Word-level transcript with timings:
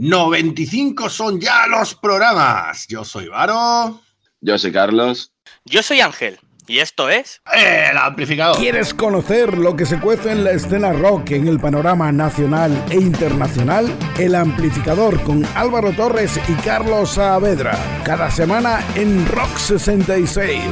95 0.00 1.10
son 1.10 1.38
ya 1.38 1.66
los 1.66 1.94
programas. 1.94 2.86
Yo 2.88 3.04
soy 3.04 3.28
Varo. 3.28 4.00
Yo 4.40 4.56
soy 4.56 4.72
Carlos. 4.72 5.34
Yo 5.66 5.82
soy 5.82 6.00
Ángel. 6.00 6.40
Y 6.66 6.78
esto 6.78 7.10
es. 7.10 7.42
El 7.52 7.98
amplificador. 7.98 8.56
¿Quieres 8.56 8.94
conocer 8.94 9.58
lo 9.58 9.76
que 9.76 9.84
se 9.84 10.00
cuece 10.00 10.32
en 10.32 10.44
la 10.44 10.52
escena 10.52 10.94
rock 10.94 11.32
en 11.32 11.48
el 11.48 11.60
panorama 11.60 12.10
nacional 12.12 12.82
e 12.88 12.94
internacional? 12.94 13.94
El 14.18 14.36
amplificador 14.36 15.22
con 15.22 15.44
Álvaro 15.54 15.92
Torres 15.92 16.40
y 16.48 16.54
Carlos 16.62 17.10
Saavedra. 17.10 17.76
Cada 18.02 18.30
semana 18.30 18.82
en 18.94 19.26
Rock 19.26 19.54
66. 19.58 20.62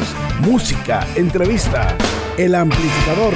Música, 0.40 1.06
entrevista. 1.16 1.94
El 2.38 2.54
amplificador. 2.54 3.34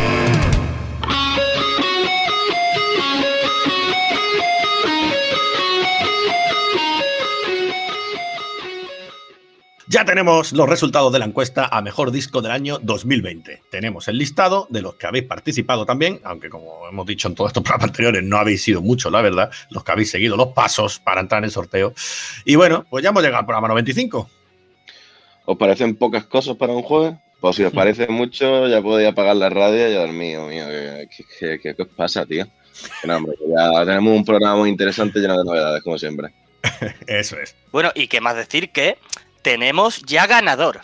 Ya 9.92 10.06
tenemos 10.06 10.54
los 10.54 10.70
resultados 10.70 11.12
de 11.12 11.18
la 11.18 11.26
encuesta 11.26 11.68
a 11.70 11.82
mejor 11.82 12.12
disco 12.12 12.40
del 12.40 12.52
año 12.52 12.78
2020. 12.80 13.60
Tenemos 13.70 14.08
el 14.08 14.16
listado 14.16 14.66
de 14.70 14.80
los 14.80 14.94
que 14.94 15.06
habéis 15.06 15.24
participado 15.24 15.84
también, 15.84 16.18
aunque 16.24 16.48
como 16.48 16.88
hemos 16.88 17.04
dicho 17.04 17.28
en 17.28 17.34
todos 17.34 17.50
estos 17.50 17.62
programas 17.62 17.90
anteriores, 17.90 18.22
no 18.22 18.38
habéis 18.38 18.62
sido 18.62 18.80
muchos, 18.80 19.12
la 19.12 19.20
verdad, 19.20 19.50
los 19.68 19.84
que 19.84 19.92
habéis 19.92 20.10
seguido 20.10 20.34
los 20.34 20.54
pasos 20.54 20.98
para 20.98 21.20
entrar 21.20 21.40
en 21.40 21.44
el 21.44 21.50
sorteo. 21.50 21.92
Y 22.46 22.54
bueno, 22.54 22.86
pues 22.88 23.02
ya 23.02 23.10
hemos 23.10 23.22
llegado 23.22 23.40
al 23.40 23.44
programa 23.44 23.68
95. 23.68 24.30
¿Os 25.44 25.58
parecen 25.58 25.94
pocas 25.96 26.24
cosas 26.24 26.56
para 26.56 26.72
un 26.72 26.82
jueves? 26.82 27.18
Pues 27.42 27.56
si 27.56 27.62
os 27.62 27.72
parece 27.74 28.08
mucho, 28.08 28.68
ya 28.68 28.80
podéis 28.80 29.10
apagar 29.10 29.36
la 29.36 29.50
radio 29.50 29.90
y 29.90 29.92
dormir, 29.92 30.38
mío, 30.38 30.64
¿qué, 31.38 31.58
qué, 31.62 31.74
qué, 31.76 31.82
os 31.82 31.88
pasa, 31.88 32.24
tío? 32.24 32.46
No, 33.04 33.18
hombre, 33.18 33.34
ya 33.46 33.84
tenemos 33.84 34.16
un 34.16 34.24
programa 34.24 34.56
muy 34.56 34.70
interesante 34.70 35.20
lleno 35.20 35.36
de 35.36 35.44
novedades, 35.44 35.82
como 35.82 35.98
siempre. 35.98 36.32
Eso 37.06 37.38
es. 37.38 37.54
Bueno, 37.72 37.90
y 37.94 38.08
qué 38.08 38.22
más 38.22 38.36
decir 38.36 38.70
que 38.70 38.96
tenemos 39.42 40.02
ya 40.02 40.26
ganador. 40.26 40.80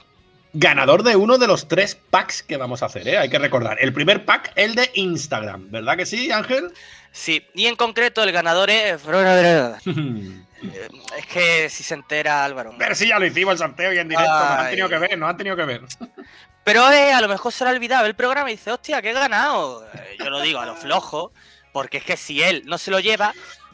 Ganador 0.52 1.02
de 1.02 1.16
uno 1.16 1.38
de 1.38 1.46
los 1.46 1.68
tres 1.68 1.94
packs 1.94 2.42
que 2.42 2.56
vamos 2.56 2.82
a 2.82 2.86
hacer, 2.86 3.06
¿eh? 3.06 3.18
hay 3.18 3.28
que 3.28 3.38
recordar. 3.38 3.76
El 3.80 3.92
primer 3.92 4.24
pack, 4.24 4.52
el 4.56 4.74
de 4.74 4.90
Instagram, 4.94 5.70
¿verdad 5.70 5.96
que 5.96 6.06
sí, 6.06 6.32
Ángel? 6.32 6.72
Sí, 7.12 7.46
y 7.54 7.66
en 7.66 7.76
concreto 7.76 8.22
el 8.22 8.32
ganador 8.32 8.70
es. 8.70 9.02
es 9.04 11.26
que 11.32 11.70
si 11.70 11.82
se 11.82 11.94
entera 11.94 12.44
Álvaro. 12.44 12.74
Pero 12.78 12.94
si 12.94 13.08
ya 13.08 13.18
lo 13.18 13.26
hicimos 13.26 13.52
el 13.52 13.58
sorteo 13.58 13.92
y 13.92 13.98
en 13.98 14.08
directo, 14.08 14.32
nos 14.32 14.42
han 14.42 14.70
tenido 14.70 14.88
que 14.88 14.98
ver, 14.98 15.18
nos 15.18 15.30
han 15.30 15.36
tenido 15.36 15.56
que 15.56 15.64
ver. 15.64 15.82
Pero 16.64 16.92
eh, 16.92 17.12
a 17.12 17.20
lo 17.20 17.28
mejor 17.28 17.52
se 17.52 17.64
le 17.64 17.70
ha 17.70 17.72
olvidado 17.72 18.06
el 18.06 18.14
programa 18.14 18.50
y 18.50 18.56
dice, 18.56 18.70
hostia, 18.70 19.00
que 19.00 19.10
he 19.10 19.14
ganado. 19.14 19.86
Eh, 19.94 20.16
yo 20.18 20.28
lo 20.28 20.40
digo 20.40 20.60
a 20.60 20.66
lo 20.66 20.76
flojo, 20.76 21.32
porque 21.72 21.98
es 21.98 22.04
que 22.04 22.16
si 22.16 22.42
él 22.42 22.62
no 22.66 22.76
se 22.76 22.90
lo 22.90 23.00
lleva, 23.00 23.32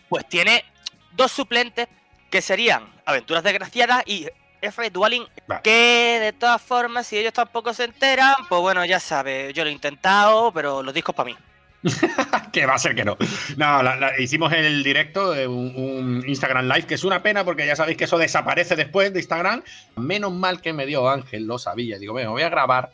pues 0.09 0.29
tiene 0.29 0.65
dos 1.13 1.33
suplentes 1.33 1.89
que 2.31 2.41
serían 2.41 2.93
Aventuras 3.05 3.43
Desgraciadas 3.43 4.05
y 4.07 4.29
F. 4.65 4.91
Dualing, 4.91 5.25
que 5.63 6.19
de 6.21 6.33
todas 6.33 6.61
formas, 6.61 7.07
si 7.07 7.19
ellos 7.19 7.33
tampoco 7.33 7.73
se 7.73 7.85
enteran, 7.85 8.35
pues 8.49 8.61
bueno, 8.61 8.85
ya 8.85 9.01
sabes, 9.01 9.53
yo 9.53 9.65
lo 9.65 9.71
he 9.71 9.73
intentado, 9.73 10.53
pero 10.53 10.83
los 10.83 10.95
discos 10.95 11.15
para 11.15 11.31
mí. 11.31 11.37
que 12.53 12.65
va 12.67 12.75
a 12.75 12.79
ser 12.79 12.95
que 12.95 13.05
no. 13.05 13.17
No, 13.57 13.83
hicimos 14.19 14.53
el 14.53 14.83
directo, 14.83 15.33
de 15.33 15.47
un, 15.47 16.25
Instagram 16.27 16.67
Live, 16.67 16.85
que 16.85 16.95
es 16.95 17.05
una 17.05 17.23
pena 17.23 17.45
porque 17.45 17.67
ya 17.67 17.77
sabéis 17.77 17.99
que 17.99 18.05
eso 18.05 18.19
desaparece 18.19 18.77
después 18.77 19.13
de 19.13 19.21
Instagram. 19.21 19.63
Menos 19.97 20.33
mal 20.33 20.61
que 20.61 20.73
me 20.73 20.87
dio 20.87 21.09
Ángel, 21.09 21.47
lo 21.47 21.59
sabía. 21.59 21.99
Digo, 21.99 22.15
bueno, 22.15 22.33
voy 22.33 22.43
a 22.43 22.49
grabar, 22.49 22.91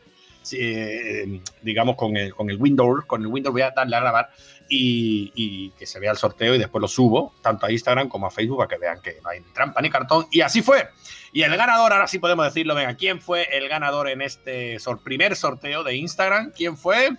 eh, 0.53 1.41
digamos, 1.63 1.97
con 1.97 2.17
el, 2.17 2.35
con 2.35 2.51
el 2.51 2.57
Windows, 2.57 3.05
con 3.07 3.23
el 3.23 3.29
Windows 3.29 3.53
voy 3.53 3.63
a 3.63 3.71
darle 3.71 3.97
a 3.97 4.01
grabar 4.01 4.31
y, 4.71 5.71
que 5.71 5.87
se 5.87 5.99
vea 5.99 6.13
el 6.13 6.17
sorteo 6.17 6.55
y 6.55 6.59
después 6.59 6.81
lo 6.81 6.89
subo, 6.89 7.35
tanto 7.43 7.67
a 7.67 7.73
Instagram 7.73 8.09
como 8.09 8.27
a 8.27 8.31
Facebook, 8.31 8.59
para 8.59 8.69
que 8.69 8.79
vean 8.79 9.01
que 9.03 9.19
no 9.23 9.31
hay 9.31 9.41
ni 9.41 9.47
trampa 9.53 9.83
ni 9.83 9.91
cartón. 9.91 10.27
Y 10.31 10.41
así 10.41 10.63
fue. 10.63 10.89
Y 11.33 11.43
el 11.43 11.57
ganador, 11.57 11.93
ahora 11.93 12.07
sí 12.07 12.19
podemos 12.19 12.45
decirlo, 12.47 12.75
venga, 12.75 12.95
¿quién 12.95 13.21
fue 13.21 13.49
el 13.57 13.69
ganador 13.69 14.09
en 14.09 14.23
este 14.23 14.79
primer 15.05 15.37
sorteo 15.37 15.83
de 15.83 15.97
Instagram? 15.97 16.53
¿Quién 16.57 16.77
fue? 16.77 17.11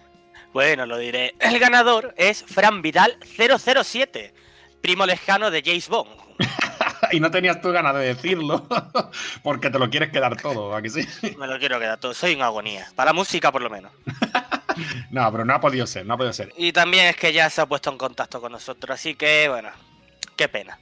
Bueno, 0.54 0.86
lo 0.86 0.98
diré. 0.98 1.36
El 1.40 1.60
ganador 1.60 2.14
es 2.18 2.44
Fran 2.44 2.82
Vidal 2.82 3.18
007, 3.38 4.34
primo 4.82 5.06
lejano 5.06 5.52
de 5.52 5.62
James 5.64 5.88
Bond. 5.90 6.10
y 7.12 7.20
no 7.20 7.32
tenías 7.32 7.62
tú 7.62 7.72
ganas 7.72 7.94
de 7.96 8.14
decirlo, 8.14 8.68
porque 9.44 9.70
te 9.70 9.80
lo 9.80 9.90
quieres 9.90 10.12
quedar 10.12 10.42
todo, 10.42 10.76
¿a 10.76 10.82
que 10.82 10.90
sí? 10.90 11.08
Me 11.38 11.48
lo 11.48 11.60
quiero 11.60 11.80
quedar 11.80 12.00
todo, 12.00 12.14
soy 12.14 12.36
una 12.36 12.46
agonía. 12.46 12.88
Para 12.96 13.10
la 13.10 13.14
música, 13.14 13.52
por 13.52 13.62
lo 13.62 13.70
menos. 13.70 13.92
no, 15.12 15.32
pero 15.32 15.46
no 15.46 15.54
ha 15.54 15.60
podido 15.60 15.88
ser, 15.88 16.06
no 16.06 16.14
ha 16.14 16.18
podido 16.18 16.34
ser. 16.34 16.54
Y 16.58 16.72
también 16.72 17.08
es 17.08 17.16
que 17.16 17.34
ya 17.34 17.50
se 17.50 17.62
ha 17.62 17.66
puesto 17.66 17.90
en 17.90 17.98
contacto 17.98 18.42
con 18.42 18.52
nosotros, 18.52 18.94
así 18.94 19.16
que, 19.16 19.48
bueno, 19.50 19.70
qué 20.36 20.48
pena. 20.48 20.80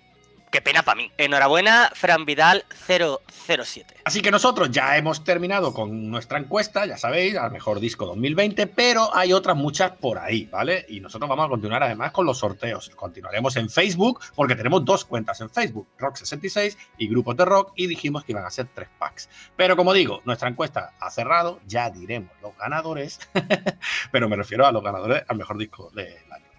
Qué 0.51 0.61
pena 0.61 0.81
para 0.81 0.95
mí. 0.95 1.11
Enhorabuena, 1.19 1.91
Fran 1.93 2.25
Vidal 2.25 2.65
007. 2.87 3.97
Así 4.03 4.19
que 4.23 4.31
nosotros 4.31 4.71
ya 4.71 4.97
hemos 4.97 5.23
terminado 5.23 5.75
con 5.75 6.09
nuestra 6.09 6.39
encuesta, 6.39 6.87
ya 6.87 6.97
sabéis, 6.97 7.37
al 7.37 7.51
mejor 7.51 7.79
disco 7.79 8.07
2020, 8.07 8.65
pero 8.65 9.15
hay 9.15 9.31
otras 9.31 9.55
muchas 9.55 9.91
por 9.91 10.17
ahí, 10.17 10.45
¿vale? 10.45 10.87
Y 10.89 11.01
nosotros 11.01 11.29
vamos 11.29 11.45
a 11.45 11.49
continuar 11.49 11.83
además 11.83 12.11
con 12.11 12.25
los 12.25 12.39
sorteos. 12.39 12.89
Continuaremos 12.95 13.57
en 13.57 13.69
Facebook, 13.69 14.21
porque 14.33 14.55
tenemos 14.55 14.83
dos 14.83 15.05
cuentas 15.05 15.39
en 15.41 15.51
Facebook, 15.51 15.87
Rock66 15.99 16.77
y 16.97 17.07
Grupos 17.07 17.37
de 17.37 17.45
Rock, 17.45 17.73
y 17.75 17.85
dijimos 17.85 18.23
que 18.23 18.31
iban 18.31 18.45
a 18.45 18.49
ser 18.49 18.69
tres 18.73 18.89
packs. 18.97 19.29
Pero 19.55 19.75
como 19.75 19.93
digo, 19.93 20.21
nuestra 20.25 20.49
encuesta 20.49 20.93
ha 20.99 21.11
cerrado, 21.11 21.59
ya 21.67 21.91
diremos 21.91 22.31
los 22.41 22.57
ganadores, 22.57 23.19
pero 24.11 24.27
me 24.27 24.35
refiero 24.35 24.65
a 24.65 24.71
los 24.71 24.83
ganadores 24.83 25.23
al 25.27 25.37
mejor 25.37 25.59
disco 25.59 25.91
del 25.93 26.17
año. 26.31 26.49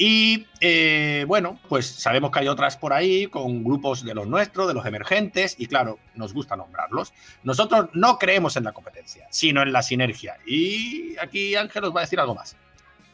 Y 0.00 0.46
eh, 0.60 1.24
bueno, 1.26 1.58
pues 1.68 1.86
sabemos 1.86 2.30
que 2.30 2.38
hay 2.38 2.48
otras 2.48 2.76
por 2.76 2.92
ahí 2.92 3.26
con 3.26 3.64
grupos 3.64 4.04
de 4.04 4.14
los 4.14 4.28
nuestros, 4.28 4.68
de 4.68 4.74
los 4.74 4.86
emergentes, 4.86 5.56
y 5.58 5.66
claro, 5.66 5.98
nos 6.14 6.32
gusta 6.32 6.56
nombrarlos. 6.56 7.12
Nosotros 7.42 7.88
no 7.94 8.16
creemos 8.16 8.56
en 8.56 8.62
la 8.62 8.72
competencia, 8.72 9.26
sino 9.30 9.60
en 9.60 9.72
la 9.72 9.82
sinergia. 9.82 10.36
Y 10.46 11.18
aquí 11.18 11.56
Ángel 11.56 11.84
os 11.84 11.94
va 11.94 12.00
a 12.00 12.04
decir 12.04 12.20
algo 12.20 12.36
más. 12.36 12.56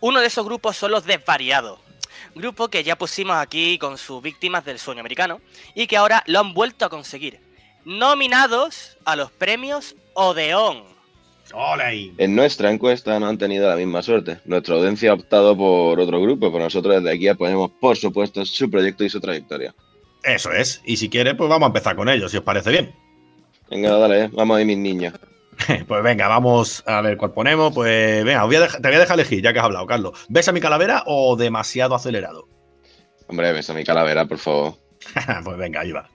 Uno 0.01 0.21
de 0.21 0.27
esos 0.27 0.45
grupos 0.45 0.77
son 0.77 0.91
los 0.91 1.07
desvariados. 1.07 1.81
Grupo 2.35 2.69
que 2.69 2.85
ya 2.85 2.97
pusimos 2.97 3.37
aquí 3.37 3.79
con 3.79 3.97
sus 3.97 4.21
víctimas 4.21 4.67
del 4.67 4.79
sueño 4.79 5.01
americano 5.01 5.41
y 5.75 5.87
que 5.87 5.97
ahora 5.97 6.23
lo 6.27 6.41
han 6.41 6.53
vuelto 6.53 6.85
a 6.85 6.91
conseguir. 6.91 7.41
Nominados 7.87 8.99
a 9.07 9.17
los 9.17 9.31
premios 9.33 9.97
Odeón. 10.13 10.94
En 12.19 12.35
nuestra 12.35 12.71
encuesta 12.71 13.19
no 13.21 13.27
han 13.27 13.39
tenido 13.39 13.69
la 13.69 13.77
misma 13.77 14.03
suerte. 14.03 14.39
Nuestra 14.45 14.77
audiencia 14.77 15.11
ha 15.11 15.15
optado 15.15 15.57
por 15.57 16.01
otro 16.01 16.21
grupo, 16.21 16.51
pero 16.51 16.65
nosotros 16.65 16.97
desde 16.97 17.15
aquí 17.15 17.29
apoyamos, 17.29 17.71
por 17.81 17.97
supuesto, 17.97 18.45
su 18.45 18.71
proyecto 18.71 19.05
y 19.05 19.11
su 19.11 19.21
trayectoria. 19.21 19.75
Eso 20.23 20.53
es. 20.53 20.81
Y 20.85 20.97
si 20.97 21.09
quiere, 21.09 21.35
pues 21.35 21.51
vamos 21.51 21.67
a 21.67 21.69
empezar 21.69 21.97
con 21.97 22.09
ellos, 22.09 22.31
si 22.31 22.39
os 22.39 22.45
parece 22.45 22.71
bien. 22.71 22.95
Venga, 23.71 23.97
dale, 23.97 24.29
vamos 24.29 24.57
ahí, 24.57 24.65
mis 24.65 24.79
niños. 24.79 25.15
pues 25.87 26.03
venga, 26.03 26.29
vamos 26.29 26.83
a 26.87 27.01
ver 27.03 27.17
cuál 27.17 27.33
ponemos. 27.33 27.73
Pues 27.75 28.25
venga, 28.25 28.41
te 28.41 28.47
voy 28.47 28.57
a 28.97 28.99
dejar 28.99 29.19
elegir, 29.19 29.43
ya 29.43 29.53
que 29.53 29.59
has 29.59 29.65
hablado, 29.65 29.87
Carlos. 29.87 30.27
¿Ves 30.29 30.49
a 30.49 30.53
mi 30.53 30.61
calavera 30.61 31.03
o 31.07 31.37
demasiado 31.37 31.95
acelerado? 31.95 32.49
Hombre, 33.27 33.53
ves 33.53 33.71
a 33.71 33.75
mi 33.75 33.85
calavera, 33.85 34.27
por 34.27 34.39
favor. 34.39 34.75
pues 35.45 35.57
venga, 35.57 35.81
ahí 35.81 35.93
va. 35.93 36.09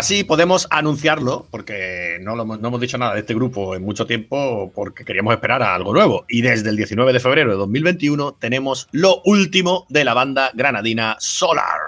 Ahora 0.00 0.06
sí, 0.08 0.24
podemos 0.24 0.66
anunciarlo, 0.70 1.46
porque 1.50 2.16
no, 2.22 2.34
lo 2.34 2.44
hemos- 2.44 2.58
no 2.58 2.68
hemos 2.68 2.80
dicho 2.80 2.96
nada 2.96 3.12
de 3.12 3.20
este 3.20 3.34
grupo 3.34 3.74
en 3.74 3.82
mucho 3.82 4.06
tiempo, 4.06 4.72
porque 4.74 5.04
queríamos 5.04 5.34
esperar 5.34 5.62
a 5.62 5.74
algo 5.74 5.92
nuevo. 5.92 6.24
Y 6.26 6.40
desde 6.40 6.70
el 6.70 6.76
19 6.76 7.12
de 7.12 7.20
febrero 7.20 7.50
de 7.50 7.58
2021 7.58 8.32
tenemos 8.40 8.88
lo 8.92 9.20
último 9.26 9.84
de 9.90 10.04
la 10.04 10.14
banda 10.14 10.52
granadina 10.54 11.16
Solar. 11.20 11.80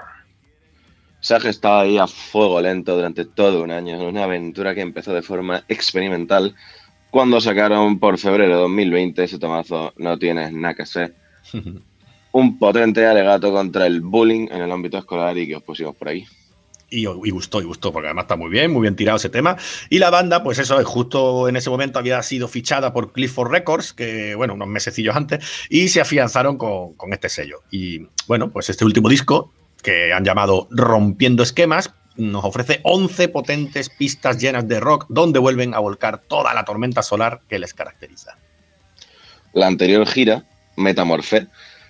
Sage 1.21 1.49
estaba 1.49 1.81
ahí 1.81 1.97
a 1.97 2.05
fuego 2.05 2.61
lento 2.61 2.95
durante 2.95 3.25
todo 3.25 3.63
un 3.63 3.71
año, 3.71 3.97
una 4.07 4.25
aventura 4.25 4.75
que 4.75 4.81
empezó 4.81 5.11
de 5.11 5.23
forma 5.23 5.63
experimental 5.67 6.53
cuando 7.09 7.41
sacaron 7.41 7.97
por 7.97 8.19
febrero 8.19 8.53
de 8.55 8.61
2020 8.61 9.23
ese 9.23 9.39
tomazo 9.39 9.91
No 9.97 10.19
tienes 10.19 10.51
nada 10.53 10.75
que 10.75 10.83
hacer. 10.83 11.15
Un 12.31 12.59
potente 12.59 13.05
alegato 13.07 13.51
contra 13.51 13.87
el 13.87 14.01
bullying 14.01 14.49
en 14.51 14.61
el 14.61 14.71
ámbito 14.71 14.99
escolar 14.99 15.35
y 15.35 15.47
que 15.47 15.55
os 15.55 15.63
pusimos 15.63 15.95
por 15.95 16.09
ahí. 16.09 16.25
Y, 16.95 17.05
gustó, 17.31 17.59
y 17.59 17.65
gustó, 17.65 17.91
porque 17.91 18.07
además 18.07 18.25
está 18.25 18.35
muy 18.35 18.49
bien, 18.49 18.71
muy 18.71 18.83
bien 18.83 18.95
tirado 18.95 19.17
ese 19.17 19.29
tema. 19.29 19.57
Y 19.89 19.97
la 19.97 20.11
banda, 20.11 20.43
pues 20.43 20.59
eso, 20.59 20.83
justo 20.85 21.49
en 21.49 21.55
ese 21.55 21.69
momento 21.69 21.97
había 21.97 22.21
sido 22.21 22.47
fichada 22.47 22.93
por 22.93 23.11
Clifford 23.11 23.51
Records, 23.51 23.93
que, 23.93 24.35
bueno, 24.35 24.53
unos 24.53 24.67
mesecillos 24.67 25.15
antes, 25.15 25.43
y 25.69 25.87
se 25.87 26.01
afianzaron 26.01 26.57
con, 26.57 26.93
con 26.93 27.11
este 27.11 27.29
sello. 27.29 27.61
Y, 27.71 28.07
bueno, 28.27 28.51
pues 28.51 28.69
este 28.69 28.85
último 28.85 29.09
disco, 29.09 29.51
que 29.81 30.13
han 30.13 30.23
llamado 30.23 30.67
Rompiendo 30.69 31.41
Esquemas, 31.41 31.93
nos 32.15 32.45
ofrece 32.45 32.79
11 32.83 33.29
potentes 33.29 33.89
pistas 33.89 34.39
llenas 34.39 34.67
de 34.67 34.79
rock, 34.79 35.05
donde 35.09 35.39
vuelven 35.39 35.73
a 35.73 35.79
volcar 35.79 36.19
toda 36.19 36.53
la 36.53 36.63
tormenta 36.63 37.01
solar 37.01 37.41
que 37.49 37.59
les 37.59 37.73
caracteriza. 37.73 38.37
La 39.53 39.67
anterior 39.67 40.05
gira, 40.07 40.45
Metamorfé, 40.75 41.47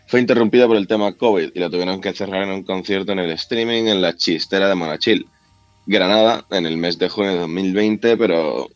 fue 0.08 0.20
interrumpida 0.20 0.68
por 0.68 0.78
el 0.78 0.88
tema 0.88 1.14
COVID 1.14 1.52
y 1.54 1.60
la 1.60 1.70
tuvieron 1.70 2.02
que 2.02 2.14
cerrar 2.14 2.44
en 2.44 2.50
un 2.50 2.64
concierto 2.64 3.12
en 3.12 3.20
el 3.20 3.32
streaming 3.32 3.86
en 3.86 4.02
la 4.02 4.16
chistera 4.16 4.68
de 4.68 4.76
Monachil, 4.76 5.28
Granada, 5.86 6.46
en 6.52 6.66
el 6.66 6.78
mes 6.78 6.98
de 7.00 7.10
junio 7.10 7.32
de 7.32 7.40
2020, 7.40 8.18
pero 8.18 8.70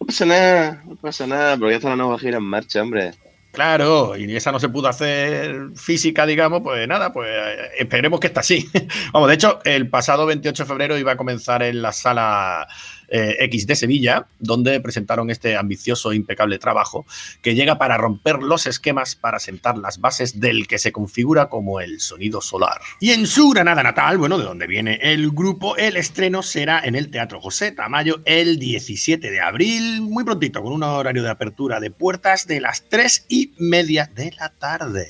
no 0.00 0.06
pasa 0.06 0.26
nada, 0.26 0.82
no 0.86 0.96
pasa 0.96 1.26
nada, 1.26 1.56
porque 1.56 1.72
ya 1.72 1.76
está 1.76 1.90
la 1.90 1.96
nueva 1.96 2.18
gira 2.18 2.38
en 2.38 2.44
marcha, 2.44 2.82
hombre. 2.82 3.12
Claro, 3.54 4.16
y 4.16 4.34
esa 4.34 4.50
no 4.50 4.58
se 4.58 4.68
pudo 4.68 4.88
hacer 4.88 5.68
física, 5.76 6.26
digamos, 6.26 6.60
pues 6.60 6.88
nada, 6.88 7.12
pues 7.12 7.28
eh, 7.30 7.70
esperemos 7.78 8.18
que 8.18 8.26
está 8.26 8.40
así. 8.40 8.68
Vamos, 9.12 9.28
de 9.28 9.34
hecho, 9.36 9.60
el 9.64 9.88
pasado 9.88 10.26
28 10.26 10.64
de 10.64 10.68
febrero 10.68 10.98
iba 10.98 11.12
a 11.12 11.16
comenzar 11.16 11.62
en 11.62 11.80
la 11.80 11.92
sala 11.92 12.66
eh, 13.08 13.36
X 13.40 13.66
de 13.66 13.76
Sevilla, 13.76 14.26
donde 14.38 14.80
presentaron 14.80 15.30
este 15.30 15.56
ambicioso 15.56 16.12
e 16.12 16.16
impecable 16.16 16.58
trabajo 16.58 17.06
que 17.42 17.54
llega 17.54 17.78
para 17.78 17.96
romper 17.96 18.42
los 18.42 18.66
esquemas 18.66 19.14
para 19.14 19.38
sentar 19.38 19.78
las 19.78 20.00
bases 20.00 20.40
del 20.40 20.66
que 20.66 20.78
se 20.78 20.92
configura 20.92 21.48
como 21.48 21.80
el 21.80 22.00
sonido 22.00 22.40
solar. 22.40 22.80
Y 23.00 23.10
en 23.10 23.26
su 23.26 23.50
Granada 23.50 23.82
natal, 23.82 24.18
bueno, 24.18 24.38
de 24.38 24.44
donde 24.44 24.66
viene 24.66 24.98
el 25.02 25.30
grupo, 25.30 25.76
el 25.76 25.96
estreno 25.96 26.42
será 26.42 26.80
en 26.84 26.94
el 26.94 27.10
Teatro 27.10 27.40
José 27.40 27.72
Tamayo 27.72 28.20
el 28.24 28.58
17 28.58 29.30
de 29.30 29.40
abril, 29.40 30.00
muy 30.02 30.24
prontito, 30.24 30.62
con 30.62 30.72
un 30.72 30.82
horario 30.82 31.22
de 31.22 31.30
apertura 31.30 31.80
de 31.80 31.90
puertas 31.90 32.46
de 32.46 32.60
las 32.60 32.88
3 32.88 33.26
y 33.28 33.52
media 33.58 34.10
de 34.14 34.32
la 34.32 34.50
tarde. 34.50 35.06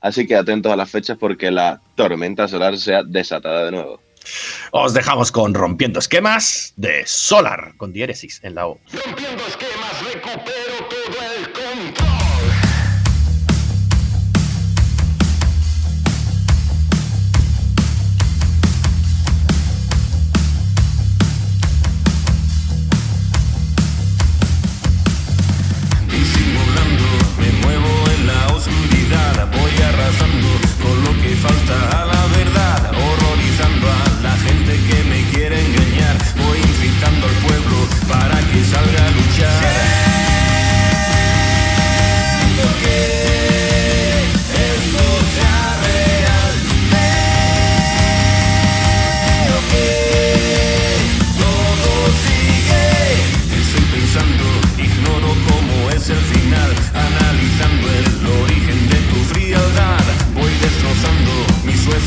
Así 0.00 0.26
que 0.26 0.34
atentos 0.34 0.72
a 0.72 0.76
las 0.76 0.90
fechas 0.90 1.16
porque 1.18 1.50
la 1.50 1.80
tormenta 1.94 2.48
solar 2.48 2.76
se 2.76 2.94
ha 2.94 3.04
desatada 3.04 3.66
de 3.66 3.70
nuevo. 3.70 4.00
Os 4.70 4.94
dejamos 4.94 5.32
con 5.32 5.54
Rompiendo 5.54 5.98
Esquemas 5.98 6.72
de 6.76 7.06
Solar, 7.06 7.74
con 7.76 7.92
diéresis 7.92 8.40
en 8.42 8.54
la 8.54 8.66
O. 8.66 8.78
Rompiendo 9.04 9.46
esquemas, 9.46 9.71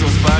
mis 0.06 0.18
huesos 0.24 0.35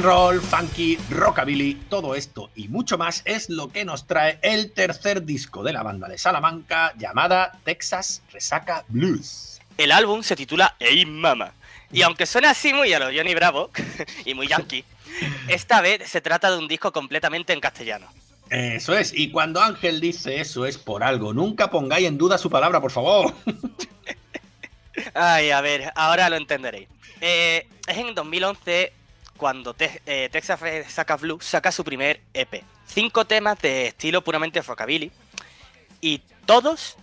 and 0.00 0.06
roll, 0.06 0.40
funky, 0.40 0.96
rockabilly, 1.10 1.74
todo 1.88 2.14
esto 2.14 2.50
y 2.54 2.68
mucho 2.68 2.96
más 2.96 3.22
es 3.24 3.50
lo 3.50 3.68
que 3.68 3.84
nos 3.84 4.06
trae 4.06 4.38
el 4.42 4.72
tercer 4.72 5.24
disco 5.24 5.62
de 5.62 5.72
la 5.72 5.82
banda 5.82 6.08
de 6.08 6.16
Salamanca 6.16 6.94
llamada 6.96 7.58
Texas 7.64 8.22
Resaca 8.32 8.84
Blues. 8.88 9.60
El 9.76 9.92
álbum 9.92 10.22
se 10.22 10.36
titula 10.36 10.74
Hey 10.78 11.04
Mama. 11.06 11.52
Y 11.92 12.02
aunque 12.02 12.26
suena 12.26 12.50
así 12.50 12.72
muy 12.72 12.92
a 12.92 12.98
lo 12.98 13.06
Johnny 13.06 13.34
Bravo 13.34 13.70
y 14.24 14.34
muy 14.34 14.48
yankee, 14.48 14.84
esta 15.48 15.80
vez 15.80 16.08
se 16.08 16.20
trata 16.20 16.50
de 16.50 16.58
un 16.58 16.68
disco 16.68 16.92
completamente 16.92 17.52
en 17.52 17.60
castellano. 17.60 18.06
Eso 18.48 18.96
es, 18.96 19.12
y 19.14 19.30
cuando 19.30 19.60
Ángel 19.60 20.00
dice 20.00 20.40
eso 20.40 20.66
es 20.66 20.78
por 20.78 21.04
algo, 21.04 21.34
nunca 21.34 21.70
pongáis 21.70 22.06
en 22.06 22.16
duda 22.16 22.38
su 22.38 22.48
palabra, 22.48 22.80
por 22.80 22.90
favor. 22.90 23.34
Ay, 25.14 25.50
a 25.50 25.60
ver, 25.60 25.92
ahora 25.94 26.30
lo 26.30 26.36
entenderéis. 26.36 26.88
Eh, 27.20 27.66
es 27.86 27.98
en 27.98 28.14
2011 28.14 28.94
cuando 29.40 29.72
Te- 29.72 30.02
eh, 30.04 30.28
Texas 30.30 30.60
Saca 30.88 31.16
Blue 31.16 31.40
saca 31.40 31.72
su 31.72 31.82
primer 31.82 32.20
EP. 32.34 32.62
Cinco 32.86 33.24
temas 33.24 33.58
de 33.62 33.86
estilo 33.86 34.22
puramente 34.22 34.60
rockabilly 34.60 35.10
y 36.02 36.18
todos, 36.44 36.96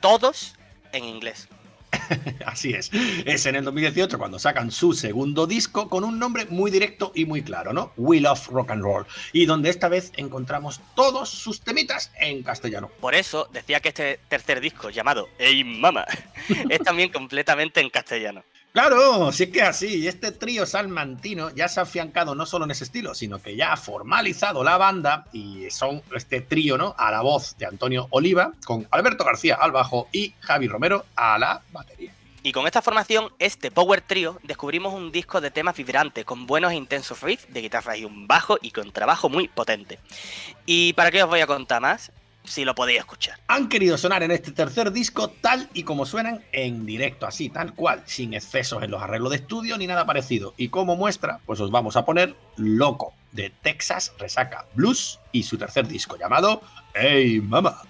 todos 0.00 0.54
en 0.92 1.04
inglés. 1.04 1.48
Así 2.46 2.72
es. 2.72 2.90
Es 3.26 3.44
en 3.44 3.56
el 3.56 3.64
2018 3.64 4.18
cuando 4.18 4.38
sacan 4.38 4.70
su 4.70 4.94
segundo 4.94 5.46
disco 5.46 5.88
con 5.90 6.02
un 6.04 6.18
nombre 6.18 6.46
muy 6.46 6.70
directo 6.70 7.12
y 7.14 7.26
muy 7.26 7.42
claro, 7.42 7.72
¿no? 7.74 7.92
We 7.98 8.20
Love 8.20 8.48
Rock 8.48 8.70
and 8.70 8.82
Roll. 8.82 9.06
Y 9.34 9.44
donde 9.44 9.68
esta 9.68 9.88
vez 9.88 10.12
encontramos 10.16 10.80
todos 10.94 11.28
sus 11.28 11.60
temitas 11.60 12.10
en 12.20 12.42
castellano. 12.42 12.90
Por 13.00 13.14
eso 13.14 13.48
decía 13.52 13.80
que 13.80 13.88
este 13.90 14.18
tercer 14.28 14.60
disco, 14.60 14.88
llamado 14.88 15.28
Hey 15.38 15.62
Mama, 15.64 16.06
es 16.70 16.80
también 16.80 17.10
completamente 17.12 17.80
en 17.82 17.90
castellano. 17.90 18.42
Claro, 18.76 19.32
si 19.32 19.44
es 19.44 19.48
que 19.48 19.62
así, 19.62 20.06
este 20.06 20.32
trío 20.32 20.66
salmantino 20.66 21.48
ya 21.54 21.66
se 21.66 21.80
ha 21.80 21.84
afiancado 21.84 22.34
no 22.34 22.44
solo 22.44 22.66
en 22.66 22.72
ese 22.72 22.84
estilo, 22.84 23.14
sino 23.14 23.40
que 23.40 23.56
ya 23.56 23.72
ha 23.72 23.76
formalizado 23.78 24.62
la 24.62 24.76
banda 24.76 25.24
y 25.32 25.70
son 25.70 26.02
este 26.14 26.42
trío, 26.42 26.76
¿no? 26.76 26.94
A 26.98 27.10
la 27.10 27.22
voz 27.22 27.56
de 27.56 27.64
Antonio 27.64 28.06
Oliva, 28.10 28.52
con 28.66 28.86
Alberto 28.90 29.24
García 29.24 29.54
al 29.54 29.72
bajo 29.72 30.08
y 30.12 30.34
Javi 30.40 30.68
Romero 30.68 31.06
a 31.16 31.38
la 31.38 31.62
batería. 31.72 32.12
Y 32.42 32.52
con 32.52 32.66
esta 32.66 32.82
formación, 32.82 33.32
este 33.38 33.70
Power 33.70 34.02
Trio, 34.02 34.38
descubrimos 34.42 34.92
un 34.92 35.10
disco 35.10 35.40
de 35.40 35.50
temas 35.50 35.74
vibrantes, 35.74 36.26
con 36.26 36.46
buenos 36.46 36.72
e 36.72 36.74
intensos 36.74 37.22
riffs 37.22 37.50
de 37.50 37.62
guitarra 37.62 37.96
y 37.96 38.04
un 38.04 38.26
bajo 38.26 38.58
y 38.60 38.72
con 38.72 38.92
trabajo 38.92 39.30
muy 39.30 39.48
potente. 39.48 39.98
¿Y 40.66 40.92
para 40.92 41.10
qué 41.10 41.22
os 41.22 41.30
voy 41.30 41.40
a 41.40 41.46
contar 41.46 41.80
más? 41.80 42.12
Si 42.46 42.64
lo 42.64 42.74
podéis 42.74 43.00
escuchar. 43.00 43.38
Han 43.48 43.68
querido 43.68 43.98
sonar 43.98 44.22
en 44.22 44.30
este 44.30 44.52
tercer 44.52 44.92
disco 44.92 45.28
tal 45.28 45.68
y 45.74 45.82
como 45.82 46.06
suenan 46.06 46.44
en 46.52 46.86
directo, 46.86 47.26
así, 47.26 47.48
tal 47.48 47.74
cual, 47.74 48.02
sin 48.06 48.34
excesos 48.34 48.82
en 48.82 48.90
los 48.90 49.02
arreglos 49.02 49.30
de 49.30 49.36
estudio 49.36 49.76
ni 49.78 49.86
nada 49.86 50.06
parecido. 50.06 50.54
Y 50.56 50.68
como 50.68 50.96
muestra, 50.96 51.40
pues 51.46 51.60
os 51.60 51.70
vamos 51.70 51.96
a 51.96 52.04
poner 52.04 52.34
Loco, 52.56 53.14
de 53.32 53.50
Texas 53.50 54.12
Resaca 54.18 54.66
Blues 54.74 55.20
y 55.32 55.42
su 55.42 55.58
tercer 55.58 55.86
disco 55.86 56.16
llamado 56.16 56.62
Hey 56.94 57.40
Mama. 57.40 57.82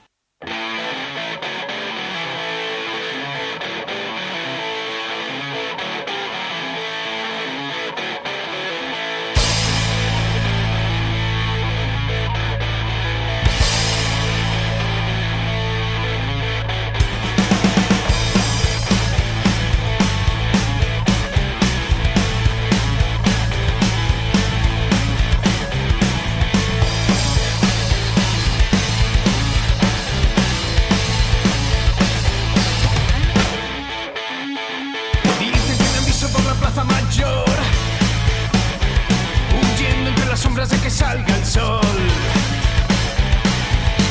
Salga 41.06 41.36
el 41.36 41.44
sol. 41.44 41.80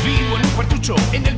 Vivo 0.05 0.37
en 0.37 0.45
un 0.45 0.51
cuartucho 0.51 0.95
en 1.11 1.25
el 1.25 1.34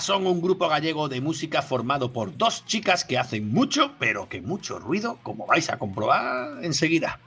Son 0.00 0.26
un 0.26 0.40
grupo 0.40 0.68
gallego 0.68 1.08
de 1.08 1.20
música 1.20 1.62
formado 1.62 2.12
por 2.12 2.36
dos 2.36 2.64
chicas 2.66 3.04
que 3.04 3.18
hacen 3.18 3.52
mucho, 3.52 3.92
pero 3.98 4.28
que 4.28 4.40
mucho 4.40 4.78
ruido, 4.78 5.18
como 5.22 5.46
vais 5.46 5.70
a 5.70 5.78
comprobar 5.78 6.64
enseguida. 6.64 7.20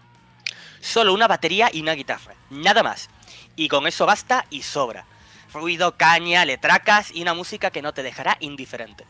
Solo 0.82 1.14
una 1.14 1.28
batería 1.28 1.70
y 1.72 1.82
una 1.82 1.94
guitarra, 1.94 2.34
nada 2.50 2.84
más. 2.84 3.10
Y 3.56 3.70
con 3.70 3.88
eso 3.88 4.06
basta 4.06 4.46
y 4.50 4.62
sobra. 4.62 5.06
Ruido, 5.54 5.96
caña, 5.96 6.44
letracas 6.44 7.12
y 7.14 7.22
una 7.22 7.34
música 7.34 7.72
que 7.72 7.82
no 7.82 7.94
te 7.94 8.04
dejará 8.04 8.38
indiferente. 8.40 9.06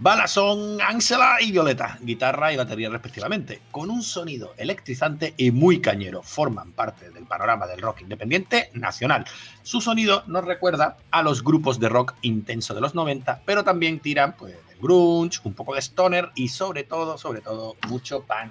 Bala 0.00 0.26
son 0.26 0.80
Ángela 0.80 1.36
y 1.40 1.52
Violeta, 1.52 1.98
guitarra 2.00 2.52
y 2.52 2.56
batería 2.56 2.90
respectivamente, 2.90 3.62
con 3.70 3.90
un 3.90 4.02
sonido 4.02 4.52
electrizante 4.56 5.34
y 5.36 5.52
muy 5.52 5.80
cañero. 5.80 6.20
Forman 6.20 6.72
parte 6.72 7.10
del 7.10 7.26
panorama 7.26 7.68
del 7.68 7.80
rock 7.80 8.00
independiente 8.00 8.70
nacional. 8.74 9.24
Su 9.62 9.80
sonido 9.80 10.24
nos 10.26 10.44
recuerda 10.44 10.96
a 11.12 11.22
los 11.22 11.44
grupos 11.44 11.78
de 11.78 11.88
rock 11.88 12.14
intenso 12.22 12.74
de 12.74 12.80
los 12.80 12.96
90, 12.96 13.42
pero 13.46 13.62
también 13.62 14.00
tiran 14.00 14.36
pues, 14.36 14.54
de 14.54 14.74
grunge, 14.82 15.38
un 15.44 15.54
poco 15.54 15.74
de 15.74 15.80
stoner 15.80 16.28
y 16.34 16.48
sobre 16.48 16.82
todo, 16.82 17.16
sobre 17.16 17.40
todo, 17.40 17.76
mucho 17.88 18.24
punk. 18.24 18.50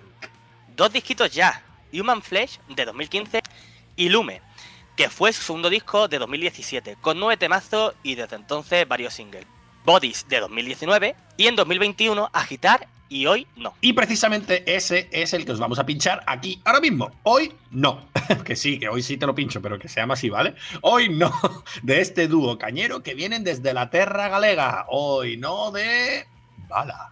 Dos 0.77 0.93
disquitos 0.93 1.29
ya, 1.29 1.61
Human 1.91 2.21
Flesh 2.21 2.59
de 2.69 2.85
2015 2.85 3.41
y 3.97 4.07
Lume, 4.07 4.41
que 4.95 5.09
fue 5.09 5.33
su 5.33 5.43
segundo 5.43 5.69
disco 5.69 6.07
de 6.07 6.19
2017, 6.19 6.95
con 7.01 7.19
nueve 7.19 7.35
temazos 7.35 7.95
y 8.01 8.15
desde 8.15 8.37
entonces 8.37 8.87
varios 8.87 9.13
singles. 9.13 9.45
Bodies 9.85 10.25
de 10.29 10.39
2019 10.39 11.15
y 11.37 11.47
en 11.47 11.55
2021 11.55 12.29
Agitar 12.33 12.87
y 13.09 13.27
hoy 13.27 13.47
no. 13.55 13.73
Y 13.79 13.93
precisamente 13.93 14.63
ese 14.75 15.07
es 15.11 15.33
el 15.33 15.45
que 15.45 15.51
os 15.51 15.59
vamos 15.59 15.77
a 15.77 15.85
pinchar 15.85 16.23
aquí 16.25 16.61
ahora 16.65 16.79
mismo. 16.79 17.11
Hoy 17.23 17.53
no. 17.71 18.07
que 18.45 18.55
sí, 18.55 18.79
que 18.79 18.89
hoy 18.89 19.03
sí 19.03 19.17
te 19.17 19.27
lo 19.27 19.35
pincho, 19.35 19.61
pero 19.61 19.77
que 19.77 19.87
se 19.87 19.99
llama 19.99 20.15
así, 20.15 20.29
¿vale? 20.29 20.55
Hoy 20.81 21.09
no. 21.09 21.31
De 21.83 22.01
este 22.01 22.27
dúo 22.27 22.57
cañero 22.57 23.03
que 23.03 23.13
vienen 23.13 23.43
desde 23.43 23.73
la 23.73 23.89
Terra 23.89 24.29
Galega. 24.29 24.85
Hoy 24.89 25.37
no 25.37 25.71
de. 25.71 26.25
Bala. 26.67 27.11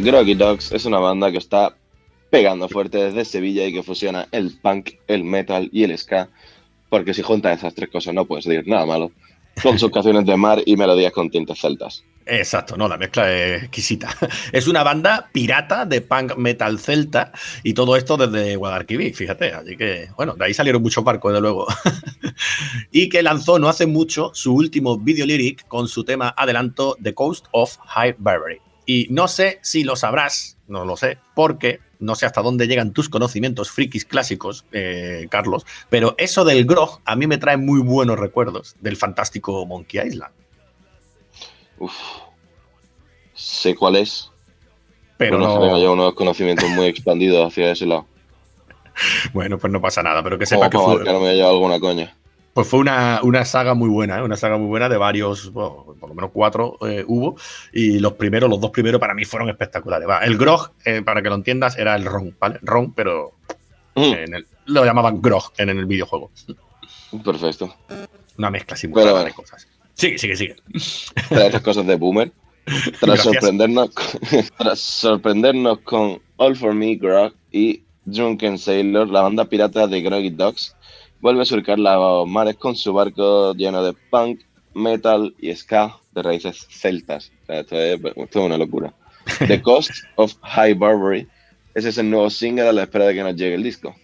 Groggy 0.00 0.34
Dogs 0.34 0.72
es 0.72 0.84
una 0.86 0.98
banda 0.98 1.30
que 1.30 1.38
está 1.38 1.76
pegando 2.30 2.68
fuerte 2.68 2.98
desde 2.98 3.24
Sevilla 3.24 3.66
y 3.66 3.72
que 3.72 3.82
fusiona 3.82 4.26
el 4.32 4.58
punk, 4.60 4.94
el 5.06 5.24
metal 5.24 5.68
y 5.72 5.84
el 5.84 5.96
ska, 5.96 6.30
porque 6.88 7.14
si 7.14 7.22
juntas 7.22 7.58
esas 7.58 7.74
tres 7.74 7.90
cosas 7.90 8.14
no 8.14 8.24
puedes 8.24 8.44
decir 8.44 8.66
nada 8.66 8.86
malo, 8.86 9.12
con 9.62 9.78
sus 9.78 9.90
canciones 9.90 10.26
de 10.26 10.36
mar 10.36 10.62
y 10.64 10.76
melodías 10.76 11.12
con 11.12 11.30
tintes 11.30 11.60
celtas. 11.60 12.04
Exacto, 12.26 12.76
no, 12.76 12.88
la 12.88 12.96
mezcla 12.96 13.30
es 13.30 13.64
exquisita. 13.64 14.08
Es 14.52 14.66
una 14.66 14.82
banda 14.82 15.28
pirata 15.32 15.84
de 15.84 16.00
punk 16.00 16.36
metal 16.36 16.78
celta 16.78 17.32
y 17.62 17.74
todo 17.74 17.96
esto 17.96 18.16
desde 18.16 18.56
Guadalquivir, 18.56 19.14
fíjate. 19.14 19.52
Así 19.52 19.76
que, 19.76 20.08
bueno, 20.16 20.34
de 20.34 20.46
ahí 20.46 20.54
salieron 20.54 20.82
muchos 20.82 21.04
barcos, 21.04 21.32
desde 21.32 21.42
luego. 21.42 21.66
y 22.90 23.08
que 23.08 23.22
lanzó 23.22 23.58
no 23.58 23.68
hace 23.68 23.86
mucho 23.86 24.30
su 24.34 24.54
último 24.54 24.98
video 24.98 25.26
lyric 25.26 25.68
con 25.68 25.86
su 25.86 26.04
tema 26.04 26.34
adelanto 26.36 26.96
The 27.02 27.14
Coast 27.14 27.46
of 27.52 27.76
High 27.84 28.16
Barbary. 28.18 28.60
Y 28.86 29.06
no 29.10 29.28
sé 29.28 29.58
si 29.62 29.84
lo 29.84 29.96
sabrás, 29.96 30.58
no 30.68 30.84
lo 30.84 30.96
sé, 30.96 31.18
porque 31.34 31.80
no 31.98 32.14
sé 32.14 32.26
hasta 32.26 32.42
dónde 32.42 32.66
llegan 32.66 32.92
tus 32.92 33.08
conocimientos 33.08 33.70
frikis 33.70 34.04
clásicos, 34.04 34.64
eh, 34.72 35.26
Carlos, 35.30 35.64
pero 35.88 36.14
eso 36.18 36.44
del 36.44 36.66
grog 36.66 37.00
a 37.04 37.16
mí 37.16 37.26
me 37.26 37.38
trae 37.38 37.56
muy 37.56 37.80
buenos 37.80 38.18
recuerdos 38.18 38.76
del 38.80 38.96
fantástico 38.96 39.64
Monkey 39.66 40.06
Island. 40.06 40.32
Uf. 41.78 41.94
Sé 43.32 43.74
cuál 43.74 43.96
es, 43.96 44.30
Pero 45.16 45.38
pero 45.38 45.58
no, 45.58 45.78
yo 45.78 45.92
unos 45.92 46.14
conocimientos 46.14 46.68
muy 46.70 46.86
expandidos 46.86 47.46
hacia 47.46 47.72
ese 47.72 47.86
lado. 47.86 48.06
Bueno, 49.32 49.58
pues 49.58 49.72
no 49.72 49.80
pasa 49.80 50.04
nada, 50.04 50.22
pero 50.22 50.38
que 50.38 50.46
sepa 50.46 50.70
que 50.70 50.78
fue, 50.78 51.02
que 51.02 51.12
no 51.12 51.18
me 51.18 51.26
haya 51.26 51.38
llevado 51.38 51.54
alguna 51.54 51.80
coña. 51.80 52.14
Pues 52.54 52.66
fue 52.68 52.78
una, 52.80 53.20
una 53.22 53.44
saga 53.44 53.74
muy 53.74 53.88
buena, 53.90 54.18
¿eh? 54.18 54.22
una 54.22 54.36
saga 54.36 54.56
muy 54.56 54.68
buena 54.68 54.88
de 54.88 54.96
varios, 54.96 55.52
bueno, 55.52 55.94
por 56.00 56.08
lo 56.08 56.14
menos 56.14 56.30
cuatro 56.32 56.78
eh, 56.88 57.04
hubo, 57.06 57.36
y 57.72 57.98
los 57.98 58.12
primeros, 58.14 58.48
los 58.48 58.60
dos 58.60 58.70
primeros 58.70 59.00
para 59.00 59.12
mí 59.12 59.24
fueron 59.24 59.48
espectaculares. 59.50 60.08
Va, 60.08 60.20
el 60.20 60.38
grog, 60.38 60.70
eh, 60.84 61.02
para 61.02 61.20
que 61.20 61.28
lo 61.28 61.34
entiendas, 61.34 61.76
era 61.76 61.94
el 61.96 62.04
ron, 62.04 62.34
¿vale? 62.40 62.58
Ron, 62.62 62.92
pero 62.94 63.32
Mm, 63.96 64.12
en 64.12 64.34
el- 64.34 64.46
lo 64.66 64.84
llamaban 64.84 65.20
grog 65.22 65.52
en 65.58 65.68
el 65.68 65.84
videojuego. 65.86 66.30
perfecto. 67.24 67.74
Una 68.38 68.50
mezcla 68.50 68.74
así 68.74 68.86
bueno. 68.88 69.22
de 69.22 69.32
cosas. 69.32 69.66
Sigue, 69.94 70.18
sigue, 70.18 70.36
sigue. 70.36 70.56
Estas 71.30 71.62
cosas 71.62 71.86
de 71.86 71.94
boomer, 71.96 72.32
tras 73.00 73.20
sorprendernos, 73.22 73.90
con- 73.90 74.04
tras 74.58 74.80
sorprendernos 74.80 75.78
con 75.80 76.20
All 76.36 76.56
For 76.56 76.74
Me, 76.74 76.96
Grog 76.96 77.32
y 77.52 77.82
Drunken 78.04 78.58
Sailor, 78.58 79.08
la 79.08 79.20
banda 79.22 79.44
pirata 79.44 79.86
de 79.86 80.02
Groggy 80.02 80.30
Dogs 80.30 80.74
vuelve 81.20 81.42
a 81.42 81.46
surcar 81.46 81.78
los 81.78 82.28
mares 82.28 82.56
con 82.56 82.76
su 82.76 82.92
barco 82.92 83.54
lleno 83.54 83.82
de 83.82 83.94
punk, 84.10 84.40
metal 84.74 85.34
y 85.38 85.54
ska 85.54 85.96
de 86.12 86.22
raíces 86.22 86.66
celtas. 86.70 87.32
Esto, 87.48 87.76
es, 87.76 88.00
esto, 88.04 88.24
es, 88.24 88.36
una 88.36 88.58
locura. 88.58 88.92
The 89.46 89.62
Cost 89.62 89.90
of 90.16 90.34
High 90.42 90.74
Barbary. 90.74 91.26
Ese 91.74 91.88
es 91.88 91.98
el 91.98 92.10
nuevo 92.10 92.30
single 92.30 92.68
a 92.68 92.72
la 92.72 92.82
espera 92.82 93.06
de 93.06 93.14
que 93.14 93.22
nos 93.22 93.36
llegue 93.36 93.54
el 93.54 93.62
disco. 93.62 93.94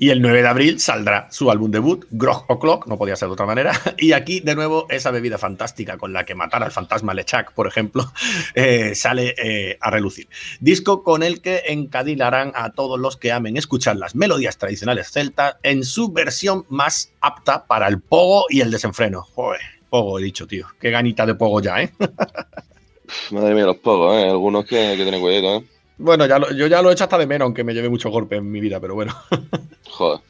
Y 0.00 0.08
el 0.08 0.22
9 0.22 0.40
de 0.40 0.48
abril 0.48 0.80
saldrá 0.80 1.28
su 1.30 1.50
álbum 1.50 1.70
debut, 1.70 2.06
Grog 2.10 2.46
O'Clock, 2.48 2.86
no 2.86 2.96
podía 2.96 3.16
ser 3.16 3.28
de 3.28 3.34
otra 3.34 3.44
manera. 3.44 3.72
Y 3.98 4.12
aquí, 4.12 4.40
de 4.40 4.54
nuevo, 4.54 4.86
esa 4.88 5.10
bebida 5.10 5.36
fantástica 5.36 5.98
con 5.98 6.14
la 6.14 6.24
que 6.24 6.34
matar 6.34 6.62
al 6.62 6.70
fantasma 6.70 7.12
Lechak, 7.12 7.52
por 7.52 7.66
ejemplo, 7.66 8.10
eh, 8.54 8.94
sale 8.94 9.34
eh, 9.36 9.76
a 9.78 9.90
relucir. 9.90 10.26
Disco 10.58 11.02
con 11.02 11.22
el 11.22 11.42
que 11.42 11.64
encadilarán 11.66 12.52
a 12.54 12.72
todos 12.72 12.98
los 12.98 13.18
que 13.18 13.30
amen 13.30 13.58
escuchar 13.58 13.96
las 13.96 14.14
melodías 14.14 14.56
tradicionales 14.56 15.10
celtas 15.10 15.56
en 15.62 15.84
su 15.84 16.10
versión 16.10 16.64
más 16.70 17.12
apta 17.20 17.66
para 17.66 17.86
el 17.86 18.00
pogo 18.00 18.46
y 18.48 18.62
el 18.62 18.70
desenfreno. 18.70 19.24
Joder, 19.34 19.60
pogo 19.90 20.18
he 20.18 20.22
dicho, 20.22 20.46
tío. 20.46 20.66
Qué 20.80 20.90
ganita 20.90 21.26
de 21.26 21.34
pogo 21.34 21.60
ya, 21.60 21.82
¿eh? 21.82 21.92
Madre 23.32 23.54
mía, 23.54 23.66
los 23.66 23.76
pogos, 23.76 24.16
¿eh? 24.16 24.30
Algunos 24.30 24.64
que 24.64 24.78
hay 24.78 24.96
que 24.96 25.20
cuidado, 25.20 25.58
¿eh? 25.58 25.64
Bueno, 26.00 26.26
ya 26.26 26.38
lo, 26.38 26.50
yo 26.52 26.66
ya 26.66 26.80
lo 26.80 26.90
he 26.90 26.94
hecho 26.94 27.04
hasta 27.04 27.18
de 27.18 27.26
menos, 27.26 27.44
aunque 27.44 27.62
me 27.62 27.74
lleve 27.74 27.90
muchos 27.90 28.10
golpes 28.10 28.38
en 28.38 28.50
mi 28.50 28.58
vida, 28.58 28.80
pero 28.80 28.94
bueno. 28.94 29.14
Joder. 29.90 30.20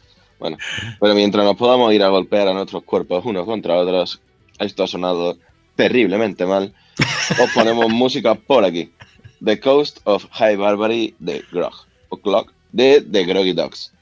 Bueno, 0.40 0.56
pero 0.98 1.14
mientras 1.14 1.44
nos 1.44 1.56
podamos 1.56 1.92
ir 1.92 2.02
a 2.02 2.08
golpear 2.08 2.48
a 2.48 2.54
nuestros 2.54 2.82
cuerpos 2.82 3.24
unos 3.24 3.44
contra 3.44 3.76
otros, 3.76 4.20
esto 4.58 4.82
ha 4.82 4.86
sonado 4.86 5.36
terriblemente 5.76 6.44
mal. 6.46 6.72
Os 7.40 7.50
ponemos 7.52 7.88
música 7.90 8.34
por 8.34 8.64
aquí. 8.64 8.90
The 9.44 9.60
Coast 9.60 9.98
of 10.04 10.26
High 10.32 10.56
Barbary 10.56 11.14
de 11.18 11.44
Grog. 11.52 11.74
O 12.08 12.16
Clock 12.16 12.52
de 12.72 13.02
The 13.02 13.24
Groggy 13.24 13.52
Dogs. 13.52 13.92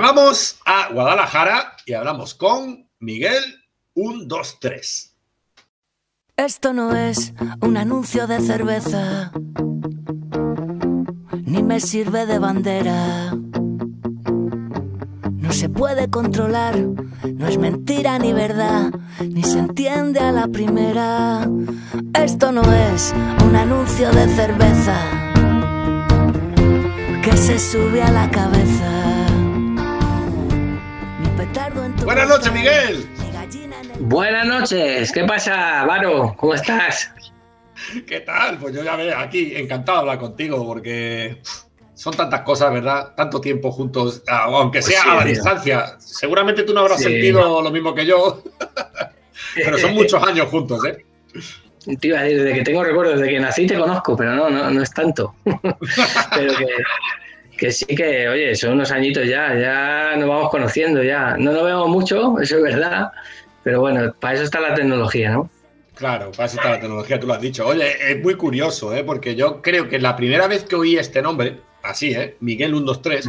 vamos 0.00 0.58
a 0.64 0.88
Guadalajara 0.92 1.76
y 1.84 1.92
hablamos 1.92 2.34
con 2.34 2.88
Miguel 3.00 3.42
1, 3.94 4.24
2, 4.24 4.58
3. 4.60 5.16
Esto 6.36 6.72
no 6.72 6.96
es 6.96 7.34
un 7.60 7.76
anuncio 7.76 8.26
de 8.26 8.40
cerveza, 8.40 9.30
ni 11.44 11.62
me 11.62 11.80
sirve 11.80 12.24
de 12.24 12.38
bandera. 12.38 13.34
No 15.32 15.52
se 15.52 15.68
puede 15.68 16.08
controlar, 16.08 16.78
no 16.78 17.46
es 17.46 17.58
mentira 17.58 18.18
ni 18.18 18.32
verdad, 18.32 18.90
ni 19.20 19.42
se 19.42 19.58
entiende 19.58 20.20
a 20.20 20.32
la 20.32 20.48
primera. 20.48 21.46
Esto 22.14 22.52
no 22.52 22.62
es 22.72 23.12
un 23.44 23.54
anuncio 23.54 24.10
de 24.12 24.28
cerveza 24.34 24.96
que 27.22 27.36
se 27.36 27.58
sube 27.58 28.02
a 28.02 28.10
la 28.10 28.30
cabeza. 28.30 28.99
Buenas 32.10 32.28
noches, 32.28 32.52
Miguel. 32.52 33.06
Buenas 34.00 34.44
noches, 34.44 35.12
¿qué 35.12 35.22
pasa, 35.22 35.84
Varo? 35.84 36.34
¿Cómo 36.36 36.54
estás? 36.54 37.08
¿Qué 38.04 38.18
tal? 38.18 38.58
Pues 38.58 38.74
yo 38.74 38.82
ya 38.82 38.96
ve 38.96 39.14
aquí, 39.14 39.54
encantado 39.54 39.98
de 39.98 40.00
hablar 40.00 40.18
contigo, 40.18 40.66
porque 40.66 41.40
son 41.94 42.12
tantas 42.16 42.40
cosas, 42.40 42.72
¿verdad? 42.72 43.14
Tanto 43.16 43.40
tiempo 43.40 43.70
juntos, 43.70 44.24
ah, 44.26 44.46
aunque 44.46 44.82
sea 44.82 45.02
Pues 45.04 45.04
sí, 45.04 45.08
a 45.08 45.14
la 45.14 45.22
tío. 45.22 45.30
distancia. 45.34 45.84
Seguramente 46.00 46.64
tú 46.64 46.74
no 46.74 46.80
habrás 46.80 46.98
Sí. 46.98 47.04
sentido 47.04 47.62
lo 47.62 47.70
mismo 47.70 47.94
que 47.94 48.04
yo, 48.04 48.42
pero 49.54 49.78
son 49.78 49.94
muchos 49.94 50.20
años 50.20 50.48
juntos, 50.48 50.84
¿eh? 50.86 51.04
Decir, 51.86 52.16
desde 52.18 52.54
que 52.54 52.62
tengo 52.62 52.82
recuerdos, 52.82 53.20
desde 53.20 53.30
que 53.34 53.38
nací 53.38 53.68
te 53.68 53.78
conozco, 53.78 54.16
pero 54.16 54.34
no, 54.34 54.50
no, 54.50 54.68
no 54.68 54.82
es 54.82 54.90
tanto. 54.90 55.36
pero 55.44 56.56
que, 56.56 56.66
que 57.60 57.70
sí 57.70 57.84
que, 57.84 58.26
oye, 58.26 58.56
son 58.56 58.72
unos 58.72 58.90
añitos 58.90 59.26
ya, 59.26 59.54
ya 59.54 60.16
nos 60.16 60.26
vamos 60.26 60.48
conociendo 60.48 61.02
ya. 61.02 61.36
No 61.36 61.52
nos 61.52 61.62
vemos 61.62 61.90
mucho, 61.90 62.40
eso 62.40 62.56
es 62.56 62.62
verdad, 62.62 63.12
pero 63.62 63.80
bueno, 63.80 64.14
para 64.18 64.34
eso 64.34 64.44
está 64.44 64.60
la 64.60 64.74
tecnología, 64.74 65.30
¿no? 65.32 65.50
Claro, 65.94 66.30
para 66.30 66.46
eso 66.46 66.56
está 66.56 66.70
la 66.70 66.80
tecnología, 66.80 67.20
tú 67.20 67.26
lo 67.26 67.34
has 67.34 67.40
dicho. 67.42 67.66
Oye, 67.66 68.12
es 68.12 68.22
muy 68.22 68.34
curioso, 68.36 68.94
¿eh? 68.94 69.04
Porque 69.04 69.34
yo 69.34 69.60
creo 69.60 69.90
que 69.90 69.98
la 69.98 70.16
primera 70.16 70.48
vez 70.48 70.64
que 70.64 70.74
oí 70.74 70.96
este 70.96 71.20
nombre, 71.20 71.60
así, 71.82 72.12
¿eh? 72.12 72.38
Miguel 72.40 72.70
123, 72.70 73.28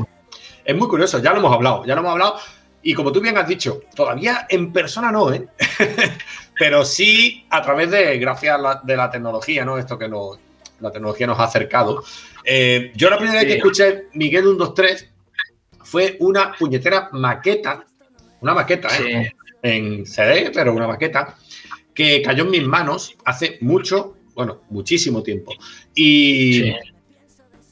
es 0.64 0.76
muy 0.78 0.88
curioso, 0.88 1.20
ya 1.20 1.34
lo 1.34 1.40
hemos 1.40 1.54
hablado, 1.54 1.84
ya 1.86 1.94
lo 1.96 2.00
hemos 2.00 2.14
hablado. 2.14 2.36
Y 2.84 2.94
como 2.94 3.12
tú 3.12 3.20
bien 3.20 3.38
has 3.38 3.50
dicho, 3.50 3.82
todavía 3.94 4.48
en 4.48 4.72
persona 4.72 5.12
no, 5.12 5.34
¿eh? 5.34 5.46
Pero 6.58 6.86
sí 6.86 7.46
a 7.50 7.62
través 7.62 7.92
de, 7.92 8.18
gracias 8.18 8.58
a 8.64 8.80
de 8.82 8.96
la 8.96 9.12
tecnología, 9.12 9.66
¿no? 9.66 9.78
Esto 9.78 10.00
que 10.00 10.08
nos, 10.08 10.40
la 10.82 10.92
tecnología 10.92 11.28
nos 11.28 11.40
ha 11.40 11.44
acercado. 11.44 12.04
Eh, 12.44 12.92
yo 12.96 13.10
la 13.10 13.18
primera 13.18 13.40
vez 13.40 13.48
que 13.48 13.58
escuché 13.58 14.08
Miguel 14.14 14.44
123 14.44 15.10
fue 15.84 16.18
una 16.20 16.54
puñetera 16.58 17.10
maqueta, 17.14 17.86
una 18.42 18.54
maqueta, 18.54 18.90
¿eh? 19.00 19.32
En 19.62 20.06
CD, 20.06 20.52
pero 20.54 20.74
una 20.74 20.88
maqueta, 20.88 21.38
que 21.94 22.22
cayó 22.22 22.44
en 22.46 22.50
mis 22.50 22.66
manos 22.66 23.16
hace 23.26 23.58
mucho, 23.62 24.18
bueno, 24.34 24.62
muchísimo 24.70 25.22
tiempo. 25.22 25.54
Y, 25.94 26.54
Sí. 26.54 26.76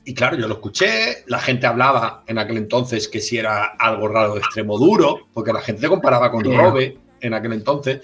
y 0.06 0.14
claro, 0.14 0.38
yo 0.38 0.48
lo 0.48 0.56
escuché, 0.56 1.24
la 1.28 1.40
gente 1.40 1.66
hablaba 1.66 2.24
en 2.28 2.38
aquel 2.38 2.58
entonces 2.58 3.08
que 3.08 3.22
si 3.22 3.38
era 3.38 3.66
algo 3.80 4.08
raro 4.08 4.34
de 4.34 4.40
extremo 4.40 4.78
duro, 4.78 5.28
porque 5.34 5.54
la 5.54 5.62
gente 5.62 5.88
comparaba 5.88 6.32
con. 6.32 6.44
Robe 6.44 6.98
en 7.22 7.34
aquel 7.34 7.54
entonces. 7.54 8.02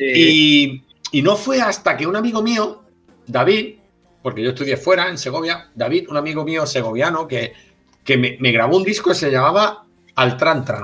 Y, 0.00 0.82
y 1.12 1.22
no 1.22 1.36
fue 1.36 1.60
hasta 1.60 1.96
que 1.96 2.06
un 2.06 2.16
amigo 2.16 2.42
mío, 2.42 2.82
David, 3.26 3.76
porque 4.26 4.42
yo 4.42 4.48
estudié 4.48 4.76
fuera, 4.76 5.08
en 5.08 5.18
Segovia, 5.18 5.68
David, 5.72 6.08
un 6.08 6.16
amigo 6.16 6.44
mío 6.44 6.66
segoviano, 6.66 7.28
que, 7.28 7.52
que 8.02 8.16
me, 8.16 8.36
me 8.40 8.50
grabó 8.50 8.76
un 8.76 8.82
disco 8.82 9.10
que 9.10 9.14
se 9.14 9.30
llamaba 9.30 9.84
Altran 10.16 10.64
Tran. 10.64 10.82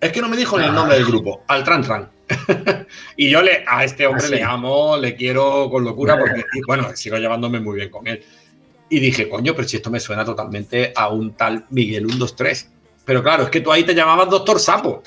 Es 0.00 0.10
que 0.10 0.22
no 0.22 0.28
me 0.30 0.38
dijo 0.38 0.58
ni 0.58 0.64
el 0.64 0.72
nombre 0.72 0.96
del 0.96 1.04
grupo, 1.04 1.44
Altran 1.48 1.82
Tran. 1.82 2.08
y 3.18 3.28
yo 3.28 3.42
le, 3.42 3.62
a 3.68 3.84
este 3.84 4.06
hombre 4.06 4.24
Ah, 4.24 4.30
le 4.30 4.42
amo, 4.42 4.96
le 4.96 5.14
quiero 5.14 5.68
con 5.68 5.84
locura, 5.84 6.18
porque, 6.18 6.42
bueno, 6.66 6.88
sigo 6.96 7.18
llevándome 7.18 7.60
muy 7.60 7.76
bien 7.76 7.90
con 7.90 8.06
él. 8.06 8.24
Y 8.88 9.00
dije, 9.00 9.28
coño, 9.28 9.54
pero 9.54 9.68
si 9.68 9.76
esto 9.76 9.90
me 9.90 10.00
suena 10.00 10.24
totalmente 10.24 10.94
a 10.96 11.08
un 11.08 11.34
tal 11.34 11.66
Miguel 11.68 12.06
123. 12.06 12.70
Pero 13.04 13.22
claro, 13.22 13.42
es 13.42 13.50
que 13.50 13.60
tú 13.60 13.70
ahí 13.70 13.84
te 13.84 13.94
llamabas 13.94 14.30
Doctor 14.30 14.58
Sapo. 14.58 15.02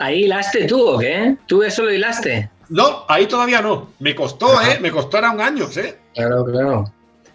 ¿Ahí 0.00 0.24
hilaste 0.24 0.64
tú 0.64 0.84
o 0.84 0.98
qué? 0.98 1.36
¿Tú 1.46 1.62
eso 1.62 1.84
lo 1.84 1.92
hilaste? 1.92 2.50
No, 2.68 3.04
ahí 3.08 3.26
todavía 3.26 3.62
no. 3.62 3.90
Me 3.98 4.14
costó. 4.14 4.60
¿eh? 4.62 4.78
Me 4.80 4.90
costó 4.90 5.18
era 5.18 5.30
un 5.30 5.40
año, 5.40 5.66
¿eh? 5.76 5.96
Claro, 6.14 6.44
claro. 6.44 6.92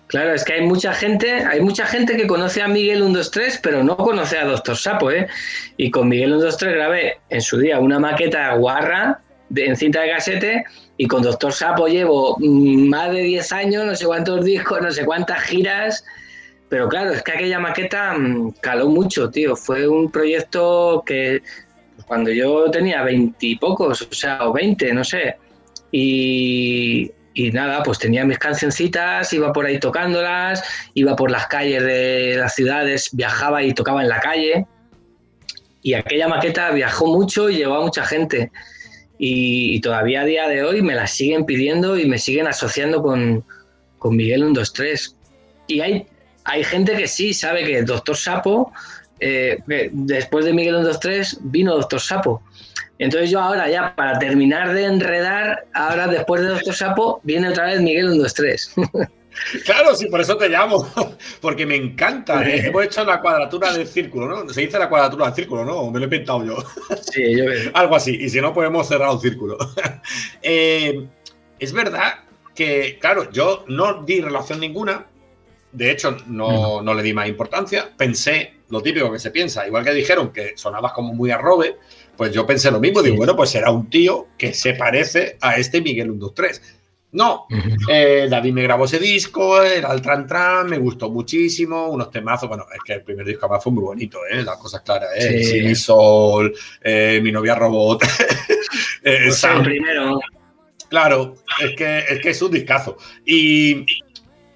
Claro, 0.08 0.34
es 0.34 0.44
que 0.44 0.54
hay 0.54 0.62
mucha 0.62 0.94
gente, 0.94 1.32
hay 1.32 1.60
mucha 1.60 1.88
gente 1.88 2.16
que 2.16 2.28
conoce 2.28 2.62
a 2.62 2.68
Miguel 2.68 3.00
123, 3.00 3.60
pero 3.64 3.84
no 3.84 3.98
conoce 3.98 4.38
a 4.38 4.46
Doctor 4.46 4.78
Sapo, 4.78 5.10
¿eh? 5.10 5.28
Y 5.78 5.90
con 5.90 6.08
Miguel 6.08 6.30
123 6.30 6.76
grabé 6.76 7.20
en 7.30 7.42
su 7.42 7.58
día 7.58 7.80
una 7.80 7.98
maqueta 7.98 8.54
guarra 8.54 9.22
de, 9.50 9.66
en 9.66 9.76
cinta 9.76 10.02
de 10.02 10.12
casete 10.12 10.66
y 10.98 11.08
con 11.08 11.24
Doctor 11.24 11.52
Sapo 11.52 11.88
llevo 11.88 12.38
mm, 12.38 12.90
más 12.90 13.12
de 13.12 13.22
10 13.22 13.52
años, 13.54 13.86
no 13.86 13.96
sé 13.96 14.06
cuántos 14.06 14.46
discos, 14.46 14.82
no 14.82 14.92
sé 14.92 15.04
cuántas 15.04 15.42
giras. 15.42 16.06
Pero 16.70 16.88
claro, 16.90 17.12
es 17.12 17.24
que 17.24 17.32
aquella 17.32 17.60
maqueta 17.60 18.14
mm, 18.14 18.52
caló 18.62 18.90
mucho, 18.90 19.32
tío. 19.32 19.56
Fue 19.56 19.88
un 19.88 20.12
proyecto 20.12 21.04
que 21.08 21.42
cuando 22.08 22.32
yo 22.32 22.70
tenía 22.72 23.04
20 23.04 23.46
y 23.46 23.56
pocos, 23.56 24.02
o 24.02 24.14
sea, 24.14 24.48
o 24.48 24.54
20, 24.54 24.94
no 24.94 25.04
sé. 25.04 25.38
Y, 25.92 27.12
y 27.34 27.52
nada, 27.52 27.84
pues 27.84 28.00
tenía 28.00 28.26
mis 28.26 28.40
cancioncitas, 28.40 29.32
iba 29.34 29.52
por 29.54 29.66
ahí 29.66 29.80
tocándolas, 29.80 30.64
iba 30.94 31.16
por 31.16 31.32
las 31.32 31.48
calles 31.48 31.84
de 31.84 32.36
las 32.38 32.56
ciudades, 32.56 33.10
viajaba 33.14 33.64
y 33.64 33.74
tocaba 33.74 34.02
en 34.02 34.10
la 34.10 34.20
calle. 34.20 34.66
Y 35.82 35.96
aquella 35.96 36.28
maqueta 36.28 36.72
viajó 36.72 37.08
mucho 37.08 37.50
y 37.50 37.58
llevó 37.58 37.76
a 37.76 37.82
mucha 37.82 38.06
gente. 38.06 38.52
Y, 39.18 39.76
y 39.76 39.82
todavía 39.82 40.22
a 40.22 40.26
día 40.26 40.48
de 40.48 40.64
hoy 40.64 40.82
me 40.82 40.96
la 40.96 41.08
siguen 41.08 41.46
pidiendo 41.46 41.98
y 41.98 42.06
me 42.06 42.18
siguen 42.18 42.48
asociando 42.48 43.02
con, 43.02 43.44
con 44.00 44.16
Miguel 44.16 44.42
123. 44.42 45.16
Y 45.68 45.80
hay, 45.80 46.06
hay 46.46 46.64
gente 46.64 46.96
que 46.96 47.08
sí 47.08 47.34
sabe 47.34 47.66
que 47.66 47.84
Doctor 47.84 48.18
Sapo, 48.18 48.72
eh, 49.24 49.90
después 49.92 50.46
de 50.46 50.54
Miguel 50.54 50.76
123 50.76 51.40
vino 51.44 51.76
Doctor 51.76 52.00
Sapo. 52.00 52.42
Entonces 53.00 53.32
yo 53.32 53.42
ahora 53.42 53.70
ya, 53.70 53.96
para 53.96 54.20
terminar 54.20 54.74
de 54.74 54.86
enredar, 54.86 55.66
ahora 55.74 56.08
después 56.08 56.42
de 56.42 56.50
Doctor 56.50 56.74
Sapo, 56.74 57.22
viene 57.24 57.50
otra 57.50 57.66
vez 57.66 57.82
Miguel 57.82 58.12
123. 58.12 58.76
Claro, 59.66 59.96
sí, 59.96 60.06
por 60.08 60.22
eso 60.22 60.38
te 60.38 60.50
llamo. 60.50 60.88
Porque 61.42 61.66
me 61.66 61.76
encanta. 61.76 62.48
¿eh? 62.48 62.68
Hemos 62.68 62.86
hecho 62.86 63.04
la 63.04 63.20
cuadratura 63.20 63.74
del 63.74 63.88
círculo, 63.88 64.28
¿no? 64.28 64.54
Se 64.54 64.62
dice 64.62 64.78
la 64.78 64.90
cuadratura 64.90 65.26
del 65.26 65.36
círculo, 65.36 65.66
¿no? 65.66 65.74
¿O 65.78 65.92
Me 65.92 66.00
lo 66.00 66.06
he 66.06 66.10
pintado 66.10 66.46
yo. 66.46 66.58
Sí, 67.12 67.36
yo 67.36 67.46
Algo 67.74 67.96
así. 67.96 68.16
Y 68.16 68.30
si 68.30 68.40
no, 68.42 68.54
pues 68.54 68.68
hemos 68.68 68.88
cerrado 68.88 69.16
el 69.16 69.20
círculo. 69.22 69.58
Eh, 70.42 71.08
es 71.60 71.74
verdad 71.74 72.16
que, 72.54 72.98
claro, 73.00 73.32
yo 73.32 73.66
no 73.68 74.04
di 74.04 74.22
relación 74.22 74.60
ninguna. 74.60 75.08
De 75.74 75.92
hecho, 75.92 76.16
no, 76.28 76.82
no 76.82 76.94
le 76.94 77.04
di 77.04 77.14
más 77.14 77.28
importancia. 77.28 77.90
Pensé 77.98 78.54
lo 78.70 78.82
típico 78.82 79.12
que 79.12 79.20
se 79.20 79.32
piensa. 79.32 79.68
Igual 79.68 79.84
que 79.84 79.94
dijeron 79.94 80.32
que 80.32 80.54
sonabas 80.56 80.94
como 80.94 81.14
muy 81.14 81.32
arrobe, 81.32 81.78
pues 82.16 82.32
yo 82.32 82.46
pensé 82.46 82.72
lo 82.72 82.80
mismo. 82.80 83.02
Digo, 83.02 83.18
bueno, 83.18 83.36
pues 83.36 83.50
será 83.50 83.72
un 83.72 83.90
tío 83.90 84.28
que 84.38 84.54
se 84.54 84.74
parece 84.74 85.38
a 85.42 85.58
este 85.58 85.82
Miguel 85.82 86.08
123. 86.08 86.80
No, 87.14 87.46
eh, 87.88 88.26
David 88.28 88.54
me 88.54 88.64
grabó 88.64 88.86
ese 88.86 88.98
disco, 88.98 89.62
era 89.62 89.94
el 89.94 90.02
Tran 90.02 90.26
Tran, 90.26 90.68
me 90.68 90.80
gustó 90.80 91.12
muchísimo, 91.12 91.90
unos 91.90 92.10
temazos. 92.10 92.50
Bueno, 92.50 92.66
es 92.74 92.80
que 92.84 92.94
el 92.94 93.04
primer 93.04 93.28
disco 93.28 93.46
además 93.46 93.64
fue 93.64 93.72
muy 93.72 93.84
bonito, 93.84 94.18
¿eh? 94.32 94.42
las 94.42 94.58
cosas 94.58 94.82
claras, 94.82 95.10
¿eh? 95.16 95.44
Sí. 95.44 95.62
Mi 95.62 95.76
sol, 95.76 96.52
eh, 96.82 97.20
mi 97.22 97.32
novia 97.32 97.54
robot. 97.54 98.04
eh, 99.04 99.20
Pues 99.26 99.38
Sam. 99.38 99.58
el 99.60 99.64
primero. 99.64 100.20
Claro, 100.90 101.36
es 101.60 101.76
que, 101.76 102.00
es 102.00 102.20
que 102.20 102.30
es 102.32 102.42
un 102.42 102.52
discazo. 102.52 102.98
Y, 103.26 103.86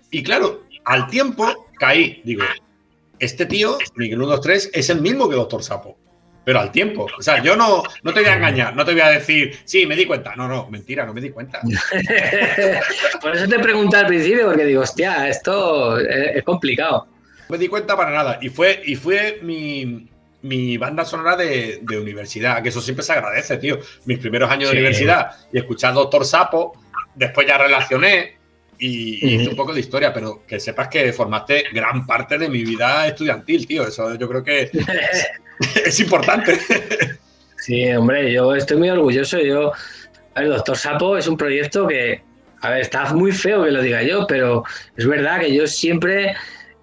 y 0.10 0.24
claro, 0.24 0.64
al 0.88 1.08
tiempo 1.08 1.68
caí, 1.80 2.22
digo, 2.24 2.44
este 3.20 3.46
tío, 3.46 3.78
Miguel 3.96 4.20
123, 4.20 4.72
es 4.74 4.90
el 4.90 5.02
mismo 5.02 5.30
que 5.30 5.36
Doctor 5.36 5.64
Sapo. 5.64 5.98
Pero 6.46 6.62
al 6.62 6.72
tiempo. 6.72 7.08
O 7.20 7.22
sea, 7.22 7.44
yo 7.44 7.58
no, 7.58 7.84
no 8.04 8.14
te 8.14 8.22
voy 8.22 8.30
a 8.30 8.36
engañar, 8.36 8.74
no 8.74 8.86
te 8.86 8.94
voy 8.94 9.02
a 9.02 9.10
decir, 9.10 9.60
sí, 9.66 9.86
me 9.86 9.98
di 9.98 10.06
cuenta. 10.06 10.34
No, 10.38 10.48
no, 10.48 10.70
mentira, 10.70 11.06
no 11.06 11.14
me 11.14 11.20
di 11.20 11.30
cuenta. 11.30 11.60
Por 13.22 13.36
eso 13.36 13.50
te 13.50 13.60
pregunté 13.60 13.98
al 13.98 14.08
principio, 14.08 14.46
porque 14.46 14.64
digo, 14.64 14.82
hostia, 14.82 15.28
esto 15.28 16.00
es, 16.00 16.42
complicado. 16.44 17.06
No 17.10 17.46
me 17.50 17.58
di 17.58 17.68
cuenta 17.68 17.98
para 17.98 18.12
nada. 18.12 18.40
Y 18.42 18.48
fue, 18.48 18.82
y 18.86 18.96
fue 18.96 19.40
mi, 19.42 20.10
mi 20.42 20.78
banda 20.78 21.04
sonora 21.04 21.36
de, 21.36 21.80
de 21.82 22.00
universidad, 22.00 22.64
que 22.64 22.70
eso 22.70 22.80
siempre 22.80 23.04
se 23.04 23.12
agradece, 23.12 23.58
tío. 23.58 23.80
Mis 24.06 24.20
primeros 24.20 24.50
años 24.50 24.70
Sí. 24.70 24.76
de 24.76 24.82
universidad 24.84 25.32
y 25.52 25.58
escuchar 25.58 25.96
Doctor 25.96 26.24
Sapo, 26.24 26.82
después 27.14 27.46
ya 27.46 27.58
relacioné 27.58 28.37
y, 28.80 29.48
un 29.48 29.56
poco 29.56 29.74
de 29.74 29.80
historia, 29.80 30.14
pero 30.14 30.44
que 30.48 30.60
sepas 30.60 30.88
que 30.88 31.12
formaste 31.14 31.66
gran 31.74 32.06
parte 32.06 32.38
de 32.38 32.50
mi 32.50 32.64
vida 32.64 33.08
estudiantil, 33.08 33.66
tío. 33.68 33.88
Eso 33.88 34.16
yo 34.16 34.28
creo 34.30 34.44
que 34.44 34.70
es 35.86 36.00
importante. 36.00 36.58
Sí, 37.58 37.90
hombre, 37.92 38.32
yo 38.32 38.56
estoy 38.56 38.78
muy 38.78 38.90
orgulloso. 38.90 39.40
Yo, 39.40 39.72
a 40.36 40.42
ver, 40.42 40.50
Doctor 40.50 40.78
Sapo 40.78 41.18
es 41.18 41.28
un 41.28 41.38
proyecto 41.38 41.88
que, 41.88 42.22
a 42.62 42.70
ver, 42.70 42.82
está 42.82 43.14
muy 43.14 43.32
feo 43.32 43.64
que 43.64 43.72
lo 43.72 43.82
diga 43.82 44.04
yo, 44.04 44.26
pero 44.28 44.64
es 44.96 45.08
verdad 45.08 45.40
que 45.40 45.54
yo 45.54 45.66
siempre 45.68 46.36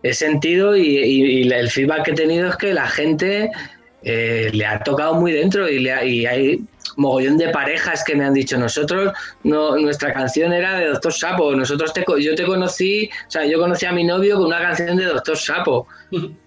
he 0.03 0.13
sentido 0.13 0.77
y, 0.77 0.83
y- 0.99 1.43
y 1.43 1.53
el 1.53 1.71
feedback 1.71 2.05
que 2.05 2.11
he 2.11 2.15
tenido 2.15 2.49
es 2.51 2.57
que 2.57 2.75
la 2.75 2.87
gente 2.89 3.51
eh, 4.05 4.51
le 4.53 4.67
ha 4.67 4.79
tocado 4.83 5.15
muy 5.15 5.33
dentro 5.33 5.69
y, 5.69 5.79
le 5.81 5.93
ha- 5.93 6.05
y 6.05 6.27
hay 6.27 6.61
mogollón 6.97 7.37
de 7.39 7.49
parejas 7.49 8.05
que 8.05 8.15
me 8.15 8.25
han 8.25 8.35
dicho 8.35 8.57
nosotros, 8.59 9.13
no, 9.43 9.77
nuestra 9.77 10.13
canción 10.13 10.53
era 10.53 10.79
de 10.79 10.87
Doctor 10.89 11.13
Sapo, 11.13 11.55
nosotros 11.57 11.93
te, 11.93 12.05
yo 12.21 12.35
te 12.37 12.45
conocí, 12.45 13.11
o 13.27 13.31
sea, 13.31 13.45
yo 13.45 13.59
conocí 13.59 13.85
a 13.87 13.93
mi 13.93 14.05
novio 14.05 14.37
con 14.37 14.47
una 14.47 14.61
canción 14.61 14.97
de 14.97 15.07
Doctor 15.07 15.37
Sapo. 15.37 15.87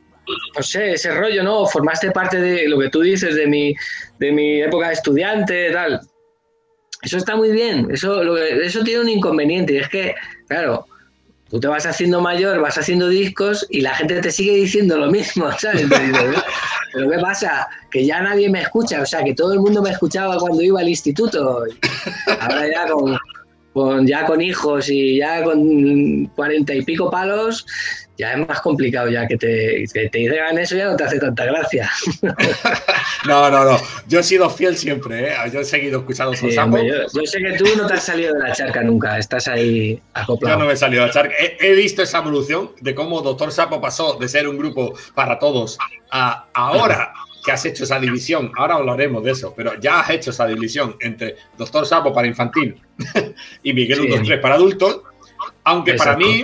No 0.57 0.61
sé, 0.61 0.91
ese 0.91 1.09
rollo, 1.17 1.41
¿no? 1.41 1.65
Formaste 1.65 2.11
parte 2.11 2.41
de 2.41 2.67
lo 2.67 2.77
que 2.77 2.89
tú 2.89 2.99
dices, 2.99 3.33
de 3.33 3.47
mi, 3.47 3.73
de 4.19 4.33
mi 4.33 4.61
época 4.61 4.87
de 4.89 4.95
estudiante, 4.95 5.71
tal. 5.71 6.01
Eso 7.01 7.15
está 7.15 7.37
muy 7.37 7.49
bien, 7.51 7.87
eso, 7.91 8.21
lo 8.25 8.35
eso 8.37 8.83
tiene 8.83 9.03
un 9.03 9.07
inconveniente, 9.09 9.75
y 9.75 9.77
es 9.77 9.87
que, 9.87 10.15
claro, 10.49 10.85
tú 11.49 11.59
te 11.59 11.67
vas 11.67 11.85
haciendo 11.85 12.21
mayor, 12.21 12.59
vas 12.59 12.77
haciendo 12.77 13.07
discos 13.09 13.65
y 13.69 13.81
la 13.81 13.93
gente 13.95 14.21
te 14.21 14.31
sigue 14.31 14.55
diciendo 14.55 14.97
lo 14.97 15.11
mismo, 15.11 15.51
¿sabes? 15.59 15.85
Pero 16.93 17.09
¿qué 17.09 17.19
pasa? 17.19 17.67
Que 17.91 18.05
ya 18.05 18.21
nadie 18.21 18.49
me 18.49 18.61
escucha, 18.61 19.01
o 19.01 19.05
sea, 19.05 19.23
que 19.23 19.33
todo 19.33 19.53
el 19.53 19.59
mundo 19.59 19.81
me 19.81 19.91
escuchaba 19.91 20.37
cuando 20.37 20.61
iba 20.61 20.79
al 20.79 20.89
instituto. 20.89 21.63
Ahora 22.39 22.67
ya 22.67 22.87
con, 22.87 23.17
con- 23.77 24.07
ya 24.07 24.25
con 24.25 24.41
hijos 24.41 24.89
y 24.89 25.17
ya 25.17 25.43
con 25.43 26.25
cuarenta 26.35 26.73
y 26.73 26.81
pico 26.83 27.09
palos, 27.11 27.65
ya 28.17 28.33
es 28.33 28.47
más 28.47 28.61
complicado 28.61 29.09
ya 29.09 29.27
que 29.27 29.37
te, 29.37 29.85
que 29.93 30.09
te 30.09 30.17
digan 30.17 30.57
eso, 30.57 30.75
ya 30.75 30.85
no 30.85 30.95
te 30.95 31.03
hace 31.03 31.19
tanta 31.19 31.45
gracia. 31.45 31.89
No, 33.25 33.49
no, 33.49 33.65
no. 33.65 33.77
Yo 34.07 34.19
he 34.19 34.23
sido 34.23 34.49
fiel 34.49 34.77
siempre, 34.77 35.29
¿eh? 35.29 35.35
Yo 35.51 35.59
he 35.59 35.65
seguido 35.65 35.99
escuchando 35.99 36.33
Sí, 36.33 36.55
hombre, 36.57 36.87
yo, 36.87 36.95
yo 37.13 37.25
sé 37.25 37.39
que 37.39 37.53
tú 37.57 37.65
no 37.75 37.85
te 37.87 37.95
has 37.95 38.03
salido 38.03 38.33
de 38.35 38.39
la 38.39 38.53
charca 38.53 38.83
nunca, 38.83 39.17
estás 39.17 39.47
ahí 39.49 39.95
Yo 39.95 40.01
acoplado. 40.13 40.59
no 40.59 40.65
me 40.65 40.73
he 40.73 40.77
salido 40.77 41.03
a 41.03 41.07
echar. 41.07 41.29
He, 41.37 41.57
he 41.59 41.73
visto 41.73 42.03
esa 42.03 42.19
evolución 42.19 42.71
de 42.79 42.95
cómo 42.95 43.21
Doctor 43.21 43.51
Sapo 43.51 43.81
pasó 43.81 44.17
de 44.17 44.29
ser 44.29 44.47
un 44.47 44.57
grupo 44.57 44.93
para 45.13 45.39
todos 45.39 45.77
a 46.11 46.45
ahora 46.53 47.11
que 47.47 47.53
has 47.53 47.63
hecho 47.65 47.85
esa 47.85 47.97
división. 47.97 48.51
Ahora 48.57 48.75
hablaremos 48.75 49.23
de 49.23 49.31
eso, 49.31 49.53
pero 49.55 49.79
ya 49.79 50.01
has 50.01 50.09
hecho 50.09 50.31
esa 50.31 50.45
división 50.45 50.97
entre 50.99 51.37
Doctor 51.57 51.85
Sapo 51.87 52.11
para 52.13 52.27
infantil 52.27 52.75
y 53.63 53.71
Miguel 53.71 53.99
Sí. 54.01 54.07
1, 54.07 54.15
2, 54.17 54.27
3 54.27 54.39
para 54.41 54.55
adultos. 54.55 55.01
Aunque 55.63 55.93
para 55.93 56.17
mí, 56.17 56.43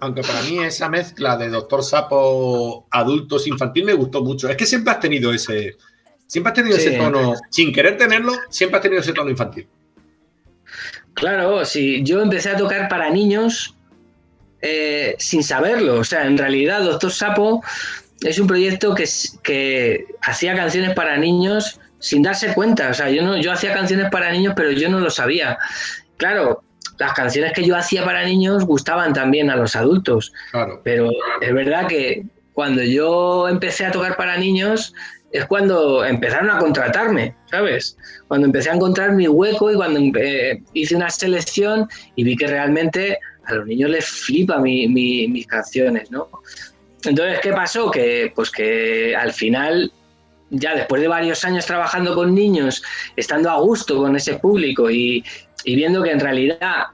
aunque 0.00 0.22
para 0.22 0.40
mí 0.44 0.58
esa 0.64 0.88
mezcla 0.88 1.36
de 1.36 1.50
Doctor 1.50 1.84
Sapo 1.84 2.86
adultos 2.90 3.46
infantil 3.46 3.84
me 3.84 3.92
gustó 3.92 4.22
mucho. 4.24 4.48
Es 4.48 4.56
que 4.56 4.64
siempre 4.64 4.90
has 4.94 5.00
tenido 5.00 5.34
ese, 5.34 5.76
siempre 6.26 6.48
has 6.50 6.54
tenido 6.56 6.78
Sí. 6.78 6.86
ese 6.88 6.96
tono, 6.96 7.34
sin 7.50 7.70
querer 7.70 7.98
tenerlo, 7.98 8.32
siempre 8.48 8.78
has 8.78 8.82
tenido 8.82 9.02
ese 9.02 9.12
tono 9.12 9.28
infantil. 9.28 9.68
Claro, 11.12 11.62
sí, 11.66 12.02
yo 12.04 12.22
empecé 12.22 12.48
a 12.48 12.56
tocar 12.56 12.88
para 12.88 13.10
niños 13.10 13.74
eh, 14.62 15.14
sin 15.18 15.42
saberlo. 15.42 15.96
O 16.00 16.04
sea, 16.04 16.26
en 16.26 16.38
realidad, 16.38 16.82
Doctor 16.82 17.12
Sapo 17.12 17.62
es 18.22 18.38
un 18.38 18.46
proyecto 18.46 18.94
que, 18.94 19.04
que 19.42 20.06
hacía 20.22 20.54
canciones 20.54 20.94
para 20.94 21.16
niños 21.16 21.80
sin 21.98 22.22
darse 22.22 22.54
cuenta. 22.54 22.90
O 22.90 22.94
sea, 22.94 23.10
yo, 23.10 23.22
no, 23.22 23.36
yo 23.36 23.52
hacía 23.52 23.72
canciones 23.74 24.10
para 24.10 24.30
niños, 24.32 24.54
pero 24.56 24.70
yo 24.72 24.88
no 24.88 25.00
lo 25.00 25.10
sabía. 25.10 25.58
Claro, 26.16 26.62
las 26.98 27.12
canciones 27.12 27.52
que 27.52 27.64
yo 27.64 27.76
hacía 27.76 28.04
para 28.04 28.24
niños 28.24 28.64
gustaban 28.64 29.12
también 29.12 29.50
a 29.50 29.56
los 29.56 29.76
adultos. 29.76 30.32
Claro. 30.50 30.80
Pero 30.84 31.10
es 31.40 31.52
verdad 31.54 31.86
que 31.86 32.24
cuando 32.52 32.82
yo 32.82 33.48
empecé 33.48 33.84
a 33.84 33.90
tocar 33.92 34.16
para 34.16 34.36
niños 34.38 34.94
es 35.32 35.44
cuando 35.44 36.04
empezaron 36.04 36.48
a 36.48 36.58
contratarme, 36.58 37.34
¿sabes? 37.50 37.98
Cuando 38.28 38.46
empecé 38.46 38.70
a 38.70 38.74
encontrar 38.74 39.12
mi 39.12 39.28
hueco 39.28 39.70
y 39.70 39.74
cuando 39.74 40.00
eh, 40.18 40.62
hice 40.72 40.96
una 40.96 41.10
selección 41.10 41.86
y 42.14 42.24
vi 42.24 42.36
que 42.36 42.46
realmente 42.46 43.18
a 43.44 43.54
los 43.54 43.66
niños 43.66 43.90
les 43.90 44.06
flipa 44.06 44.58
mi- 44.58 44.88
mi- 44.88 45.28
mis 45.28 45.46
canciones, 45.46 46.10
¿no? 46.10 46.30
Entonces, 47.04 47.40
¿qué 47.40 47.52
pasó? 47.52 47.90
Que, 47.90 48.32
pues 48.34 48.50
que 48.50 49.14
al 49.14 49.32
final, 49.32 49.92
ya 50.50 50.74
después 50.74 51.00
de 51.02 51.08
varios 51.08 51.44
años 51.44 51.66
trabajando 51.66 52.14
con 52.14 52.34
niños, 52.34 52.82
estando 53.16 53.50
a 53.50 53.58
gusto 53.60 53.98
con 53.98 54.16
ese 54.16 54.34
público 54.34 54.90
y, 54.90 55.24
y 55.64 55.76
viendo 55.76 56.02
que 56.02 56.10
en 56.10 56.20
realidad 56.20 56.86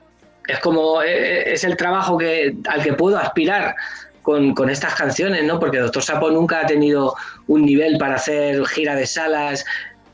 es 0.48 0.58
como 0.58 1.02
eh, 1.02 1.52
es 1.52 1.64
el 1.64 1.76
trabajo 1.76 2.18
que, 2.18 2.54
al 2.68 2.82
que 2.82 2.92
puedo 2.94 3.16
aspirar 3.16 3.74
con, 4.22 4.54
con 4.54 4.68
estas 4.70 4.94
canciones, 4.94 5.44
¿no? 5.44 5.58
Porque 5.58 5.78
Doctor 5.78 6.02
Sapo 6.02 6.30
nunca 6.30 6.60
ha 6.60 6.66
tenido 6.66 7.14
un 7.46 7.64
nivel 7.64 7.96
para 7.98 8.16
hacer 8.16 8.64
gira 8.66 8.94
de 8.96 9.06
salas, 9.06 9.64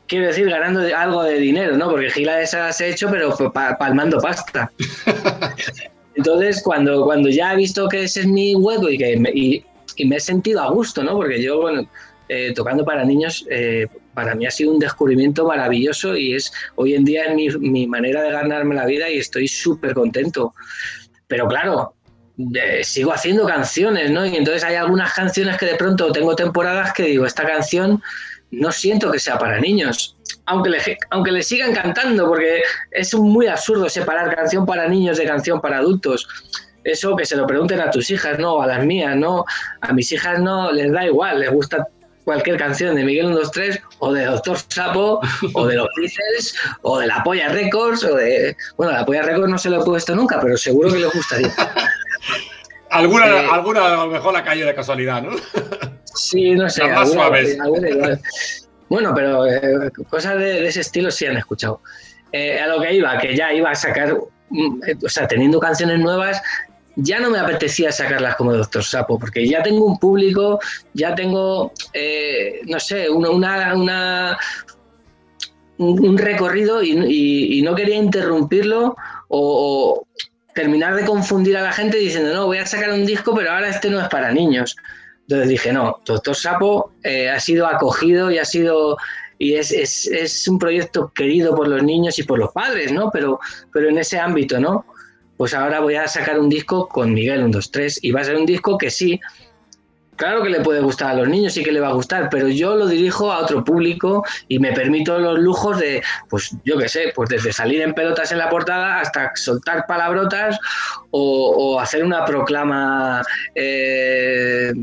quiero 0.07 0.27
decir, 0.27 0.49
ganando 0.49 0.81
algo 0.95 1.23
de 1.23 1.35
dinero, 1.39 1.77
¿no? 1.77 1.89
Porque 1.89 2.09
gira 2.09 2.35
de 2.37 2.47
salas 2.47 2.79
he 2.81 2.89
hecho, 2.89 3.09
pero 3.11 3.35
pa- 3.51 3.77
palmando 3.77 4.19
pasta. 4.19 4.71
Entonces, 6.15 6.61
cuando, 6.63 7.05
cuando 7.05 7.29
ya 7.29 7.53
he 7.53 7.55
visto 7.57 7.87
que 7.87 8.03
ese 8.03 8.21
es 8.21 8.25
mi 8.27 8.55
hueco 8.55 8.89
y 8.89 8.97
que 8.97 9.15
me, 9.17 9.29
y, 9.29 9.63
y 9.99 10.05
me 10.05 10.15
he 10.15 10.19
sentido 10.19 10.61
a 10.61 10.71
gusto, 10.71 11.03
¿no? 11.03 11.13
Porque 11.13 11.41
yo, 11.41 11.61
bueno, 11.61 11.89
eh, 12.29 12.53
tocando 12.55 12.85
para 12.85 13.03
niños, 13.03 13.45
eh, 13.49 13.87
para 14.13 14.33
mí 14.33 14.45
ha 14.45 14.51
sido 14.51 14.71
un 14.71 14.79
descubrimiento 14.79 15.45
maravilloso 15.45 16.15
y 16.15 16.35
es 16.35 16.51
hoy 16.75 16.93
en 16.93 17.03
día 17.03 17.33
mi, 17.33 17.49
mi 17.49 17.85
manera 17.85 18.21
de 18.21 18.31
ganarme 18.31 18.75
la 18.75 18.85
vida 18.85 19.09
y 19.09 19.17
estoy 19.17 19.47
súper 19.47 19.93
contento. 19.93 20.53
Pero 21.27 21.47
claro, 21.47 21.95
eh, 22.55 22.83
sigo 22.83 23.11
haciendo 23.11 23.45
canciones, 23.45 24.09
¿no? 24.11 24.25
Y 24.25 24.37
entonces 24.37 24.63
hay 24.63 24.75
algunas 24.75 25.13
canciones 25.13 25.57
que 25.57 25.65
de 25.65 25.75
pronto 25.75 26.11
tengo 26.13 26.35
temporadas 26.35 26.93
que 26.93 27.03
digo, 27.03 27.25
esta 27.25 27.45
canción 27.45 28.01
no 28.51 28.71
siento 28.71 29.11
que 29.11 29.19
sea 29.19 29.37
para 29.37 29.59
niños. 29.59 30.15
Aunque 30.45 30.69
le, 30.69 30.97
aunque 31.09 31.31
le 31.31 31.43
sigan 31.43 31.73
cantando, 31.73 32.27
porque 32.27 32.61
es 32.91 33.13
muy 33.13 33.47
absurdo 33.47 33.89
separar 33.89 34.33
canción 34.33 34.65
para 34.65 34.87
niños 34.87 35.17
de 35.17 35.25
canción 35.25 35.59
para 35.59 35.79
adultos. 35.79 36.27
Eso 36.83 37.15
que 37.15 37.25
se 37.25 37.35
lo 37.35 37.45
pregunten 37.45 37.79
a 37.81 37.91
tus 37.91 38.09
hijas, 38.09 38.39
no, 38.39 38.61
a 38.61 38.67
las 38.67 38.85
mías, 38.85 39.15
no. 39.15 39.45
A 39.81 39.93
mis 39.93 40.11
hijas 40.11 40.39
no 40.39 40.71
les 40.71 40.91
da 40.91 41.05
igual, 41.05 41.39
les 41.39 41.51
gusta 41.51 41.87
cualquier 42.23 42.57
canción 42.57 42.95
de 42.95 43.03
Miguel 43.03 43.25
123 43.27 43.81
o 43.99 44.13
de 44.13 44.25
Doctor 44.25 44.57
Sapo 44.67 45.19
o 45.53 45.67
de 45.67 45.75
los 45.75 45.87
Beatles 45.97 46.55
o 46.83 46.99
de 46.99 47.07
la 47.07 47.23
Polla 47.23 47.49
Records 47.49 48.03
o 48.03 48.15
de... 48.15 48.55
Bueno, 48.77 48.93
la 48.93 49.05
Polla 49.05 49.23
Records 49.23 49.49
no 49.49 49.57
se 49.57 49.69
lo 49.69 49.81
he 49.81 49.85
puesto 49.85 50.15
nunca, 50.15 50.39
pero 50.39 50.55
seguro 50.57 50.91
que 50.91 50.99
les 50.99 51.11
gustaría. 51.11 51.51
Alguna, 52.91 53.27
Eh, 53.27 53.47
alguna 53.51 53.85
a 53.85 53.89
lo 54.05 54.07
mejor 54.07 54.33
la 54.33 54.43
cayó 54.43 54.65
de 54.65 54.73
casualidad, 54.73 55.21
¿no? 55.21 55.31
Sí, 56.15 56.51
no 56.55 56.67
sé. 56.69 56.81
Las 56.81 56.89
más 56.91 56.99
alguna- 57.01 57.21
suaves. 57.23 57.59
alguna. 57.59 58.19
Bueno, 58.89 59.13
pero 59.13 59.45
eh, 59.45 59.91
cosas 60.09 60.33
de, 60.39 60.45
de 60.61 60.67
ese 60.67 60.81
estilo 60.81 61.11
sí 61.11 61.25
han 61.27 61.37
escuchado. 61.37 61.81
Eh, 62.31 62.59
a 62.59 62.65
lo 62.67 62.81
que 62.81 62.93
iba, 62.95 63.15
que 63.19 63.35
ya 63.35 63.53
iba 63.53 63.69
a 63.69 63.75
sacar, 63.75 64.17
mm, 64.49 64.81
o 65.05 65.07
sea, 65.09 65.27
teniendo 65.27 65.59
canciones 65.59 65.99
nuevas, 65.99 66.41
ya 67.01 67.19
no 67.19 67.29
me 67.29 67.39
apetecía 67.39 67.91
sacarlas 67.91 68.35
como 68.35 68.53
Doctor 68.53 68.83
Sapo, 68.83 69.19
porque 69.19 69.47
ya 69.47 69.61
tengo 69.63 69.85
un 69.85 69.99
público, 69.99 70.59
ya 70.93 71.15
tengo, 71.15 71.71
eh, 71.93 72.61
no 72.65 72.79
sé, 72.79 73.09
una, 73.09 73.29
una, 73.29 73.75
una- 73.75 74.37
un, 75.77 76.17
recorrido 76.17 76.83
y, 76.83 77.61
no 77.61 77.73
quería 77.75 77.95
interrumpirlo 77.95 78.95
o, 79.29 80.05
o 80.07 80.07
terminar 80.53 80.95
de 80.95 81.05
confundir 81.05 81.55
a 81.57 81.61
la 81.61 81.71
gente 81.71 81.97
diciendo, 81.97 82.33
no, 82.33 82.47
voy 82.47 82.57
a 82.57 82.65
sacar 82.65 82.91
un 82.91 83.05
disco, 83.05 83.33
pero 83.33 83.51
ahora 83.51 83.69
este 83.69 83.89
no 83.89 84.01
es 84.01 84.09
para 84.09 84.31
niños. 84.31 84.75
Entonces 85.21 85.47
dije, 85.47 85.71
no, 85.71 86.01
Doctor 86.05 86.35
Sapo 86.35 86.91
eh, 87.03 87.29
ha 87.29 87.39
sido 87.39 87.67
acogido 87.67 88.31
y 88.31 88.39
ha 88.39 88.45
sido 88.45 88.97
y 89.37 89.53
es, 89.53 89.71
es, 89.71 90.07
es 90.07 90.47
un 90.49 90.59
proyecto 90.59 91.13
querido 91.15 91.55
por 91.55 91.67
los 91.67 91.81
niños 91.81 92.19
y 92.19 92.23
por 92.23 92.37
los 92.39 92.51
padres, 92.51 92.91
¿no? 92.91 93.09
Pero, 93.09 93.39
pero 93.71 93.87
en 93.87 93.97
ese 93.97 94.19
ámbito, 94.19 94.59
¿no? 94.59 94.85
Pues 95.39 95.53
ahora 95.53 95.79
voy 95.79 95.95
a 95.95 96.05
sacar 96.05 96.37
un 96.37 96.49
disco 96.49 96.89
con 96.89 97.13
Miguel 97.13 97.37
123 97.37 97.99
y 98.03 98.11
va 98.11 98.19
a 98.19 98.23
ser 98.25 98.35
un 98.35 98.45
disco 98.45 98.77
que 98.77 98.89
sí, 98.89 99.21
claro 100.17 100.43
que 100.43 100.49
le 100.49 100.59
puede 100.59 100.81
gustar 100.81 101.11
a 101.11 101.13
los 101.13 101.29
niños 101.29 101.55
y 101.55 101.63
que 101.63 101.71
le 101.71 101.79
va 101.79 101.87
a 101.87 101.93
gustar, 101.93 102.27
pero 102.29 102.49
yo 102.49 102.75
lo 102.75 102.87
dirijo 102.87 103.31
a 103.31 103.39
otro 103.39 103.63
público 103.63 104.25
y 104.49 104.59
me 104.59 104.73
permito 104.73 105.17
los 105.17 105.39
lujos 105.39 105.79
de, 105.79 106.03
pues 106.29 106.53
yo 106.65 106.77
qué 106.77 106.89
sé, 106.89 107.13
pues 107.15 107.29
desde 107.29 107.53
salir 107.53 107.79
en 107.79 107.93
pelotas 107.93 108.33
en 108.33 108.39
la 108.39 108.49
portada 108.49 108.99
hasta 108.99 109.31
soltar 109.35 109.85
palabrotas 109.87 110.59
o, 111.11 111.53
o 111.55 111.79
hacer 111.79 112.03
una 112.03 112.25
proclama 112.25 113.23
eh, 113.55 114.73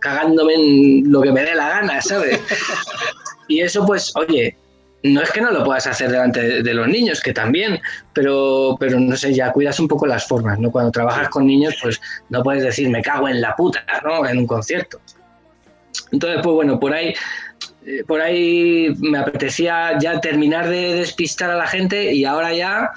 cagándome 0.00 0.54
en 0.54 1.12
lo 1.12 1.22
que 1.22 1.30
me 1.30 1.44
dé 1.44 1.54
la 1.54 1.68
gana, 1.68 2.02
¿sabes? 2.02 2.40
Y 3.48 3.60
eso, 3.60 3.86
pues, 3.86 4.12
oye, 4.16 4.56
no 5.12 5.22
es 5.22 5.30
que 5.30 5.40
no 5.40 5.50
lo 5.50 5.64
puedas 5.64 5.86
hacer 5.86 6.10
delante 6.10 6.62
de, 6.62 6.74
los 6.74 6.88
niños, 6.88 7.20
que 7.20 7.32
también, 7.32 7.80
pero, 8.12 8.76
pero 8.78 8.98
no 8.98 9.16
sé, 9.16 9.34
ya 9.34 9.52
cuidas 9.52 9.78
un 9.80 9.88
poco 9.88 10.06
las 10.06 10.26
formas, 10.26 10.58
¿no? 10.58 10.70
Cuando 10.70 10.90
trabajas 10.90 11.28
con 11.28 11.46
niños, 11.46 11.74
pues 11.82 12.00
no 12.28 12.42
puedes 12.42 12.62
decir 12.62 12.88
me 12.88 13.02
cago 13.02 13.28
en 13.28 13.40
la 13.40 13.54
puta, 13.54 13.84
¿no? 14.04 14.26
En 14.26 14.38
un 14.38 14.46
concierto. 14.46 15.00
Entonces, 16.12 16.40
pues 16.42 16.54
bueno, 16.54 16.78
por 16.78 16.92
ahí, 16.92 17.14
eh, 17.84 18.04
por 18.06 18.20
ahí 18.20 18.94
me 18.98 19.18
apetecía 19.18 19.98
ya 19.98 20.20
terminar 20.20 20.68
de 20.68 20.94
despistar 20.94 21.50
a 21.50 21.56
la 21.56 21.66
gente 21.66 22.12
y 22.12 22.24
ahora 22.24 22.52
ya 22.52 22.90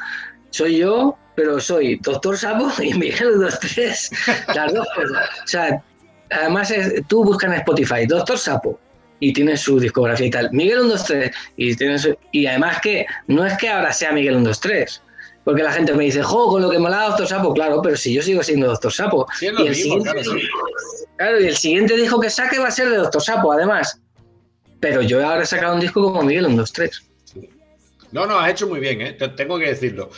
soy 0.49 0.77
yo, 0.77 1.17
pero 1.35 1.59
soy 1.59 1.97
Doctor 1.97 2.37
Sapo 2.37 2.71
y 2.81 2.93
Miguel 2.93 3.39
23, 3.39 4.11
las 4.55 4.73
dos 4.73 4.87
cosas. 4.95 5.29
O 5.43 5.47
sea, 5.47 5.83
además 6.29 6.73
tú 7.07 7.23
buscas 7.23 7.51
en 7.51 7.57
Spotify 7.59 8.05
Doctor 8.05 8.37
Sapo 8.37 8.79
y 9.19 9.33
tienes 9.33 9.61
su 9.61 9.79
discografía 9.79 10.27
y 10.27 10.29
tal. 10.29 10.49
Miguel 10.51 10.79
123 10.79 11.31
y 11.57 11.75
tienes 11.75 12.01
su- 12.03 12.17
y 12.31 12.45
además 12.45 12.79
que 12.81 13.05
no 13.27 13.45
es 13.45 13.57
que 13.57 13.69
ahora 13.69 13.91
sea 13.93 14.11
Miguel 14.11 14.35
123. 14.35 15.01
Porque 15.43 15.63
la 15.63 15.71
gente 15.71 15.93
me 15.93 16.03
dice, 16.03 16.21
jo, 16.21 16.49
con 16.49 16.61
lo 16.61 16.69
que 16.69 16.77
da 16.77 17.07
Doctor 17.07 17.27
Sapo, 17.27 17.53
claro, 17.53 17.81
pero 17.81 17.95
si 17.95 18.13
yo 18.13 18.21
sigo 18.21 18.43
siendo 18.43 18.67
Doctor 18.67 18.91
Sapo. 18.91 19.25
Sí, 19.39 19.45
y 19.45 19.47
el 19.47 19.55
mismo, 19.55 19.73
siguiente, 19.73 20.03
claro, 20.11 20.23
sí. 20.23 20.47
claro, 21.17 21.39
y 21.41 21.47
el 21.47 21.55
siguiente 21.57 21.95
disco 21.97 22.19
que 22.19 22.29
saque 22.29 22.59
va 22.59 22.67
a 22.67 22.71
ser 22.71 22.89
de 22.89 22.97
Doctor 22.97 23.21
Sapo, 23.21 23.51
además. 23.51 23.99
pero 24.79 25.01
yo 25.01 25.25
ahora 25.25 25.43
he 25.43 25.45
sacado 25.45 25.73
un 25.73 25.79
disco 25.79 26.01
como 26.03 26.21
Miguel 26.23 26.45
123. 26.45 27.03
No, 28.11 28.25
no, 28.25 28.39
has 28.39 28.51
hecho 28.51 28.67
muy 28.67 28.79
bien, 28.79 29.01
¿eh? 29.01 29.13
Te- 29.13 29.29
tengo 29.29 29.57
que 29.59 29.67
decirlo. 29.67 30.09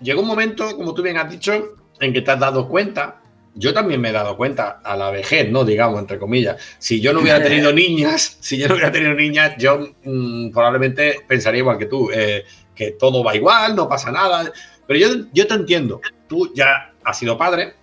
Llegó 0.00 0.22
un 0.22 0.28
momento, 0.28 0.74
como 0.76 0.94
tú 0.94 1.02
bien 1.02 1.16
has 1.18 1.30
dicho, 1.30 1.76
en 2.00 2.12
que 2.12 2.20
te 2.22 2.30
has 2.30 2.40
dado 2.40 2.68
cuenta. 2.68 3.19
Yo 3.54 3.74
también 3.74 4.00
me 4.00 4.10
he 4.10 4.12
dado 4.12 4.36
cuenta 4.36 4.80
a 4.82 4.96
la 4.96 5.10
vejez, 5.10 5.50
¿no? 5.50 5.64
Digamos, 5.64 5.98
entre 5.98 6.18
comillas. 6.18 6.56
Si 6.78 7.00
yo 7.00 7.12
no 7.12 7.20
hubiera 7.20 7.42
tenido 7.42 7.72
niñas, 7.74 8.38
si 8.40 8.56
yo 8.56 8.68
no 8.68 8.74
hubiera 8.74 8.92
tenido 8.92 9.14
niñas, 9.14 9.54
yo 9.58 9.88
mm, 10.04 10.50
probablemente 10.50 11.20
pensaría 11.26 11.60
igual 11.60 11.78
que 11.78 11.86
tú, 11.86 12.10
eh, 12.12 12.44
que 12.74 12.92
todo 12.92 13.24
va 13.24 13.34
igual, 13.34 13.74
no 13.74 13.88
pasa 13.88 14.12
nada. 14.12 14.52
Pero 14.86 14.98
yo, 14.98 15.08
yo 15.32 15.46
te 15.46 15.54
entiendo. 15.54 16.00
Tú 16.28 16.52
ya 16.54 16.92
has 17.02 17.18
sido 17.18 17.36
padre, 17.36 17.74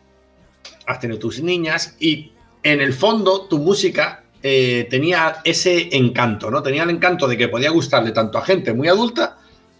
has 0.86 1.00
tenido 1.00 1.20
tus 1.20 1.42
niñas 1.42 1.96
y 2.00 2.32
en 2.64 2.82
el 2.82 2.94
fondo 2.94 3.48
tu 3.48 3.60
música 3.60 4.24
eh, 4.42 4.88
tenía 4.90 5.38
ese 5.44 5.90
encanto, 5.96 6.50
¿no? 6.50 6.62
Tenía 6.62 6.84
el 6.84 6.90
encanto 6.90 7.28
de 7.28 7.38
que 7.38 7.48
podía 7.48 7.72
gustarle 7.72 8.12
tanto 8.12 8.38
a 8.38 8.46
gente 8.46 8.74
muy 8.74 8.88
adulta 8.88 9.37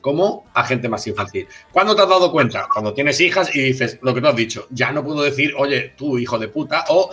como 0.08 0.46
a 0.54 0.64
gente 0.64 0.88
más 0.88 1.06
infantil. 1.06 1.46
¿Cuándo 1.70 1.94
te 1.94 2.02
has 2.02 2.08
dado 2.08 2.32
cuenta? 2.32 2.70
Cuando 2.74 2.94
tienes 2.94 3.20
hijas 3.20 3.54
y 3.54 3.60
dices 3.62 4.00
lo 4.02 4.14
que 4.14 4.22
tú 4.22 4.28
has 4.28 4.36
dicho, 4.38 4.66
ya 4.70 4.94
no 4.94 5.04
puedo 5.04 5.22
decir, 5.22 5.54
oye, 5.58 5.96
tú 5.98 6.18
hijo 6.18 6.40
de 6.40 6.48
puta, 6.48 6.86
o... 6.88 7.12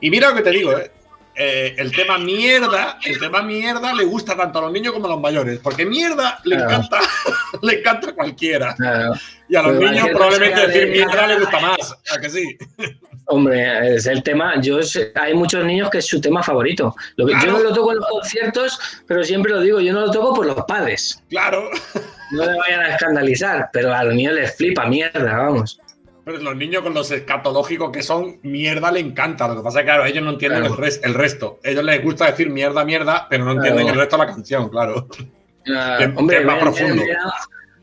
Y 0.00 0.08
mira 0.08 0.30
lo 0.30 0.36
que 0.36 0.42
te 0.42 0.50
digo, 0.50 0.70
¿eh? 0.78 0.88
Eh, 1.34 1.74
el 1.78 1.90
tema 1.92 2.18
mierda, 2.18 2.98
el 3.04 3.18
tema 3.18 3.42
mierda 3.42 3.94
le 3.94 4.04
gusta 4.04 4.36
tanto 4.36 4.58
a 4.58 4.62
los 4.62 4.72
niños 4.72 4.92
como 4.92 5.06
a 5.06 5.10
los 5.10 5.20
mayores, 5.20 5.58
porque 5.62 5.86
mierda 5.86 6.38
le 6.44 6.56
Claro. 6.56 6.70
encanta, 6.72 6.98
le 7.62 7.78
encanta 7.78 8.10
a 8.10 8.12
cualquiera. 8.14 8.74
Claro. 8.74 9.14
Y 9.48 9.56
a 9.56 9.62
los 9.62 9.78
Pero 9.78 9.90
niños 9.90 10.08
probablemente 10.10 10.66
decir 10.66 10.82
de- 10.86 10.90
mierda 10.90 11.26
le 11.26 11.38
gusta 11.40 11.60
más, 11.60 11.96
¿a 12.14 12.20
que 12.20 12.28
sí? 12.30 12.56
Hombre, 13.26 13.94
es 13.96 14.04
el 14.06 14.22
tema. 14.22 14.60
Yo 14.60 14.82
sé- 14.82 15.12
hay 15.14 15.32
muchos 15.32 15.64
niños 15.64 15.88
que 15.88 15.98
es 15.98 16.06
su 16.06 16.20
tema 16.20 16.42
favorito. 16.42 16.94
Lo 17.16 17.26
que, 17.26 17.32
Yo 17.42 17.52
no 17.52 17.58
lo 17.60 17.72
toco 17.72 17.92
en 17.92 17.98
los 17.98 18.08
conciertos, 18.08 18.78
pero 19.06 19.24
siempre 19.24 19.52
lo 19.52 19.60
digo, 19.62 19.80
yo 19.80 19.92
no 19.94 20.00
lo 20.02 20.10
toco 20.10 20.34
por 20.34 20.44
los 20.46 20.56
padres. 20.66 21.22
Claro. 21.30 21.70
No 22.32 22.44
le 22.44 22.58
vayan 22.58 22.80
a 22.80 22.88
escandalizar, 22.94 23.70
pero 23.72 23.94
a 23.94 24.04
los 24.04 24.14
niños 24.14 24.34
les 24.34 24.54
flipa 24.56 24.86
mierda, 24.86 25.34
vamos. 25.36 25.78
Pero 26.24 26.38
los 26.38 26.56
niños 26.56 26.82
con 26.82 26.94
los 26.94 27.10
escatológicos 27.10 27.90
que 27.90 28.02
son, 28.02 28.38
mierda 28.42 28.92
le 28.92 29.00
encanta. 29.00 29.48
Lo 29.48 29.56
que 29.56 29.62
pasa 29.62 29.80
es 29.80 29.82
que, 29.82 29.86
claro, 29.90 30.04
ellos 30.04 30.22
no 30.22 30.30
entienden 30.30 30.60
Claro. 30.60 30.74
el, 30.76 30.80
res- 30.80 31.00
el 31.02 31.14
resto. 31.14 31.58
ellos 31.64 31.82
les 31.84 32.02
gusta 32.02 32.26
decir 32.30 32.48
mierda, 32.50 32.84
mierda, 32.84 33.26
pero 33.28 33.44
no 33.44 33.52
entienden 33.52 33.84
Claro. 33.86 33.94
el 33.94 34.00
resto 34.00 34.16
de 34.18 34.24
la 34.26 34.32
canción, 34.32 34.68
claro. 34.68 35.08
Hombre, 36.16 36.38
es 36.38 36.44
más 36.44 36.54
ven, 36.56 36.60
profundo. 36.64 37.02
ven- 37.02 37.16
a, 37.16 37.32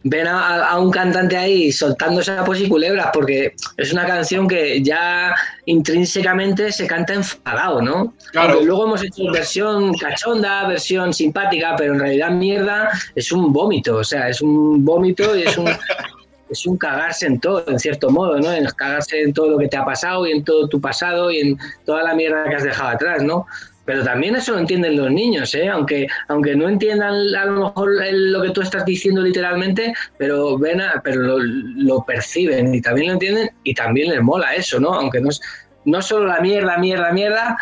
ven 0.03 0.27
a- 0.27 0.65
a 0.69 0.79
un 0.79 0.89
cantante 0.91 1.35
ahí 1.35 1.71
soltando 1.73 2.21
sapos 2.23 2.59
y 2.61 2.69
culebras, 2.69 3.09
porque 3.13 3.53
es 3.77 3.91
una 3.91 4.05
canción 4.05 4.47
que 4.47 4.81
ya 4.81 5.35
intrínsecamente 5.65 6.71
se 6.71 6.87
canta 6.87 7.13
enfadado, 7.13 7.81
¿no? 7.81 8.13
Claro. 8.31 8.51
Aunque 8.53 8.65
luego 8.65 8.85
hemos 8.85 9.03
hecho 9.03 9.29
versión 9.31 9.93
cachonda, 9.95 10.67
versión 10.67 11.13
simpática, 11.13 11.75
pero 11.77 11.93
en 11.93 11.99
realidad 11.99 12.31
mierda 12.31 12.89
es 13.15 13.31
un 13.31 13.51
vómito, 13.51 13.97
o 13.97 14.03
sea, 14.03 14.29
es 14.29 14.41
un 14.41 14.83
vómito 14.85 15.35
y 15.35 15.43
es 15.43 15.57
un, 15.57 15.65
es 16.49 16.65
un 16.65 16.77
cagarse 16.77 17.25
en 17.27 17.39
todo, 17.39 17.63
en 17.67 17.79
cierto 17.79 18.09
modo, 18.09 18.39
¿no? 18.39 18.51
En 18.51 18.65
cagarse 18.75 19.21
en 19.21 19.33
todo 19.33 19.49
lo 19.51 19.57
que 19.57 19.67
te 19.67 19.77
ha 19.77 19.85
pasado 19.85 20.25
y 20.27 20.31
en 20.31 20.43
todo 20.43 20.67
tu 20.67 20.79
pasado 20.81 21.31
y 21.31 21.39
en 21.39 21.57
toda 21.85 22.03
la 22.03 22.13
mierda 22.15 22.43
que 22.49 22.55
has 22.55 22.63
dejado 22.63 22.89
atrás, 22.89 23.21
¿no? 23.23 23.45
Pero 23.85 24.03
también 24.03 24.35
eso 24.35 24.51
lo 24.53 24.59
entienden 24.59 24.97
los 24.97 25.09
niños, 25.11 25.55
¿eh? 25.55 25.67
Aunque, 25.67 26.05
aunque 26.27 26.55
no 26.55 26.69
entiendan 26.69 27.13
a 27.35 27.45
lo 27.45 27.65
mejor 27.65 27.89
lo 28.11 28.41
que 28.43 28.51
tú 28.51 28.61
estás 28.61 28.85
diciendo 28.85 29.21
literalmente, 29.21 29.93
pero 30.17 30.57
ven 30.59 30.79
a- 30.81 31.01
pero 31.03 31.21
lo, 31.21 31.37
lo 31.39 32.03
perciben 32.03 32.73
y 32.75 32.81
también 32.81 33.07
lo 33.07 33.13
entienden 33.13 33.49
y 33.63 33.73
también 33.73 34.09
les 34.11 34.21
mola 34.21 34.53
eso, 34.53 34.79
¿no? 34.79 34.93
Aunque 34.93 35.19
no 35.21 35.29
es 35.29 35.41
no 35.85 36.01
solo 36.03 36.27
la 36.27 36.39
mierda, 36.39 36.77
mierda, 36.77 37.11
mierda, 37.11 37.57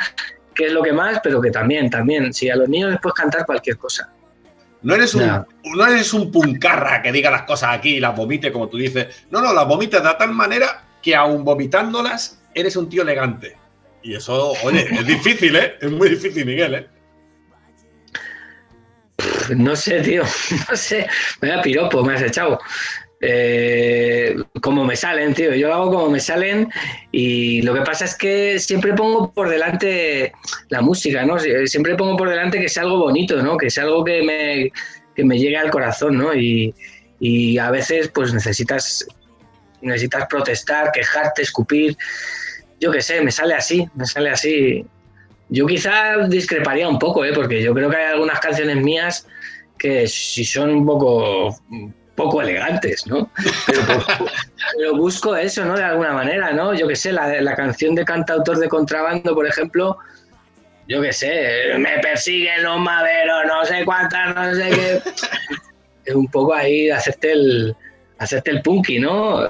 que 0.54 0.66
es 0.66 0.74
lo 0.74 0.82
que 0.82 0.92
más, 0.92 1.20
pero 1.24 1.40
que 1.40 1.52
también, 1.52 1.90
también. 1.90 2.34
Si 2.34 2.50
a 2.50 2.56
los 2.58 2.68
niños 2.68 2.92
les 2.92 3.00
puedes 3.00 3.14
cantar 3.16 3.46
cualquier 3.46 3.78
cosa. 3.78 4.10
No 4.88 4.96
eres 4.96 5.14
un, 5.16 5.46
no 5.76 5.86
eres 5.86 6.14
un 6.14 6.32
puncarra 6.32 7.02
que 7.02 7.12
diga 7.12 7.30
las 7.30 7.42
cosas 7.42 7.72
aquí 7.74 7.96
y 7.96 8.00
las 8.00 8.16
vomite, 8.16 8.54
como 8.54 8.70
tú 8.70 8.78
dices. 8.78 9.26
No, 9.30 9.42
no, 9.42 9.52
las 9.52 9.68
vomites 9.68 10.02
de 10.02 10.10
tal 10.18 10.32
manera 10.32 10.82
que 11.02 11.14
aún 11.14 11.44
vomitándolas, 11.44 12.42
eres 12.56 12.78
un 12.78 12.88
tío 12.88 13.02
elegante. 13.02 13.58
Y 14.02 14.16
eso, 14.16 14.54
oye, 14.64 14.88
es 14.90 15.06
difícil, 15.16 15.58
¿eh? 15.58 15.76
Es 15.82 15.92
muy 15.92 16.08
difícil, 16.08 16.46
Miguel, 16.46 16.76
¿eh? 16.76 16.88
No 19.58 19.76
sé, 19.76 20.00
tío, 20.00 20.24
no 20.70 20.76
sé. 20.78 21.06
Vaya 21.42 21.62
piropo 21.62 22.02
me 22.02 22.14
has 22.14 22.22
echado. 22.22 22.58
Eh, 23.20 24.36
como 24.61 24.86
me 24.86 24.95
salen, 24.95 25.34
tío. 25.34 25.53
Yo 25.55 25.74
hago 25.74 25.91
como 25.91 26.09
me 26.09 26.20
salen 26.20 26.70
y 27.11 27.61
lo 27.63 27.74
que 27.74 27.82
pasa 27.82 28.05
es 28.05 28.15
que 28.15 28.59
siempre 28.59 28.93
pongo 28.93 29.32
por 29.32 29.49
delante 29.49 30.34
la 30.70 30.82
música, 30.82 31.26
¿no? 31.26 31.38
Sie- 31.39 31.65
Siempre 31.68 31.95
pongo 31.95 32.15
por 32.15 32.30
delante 32.30 32.59
que 32.59 32.70
sea 32.70 32.84
algo 32.84 32.99
bonito, 32.99 33.41
¿no? 33.41 33.57
Que 33.57 33.70
sea 33.70 33.84
algo 33.86 34.03
que 34.03 34.22
me, 34.24 34.72
que 35.15 35.24
me 35.24 35.39
llegue 35.39 35.57
al 35.57 35.72
corazón, 35.72 36.18
¿no? 36.18 36.34
Y, 36.36 36.74
y 37.20 37.57
a 37.57 37.72
veces 37.72 38.09
pues 38.09 38.34
necesitas, 38.34 39.07
necesitas 39.82 40.28
protestar, 40.28 40.91
quejarte, 40.91 41.41
escupir. 41.41 41.97
Yo 42.80 42.91
qué 42.91 43.01
sé, 43.01 43.22
me 43.22 43.32
sale 43.32 43.55
así, 43.55 43.88
me 43.95 44.05
sale 44.05 44.30
así. 44.30 44.86
Yo 45.49 45.65
quizá 45.65 46.28
discreparía 46.28 46.88
un 46.88 46.99
poco, 46.99 47.26
¿eh? 47.26 47.32
porque 47.34 47.63
yo 47.63 47.74
creo 47.74 47.89
que 47.89 47.95
hay 47.95 48.11
algunas 48.13 48.39
canciones 48.39 48.78
mías 48.78 49.26
que 49.80 50.05
sí 50.07 50.43
son 50.45 50.70
un 50.70 50.86
poco, 50.86 51.55
poco 52.18 52.41
elegantes, 52.41 53.07
¿no? 53.07 53.32
Pero, 53.68 53.82
pero 54.78 54.95
busco 54.97 55.36
eso, 55.38 55.63
¿no? 55.63 55.76
De 55.78 55.84
alguna 55.84 56.11
manera, 56.13 56.51
¿no? 56.51 56.74
Yo 56.74 56.88
qué 56.88 56.95
sé, 56.95 57.13
la, 57.13 57.41
la 57.41 57.55
canción 57.55 57.95
de 57.95 58.03
cantautor 58.03 58.57
de 58.57 58.68
contrabando, 58.68 59.34
por 59.34 59.45
ejemplo, 59.47 59.97
yo 60.89 61.01
qué 61.01 61.13
sé, 61.13 61.78
me 61.78 61.99
persiguen 61.99 62.63
los 62.63 62.80
maderos, 62.80 63.43
no 63.47 63.63
sé 63.65 63.86
cuántas, 63.86 64.36
no 64.36 64.53
sé 64.55 64.70
qué. 64.70 65.01
Es 66.05 66.15
un 66.15 66.28
poco 66.30 66.53
ahí 66.53 66.89
hacerte 66.89 67.32
el, 67.34 67.76
hacerte 68.18 68.51
el 68.51 68.61
punky, 68.61 68.99
¿no? 68.99 69.49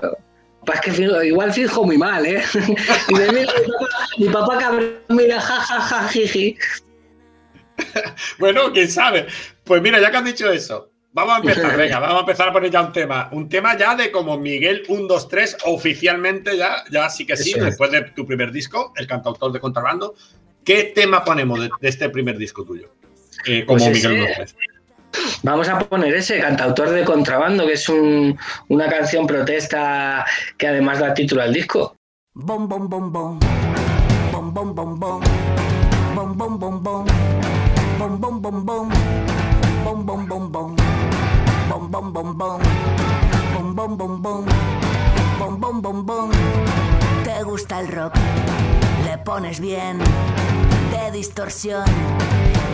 Pues 0.65 0.81
que 0.81 0.91
fijo- 0.91 1.23
igual 1.23 1.53
fijo 1.53 1.83
muy 1.85 1.97
mal, 1.97 2.25
¿eh? 2.25 2.43
Y 3.07 3.13
de 3.17 3.31
mí, 3.31 3.39
mi 3.41 3.45
papá, 3.45 3.87
mi 4.17 4.27
papá 4.29 4.57
cabrón, 4.57 4.93
mira, 5.09 5.39
ja, 5.39 5.55
ja, 5.61 5.79
ja, 5.79 6.07
jiji. 6.09 6.57
Bueno, 8.39 8.71
quién 8.73 8.89
sabe. 8.89 9.27
Pues 9.63 9.81
mira, 9.81 9.99
ya 10.01 10.11
que 10.11 10.17
has 10.17 10.25
dicho 10.25 10.51
eso, 10.51 10.89
vamos 11.25 11.35
a 11.35 11.37
empezar, 11.49 11.77
venga, 11.77 11.99
vamos 11.99 12.17
a 12.17 12.19
empezar 12.21 12.49
a 12.49 12.53
poner 12.53 12.69
ya 12.71 12.81
un 12.81 12.91
tema. 12.93 13.29
Un 13.31 13.49
tema 13.49 13.77
ya 13.77 13.95
de 13.95 14.11
como 14.11 14.37
Miguel 14.37 14.83
1, 14.87 15.07
2, 15.07 15.27
3, 15.27 15.57
oficialmente 15.65 16.57
ya, 16.57 16.83
ya 16.91 17.09
sí 17.09 17.25
que 17.25 17.35
sí, 17.37 17.51
Eso 17.51 17.59
es. 17.59 17.65
después 17.65 17.91
de 17.91 18.01
tu 18.11 18.25
primer 18.25 18.51
disco, 18.51 18.93
El 18.95 19.07
cantautor 19.07 19.51
de 19.51 19.59
contrabando. 19.59 20.15
¿Qué 20.63 20.91
tema 20.95 21.23
ponemos 21.23 21.59
de, 21.61 21.69
de 21.79 21.87
este 21.89 22.09
primer 22.09 22.37
disco 22.37 22.63
tuyo? 22.65 22.89
Eh, 23.45 23.65
como 23.65 23.77
Pues 23.85 23.93
Miguel 23.95 24.11
ese- 24.13 24.21
1, 24.21 24.27
2, 24.27 24.35
3. 24.37 24.55
Vamos 25.43 25.69
a 25.69 25.79
poner 25.79 26.13
ese, 26.13 26.39
cantautor 26.39 26.89
de 26.89 27.03
contrabando, 27.03 27.65
que 27.65 27.73
es 27.73 27.87
un- 27.89 28.37
una 28.67 28.89
canción 28.89 29.25
protesta 29.25 30.25
que 30.57 30.67
además 30.67 30.99
da 30.99 31.13
título 31.13 31.41
al 31.41 31.53
disco. 31.53 31.95
Bom 32.33 32.67
bom 32.67 32.87
bom 32.89 33.11
bom. 33.11 33.39
Bom 34.31 34.53
bom 34.53 34.75
bom 34.75 34.99
bom. 34.99 35.21
Bom 36.13 36.37
bom 36.37 36.59
bom 36.59 36.83
bom. 36.83 37.05
Bom 37.97 38.19
bom 38.21 38.41
bom 38.41 38.65
bom. 38.65 38.89
Bom 39.83 40.05
bom 40.05 40.27
bom 40.27 40.51
bom. 40.51 40.96
Bom 41.89 42.11
bom 42.11 42.33
bom 42.35 42.37
bom. 42.37 42.59
Bom 43.53 43.73
bom 43.73 43.97
bom 43.97 44.21
bom. 44.21 44.45
Bom 45.39 45.81
bom 45.81 46.05
bom. 46.05 46.29
¿Te 47.23 47.43
gusta 47.43 47.79
el 47.79 47.87
rock? 47.87 48.13
Le 49.05 49.17
pones 49.19 49.61
bien 49.61 49.99
de 50.91 51.11
distorsión 51.11 51.85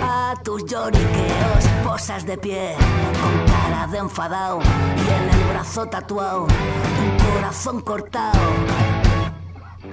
a 0.01 0.33
tus 0.43 0.65
lloriqueos, 0.65 1.63
posas 1.83 2.25
de 2.25 2.37
pie 2.39 2.75
con 3.21 3.45
cara 3.45 3.85
de 3.87 3.99
enfadao 3.99 4.59
y 4.61 5.09
en 5.11 5.29
el 5.29 5.43
brazo 5.51 5.85
tatuado 5.85 6.47
un 6.47 7.33
corazón 7.33 7.81
cortado. 7.81 8.39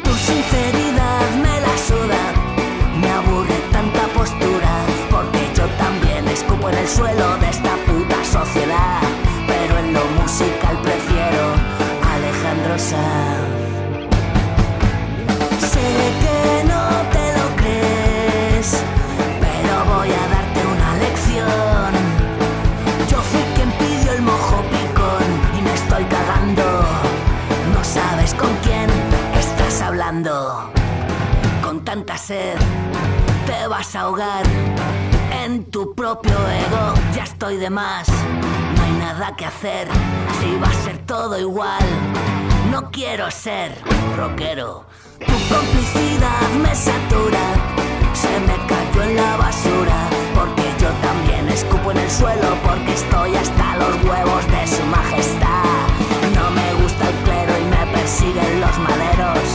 Tu 0.02 0.12
sinceridad 0.14 1.30
me 1.42 1.60
la 1.60 1.76
suda, 1.76 2.22
me 2.98 3.10
aburre 3.10 3.60
tanta 3.70 4.06
postura, 4.14 4.72
porque 5.10 5.50
yo 5.54 5.66
también 5.76 6.26
escupo 6.28 6.70
en 6.70 6.78
el 6.78 6.88
suelo 6.88 7.36
de 7.36 7.50
esta 7.50 7.76
puta 7.86 8.09
sociedad, 8.30 9.00
pero 9.48 9.76
en 9.78 9.92
lo 9.92 10.04
musical 10.22 10.80
prefiero 10.82 11.42
Alejandro 12.14 12.78
Sanz. 12.78 13.58
Sé 15.58 15.90
que 16.22 16.64
no 16.72 16.84
te 17.10 17.24
lo 17.38 17.56
crees, 17.56 18.84
pero 19.40 19.72
voy 19.94 20.10
a 20.12 20.24
darte 20.34 20.60
una 20.74 20.90
lección. 21.04 21.90
Yo 23.10 23.18
fui 23.20 23.42
quien 23.56 23.70
pidió 23.72 24.12
el 24.12 24.22
mojo 24.22 24.62
picón 24.70 25.26
y 25.58 25.62
me 25.62 25.74
estoy 25.74 26.04
cagando. 26.04 26.84
No 27.74 27.82
sabes 27.82 28.32
con 28.34 28.54
quién 28.62 28.88
estás 29.34 29.82
hablando. 29.82 30.70
Con 31.64 31.84
tanta 31.84 32.16
sed 32.16 32.58
te 33.46 33.66
vas 33.66 33.96
a 33.96 34.02
ahogar 34.02 34.44
en 35.54 35.64
tu 35.64 35.94
propio 35.94 36.32
ego. 36.32 36.94
Ya 37.14 37.24
estoy 37.24 37.56
de 37.56 37.70
más, 37.70 38.08
no 38.76 38.82
hay 38.82 38.92
nada 38.92 39.34
que 39.36 39.46
hacer. 39.46 39.88
Si 40.38 40.56
va 40.56 40.68
a 40.68 40.74
ser 40.84 40.98
todo 41.06 41.38
igual, 41.38 41.84
no 42.70 42.90
quiero 42.90 43.30
ser 43.30 43.76
rockero. 44.16 44.84
Tu 45.18 45.36
complicidad 45.54 46.48
me 46.62 46.74
satura, 46.74 47.44
se 48.14 48.34
me 48.48 48.56
cayó 48.66 49.02
en 49.02 49.16
la 49.16 49.36
basura 49.36 49.98
porque 50.34 50.66
yo 50.80 50.88
también 51.08 51.48
escupo 51.48 51.90
en 51.90 51.98
el 51.98 52.10
suelo, 52.10 52.48
porque 52.66 52.92
estoy 52.92 53.34
hasta 53.34 53.76
los 53.76 53.94
huevos 54.04 54.44
de 54.54 54.66
su 54.66 54.82
majestad. 54.84 55.86
No 56.36 56.50
me 56.58 56.82
gusta 56.82 57.08
el 57.08 57.16
clero 57.26 57.52
y 57.58 57.64
me 57.64 57.92
persiguen 57.92 58.60
los 58.60 58.78
maderos, 58.78 59.46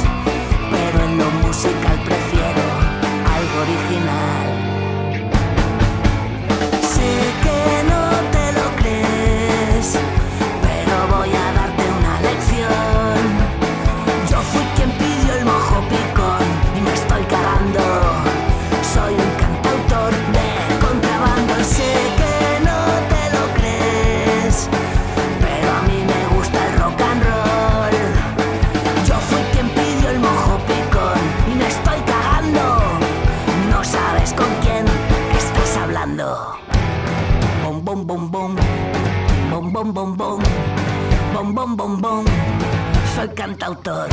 Soy 43.25 43.33
cantautor, 43.33 44.07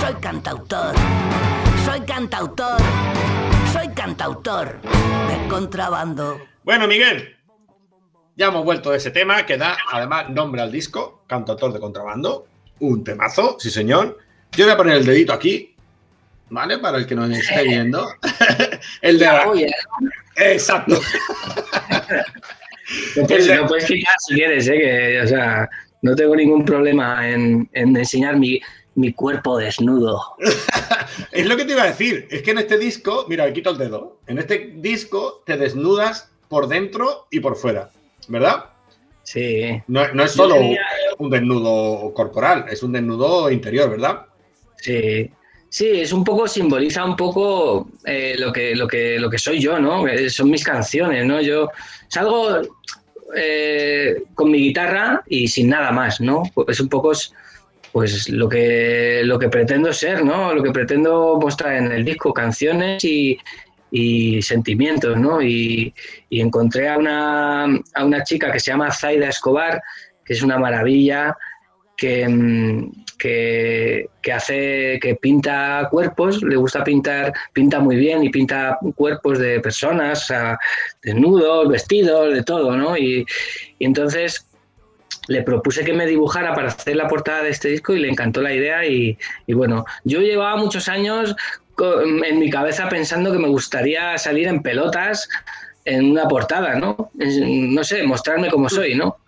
soy 0.00 0.14
cantautor, 0.14 0.94
soy 1.84 2.00
cantautor, 2.00 2.76
soy 3.72 3.88
cantautor 3.94 4.80
de 4.82 5.48
contrabando. 5.48 6.40
Bueno, 6.64 6.88
Miguel, 6.88 7.36
ya 8.34 8.46
hemos 8.46 8.64
vuelto 8.64 8.90
de 8.90 8.96
ese 8.96 9.12
tema 9.12 9.46
que 9.46 9.56
da 9.56 9.76
además 9.92 10.28
nombre 10.30 10.60
al 10.60 10.72
disco, 10.72 11.22
Cantautor 11.28 11.72
de 11.72 11.78
Contrabando. 11.78 12.48
Un 12.80 13.04
temazo, 13.04 13.58
sí 13.60 13.70
señor. 13.70 14.18
Yo 14.50 14.64
voy 14.64 14.74
a 14.74 14.76
poner 14.76 14.96
el 14.96 15.06
dedito 15.06 15.32
aquí, 15.32 15.76
¿vale? 16.50 16.78
Para 16.78 16.98
el 16.98 17.06
que 17.06 17.14
nos 17.14 17.30
esté 17.30 17.62
viendo. 17.62 18.08
el 19.02 19.20
de 19.20 19.24
la... 19.24 19.52
Exacto. 20.34 21.00
no 23.16 23.26
puedes, 23.28 23.60
no 23.60 23.68
puedes 23.68 23.84
quitar 23.84 24.16
si 24.18 24.34
quieres, 24.34 24.66
¿eh? 24.66 24.78
Que, 24.78 25.20
o 25.22 25.28
sea, 25.28 25.70
no 26.02 26.14
tengo 26.14 26.36
ningún 26.36 26.64
problema 26.64 27.28
en, 27.28 27.68
en 27.72 27.96
enseñar 27.96 28.36
mi, 28.38 28.60
mi 28.94 29.12
cuerpo 29.12 29.58
desnudo. 29.58 30.20
Es 31.32 31.46
lo 31.46 31.56
que 31.56 31.64
te 31.64 31.72
iba 31.72 31.82
a 31.84 31.86
decir. 31.86 32.28
Es 32.30 32.42
que 32.42 32.50
en 32.50 32.58
este 32.58 32.76
disco, 32.78 33.24
mira, 33.28 33.44
me 33.46 33.52
quito 33.52 33.70
el 33.70 33.78
dedo. 33.78 34.18
En 34.26 34.38
este 34.38 34.72
disco 34.76 35.42
te 35.46 35.56
desnudas 35.56 36.30
por 36.48 36.68
dentro 36.68 37.26
y 37.30 37.40
por 37.40 37.56
fuera, 37.56 37.90
¿verdad? 38.28 38.66
Sí, 39.22 39.80
No, 39.86 40.06
no 40.12 40.24
es 40.24 40.32
solo 40.32 40.54
tenía- 40.54 40.80
un 41.18 41.30
desnudo 41.30 42.12
corporal, 42.14 42.66
es 42.70 42.82
un 42.82 42.92
desnudo 42.92 43.50
interior, 43.50 43.90
¿verdad? 43.90 44.26
sí. 44.76 45.30
Sí, 45.68 45.88
es 46.00 46.12
un 46.12 46.22
poco, 46.24 46.46
simboliza 46.46 47.04
un 47.04 47.16
poco 47.16 47.88
eh, 48.04 48.36
lo, 48.38 48.52
que, 48.52 48.74
lo, 48.76 48.86
que, 48.86 49.18
lo 49.18 49.28
que 49.28 49.36
soy 49.36 49.60
yo, 49.60 49.78
¿no? 49.80 50.06
Eh, 50.06 50.30
Son 50.30 50.48
mis 50.48 50.64
canciones, 50.64 51.26
¿no? 51.26 51.40
Yo 51.42 51.68
salgo 52.08 52.60
eh, 53.34 54.24
con 54.34 54.50
mi 54.50 54.58
guitarra 54.58 55.22
y 55.26 55.48
sin 55.48 55.68
nada 55.68 55.90
más, 55.92 56.20
¿no? 56.20 56.42
Es 56.68 56.80
un 56.80 56.88
poco 56.88 57.12
pues 57.92 58.28
lo 58.28 58.48
que, 58.48 59.22
lo 59.24 59.38
que 59.38 59.48
pretendo 59.48 59.92
ser, 59.92 60.24
¿no? 60.24 60.52
Lo 60.52 60.62
que 60.62 60.70
pretendo 60.70 61.38
mostrar 61.40 61.76
en 61.76 61.90
el 61.92 62.04
disco, 62.04 62.32
canciones 62.32 63.02
y, 63.04 63.38
sentimientos, 64.42 65.16
¿no? 65.16 65.40
Y, 65.40 65.94
y 66.28 66.40
encontré 66.40 66.88
a 66.90 66.98
una, 66.98 67.64
a 67.64 68.04
una 68.04 68.22
chica 68.22 68.52
que 68.52 68.60
se 68.60 68.70
llama 68.70 68.92
Zaida 68.92 69.30
Escobar, 69.30 69.80
que 70.22 70.34
es 70.34 70.42
una 70.42 70.58
maravilla, 70.58 71.34
que, 71.96 72.28
mm, 72.28 72.90
que, 73.18 74.10
que 74.22 74.32
hace, 74.32 74.98
que 75.00 75.14
pinta 75.14 75.88
cuerpos, 75.90 76.42
le 76.42 76.56
gusta 76.56 76.84
pintar, 76.84 77.32
pinta 77.52 77.80
muy 77.80 77.96
bien 77.96 78.22
y 78.22 78.30
pinta 78.30 78.78
cuerpos 78.94 79.38
de 79.38 79.60
personas, 79.60 80.32
desnudos, 81.02 81.68
vestidos, 81.68 82.34
de 82.34 82.42
todo, 82.42 82.76
¿no? 82.76 82.96
Y, 82.96 83.26
entonces 83.78 84.46
le 85.28 85.42
propuse 85.42 85.84
que 85.84 85.92
me 85.92 86.06
dibujara 86.06 86.54
para 86.54 86.68
hacer 86.68 86.96
la 86.96 87.08
portada 87.08 87.42
de 87.42 87.50
este 87.50 87.68
disco 87.68 87.94
y 87.94 88.00
le 88.00 88.08
encantó 88.08 88.42
la 88.42 88.52
idea 88.52 88.86
y, 88.86 89.18
bueno, 89.48 89.84
yo 90.04 90.20
llevaba 90.20 90.56
muchos 90.56 90.88
años 90.88 91.34
en 91.78 92.38
mi 92.38 92.48
cabeza 92.48 92.88
pensando 92.88 93.32
que 93.32 93.38
me 93.38 93.48
gustaría 93.48 94.16
salir 94.18 94.46
en 94.48 94.62
pelotas 94.62 95.28
en 95.84 96.10
una 96.10 96.26
portada, 96.26 96.74
¿no? 96.74 97.10
No 97.14 97.84
sé, 97.84 98.02
mostrarme 98.02 98.50
como 98.50 98.68
soy, 98.68 98.94
¿no? 98.94 99.18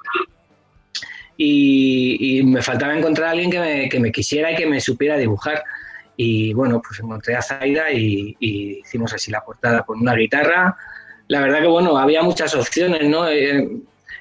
Y, 1.41 2.43
me 2.45 2.61
faltaba 2.63 2.97
encontrar 2.97 3.29
a 3.29 3.31
alguien 3.31 3.51
que 3.51 3.61
me, 3.61 3.89
que 3.89 4.01
me 4.01 4.11
quisiera 4.11 4.53
y 4.53 4.57
que 4.57 4.67
me 4.67 4.81
supiera 4.81 5.17
dibujar. 5.17 5.63
Y 6.17 6.53
bueno, 6.53 6.83
pues 6.85 6.99
encontré 6.99 7.37
a 7.37 7.43
Zaida 7.43 7.93
y, 7.93 8.37
y 8.41 8.81
hicimos 8.81 9.15
así 9.15 9.31
la 9.31 9.45
portada 9.45 9.83
con 9.83 10.01
una 10.01 10.15
guitarra. 10.15 10.77
La 11.29 11.41
verdad 11.41 11.61
que 11.61 11.69
bueno, 11.69 11.97
había 11.97 12.23
muchas 12.23 12.55
opciones, 12.57 13.09
¿no? 13.09 13.29
Eh, 13.29 13.69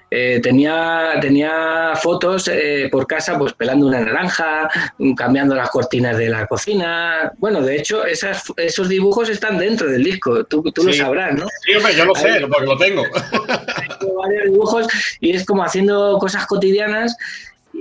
eh, 0.10 0.40
tenía, 0.42 1.14
tenía 1.20 1.92
fotos 2.02 2.48
eh, 2.48 2.88
por 2.92 3.06
casa, 3.08 3.38
pues 3.38 3.54
pelando 3.54 3.88
una 3.88 4.00
naranja, 4.00 4.70
cambiando 5.18 5.54
las 5.56 5.70
cortinas 5.70 6.18
de 6.18 6.30
la 6.30 6.48
cocina. 6.48 7.32
Bueno, 7.38 7.62
de 7.62 7.76
hecho, 7.78 8.06
esas, 8.06 8.44
esos 8.56 8.88
dibujos 8.88 9.30
están 9.30 9.58
dentro 9.58 9.90
del 9.90 10.04
disco, 10.04 10.46
tú, 10.46 10.64
tú 10.72 10.84
lo 10.86 10.94
Sí. 10.94 11.00
sabrás, 11.00 11.36
¿no? 11.36 11.46
Sí, 11.66 11.76
hombre, 11.76 11.96
yo 11.96 12.06
lo 12.06 12.16
sé, 12.16 12.40
porque 12.50 12.66
lo 12.66 12.78
tengo. 12.78 13.04
Tengo 14.00 14.16
varios 14.22 14.44
dibujos 14.46 14.88
y 15.20 15.32
es 15.36 15.46
como 15.46 15.64
haciendo 15.64 16.18
cosas 16.20 16.46
cotidianas. 16.46 17.16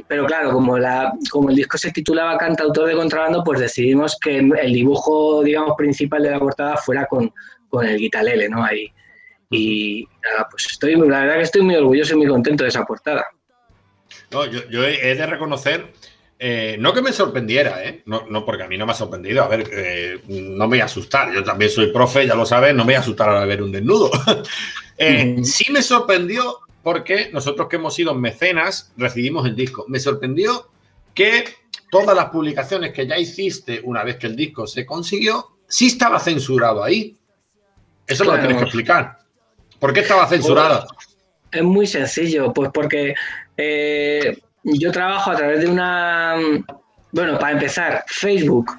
Pero 0.08 0.26
claro, 0.26 0.52
como, 0.52 0.76
la, 0.78 1.12
como 1.30 1.48
el 1.48 1.56
disco 1.56 1.78
se 1.78 1.90
titulaba 1.90 2.36
Cantautor 2.36 2.86
de 2.88 2.94
Contrabando, 2.94 3.42
pues 3.42 3.60
decidimos 3.60 4.18
que 4.20 4.38
el 4.40 4.72
dibujo, 4.72 5.42
digamos, 5.42 5.74
principal 5.78 6.22
de 6.22 6.30
la 6.32 6.38
portada 6.38 6.76
fuera 6.76 7.06
con, 7.06 7.32
con 7.70 7.86
el 7.86 7.96
guitalele, 7.96 8.48
¿no? 8.48 8.62
Ahí. 8.62 8.92
Y 9.50 10.08
nada, 10.24 10.48
pues 10.50 10.66
estoy, 10.72 10.96
la 10.96 11.20
verdad 11.20 11.36
que 11.36 11.42
estoy 11.42 11.62
muy 11.62 11.76
orgulloso 11.76 12.14
y 12.14 12.16
muy 12.18 12.26
contento 12.26 12.64
de 12.64 12.68
esa 12.70 12.84
portada. 12.84 13.24
No, 14.30 14.44
yo, 14.46 14.68
yo 14.68 14.84
he 14.84 15.14
de 15.14 15.26
reconocer, 15.26 15.92
eh, 16.38 16.76
no 16.80 16.92
que 16.92 17.00
me 17.02 17.12
sorprendiera, 17.12 17.84
¿eh? 17.84 18.02
no, 18.06 18.26
no, 18.28 18.44
porque 18.44 18.64
a 18.64 18.68
mí 18.68 18.76
no 18.76 18.86
me 18.86 18.92
ha 18.92 18.96
sorprendido. 18.96 19.44
A 19.44 19.48
ver, 19.48 19.68
eh, 19.72 20.20
no 20.28 20.64
me 20.64 20.76
voy 20.76 20.80
a 20.80 20.86
asustar. 20.86 21.32
Yo 21.32 21.44
también 21.44 21.70
soy 21.70 21.92
profe, 21.92 22.26
ya 22.26 22.34
lo 22.34 22.44
sabes, 22.44 22.74
no 22.74 22.78
me 22.84 22.86
voy 22.86 22.94
a 22.94 23.00
asustar 23.00 23.28
al 23.28 23.46
ver 23.48 23.62
un 23.62 23.72
desnudo. 23.72 24.10
Eh, 24.98 25.44
sí 25.44 25.70
me 25.70 25.82
sorprendió 25.82 26.60
porque 26.82 27.28
nosotros 27.30 27.68
que 27.68 27.76
hemos 27.76 27.94
sido 27.94 28.14
mecenas 28.14 28.94
recibimos 28.96 29.44
el 29.44 29.54
disco. 29.54 29.84
Me 29.88 29.98
sorprendió 30.00 30.70
que 31.12 31.44
todas 31.90 32.16
las 32.16 32.30
publicaciones 32.30 32.94
que 32.94 33.06
ya 33.06 33.18
hiciste 33.18 33.82
una 33.84 34.02
vez 34.04 34.16
que 34.16 34.26
el 34.26 34.34
disco 34.34 34.66
se 34.66 34.86
consiguió, 34.86 35.48
sí 35.68 35.88
estaba 35.88 36.18
censurado 36.18 36.82
ahí. 36.82 37.14
Eso 38.06 38.24
lo 38.24 38.30
Claro. 38.30 38.46
tienes 38.46 38.56
que 38.56 38.64
explicar. 38.64 39.18
¿Por 39.78 39.92
qué 39.92 40.00
estaba 40.00 40.26
censurado? 40.28 40.86
Es 41.52 41.62
muy 41.62 41.86
sencillo, 41.86 42.52
pues 42.52 42.70
porque 42.72 43.14
eh, 43.56 44.38
yo 44.64 44.90
trabajo 44.92 45.30
a 45.30 45.36
través 45.36 45.60
de 45.60 45.68
una. 45.68 46.36
Bueno, 47.12 47.38
para 47.38 47.52
empezar, 47.52 48.04
Facebook 48.06 48.70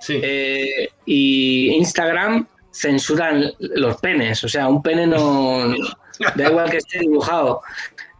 Sí. 0.00 0.20
eh, 0.22 0.88
y 1.06 1.70
Instagram 1.76 2.46
censuran 2.72 3.52
los 3.58 3.96
penes. 3.98 4.42
O 4.44 4.48
sea, 4.48 4.68
un 4.68 4.82
pene 4.82 5.06
no. 5.06 5.74
Da 6.36 6.48
igual 6.48 6.70
que 6.70 6.76
esté 6.76 7.00
dibujado. 7.00 7.60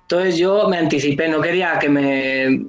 Entonces 0.03 0.37
yo 0.37 0.69
me 0.69 0.79
anticipé, 0.79 1.29
no 1.29 1.41
quería 1.41 1.79
que 1.79 1.89
me. 1.89 2.65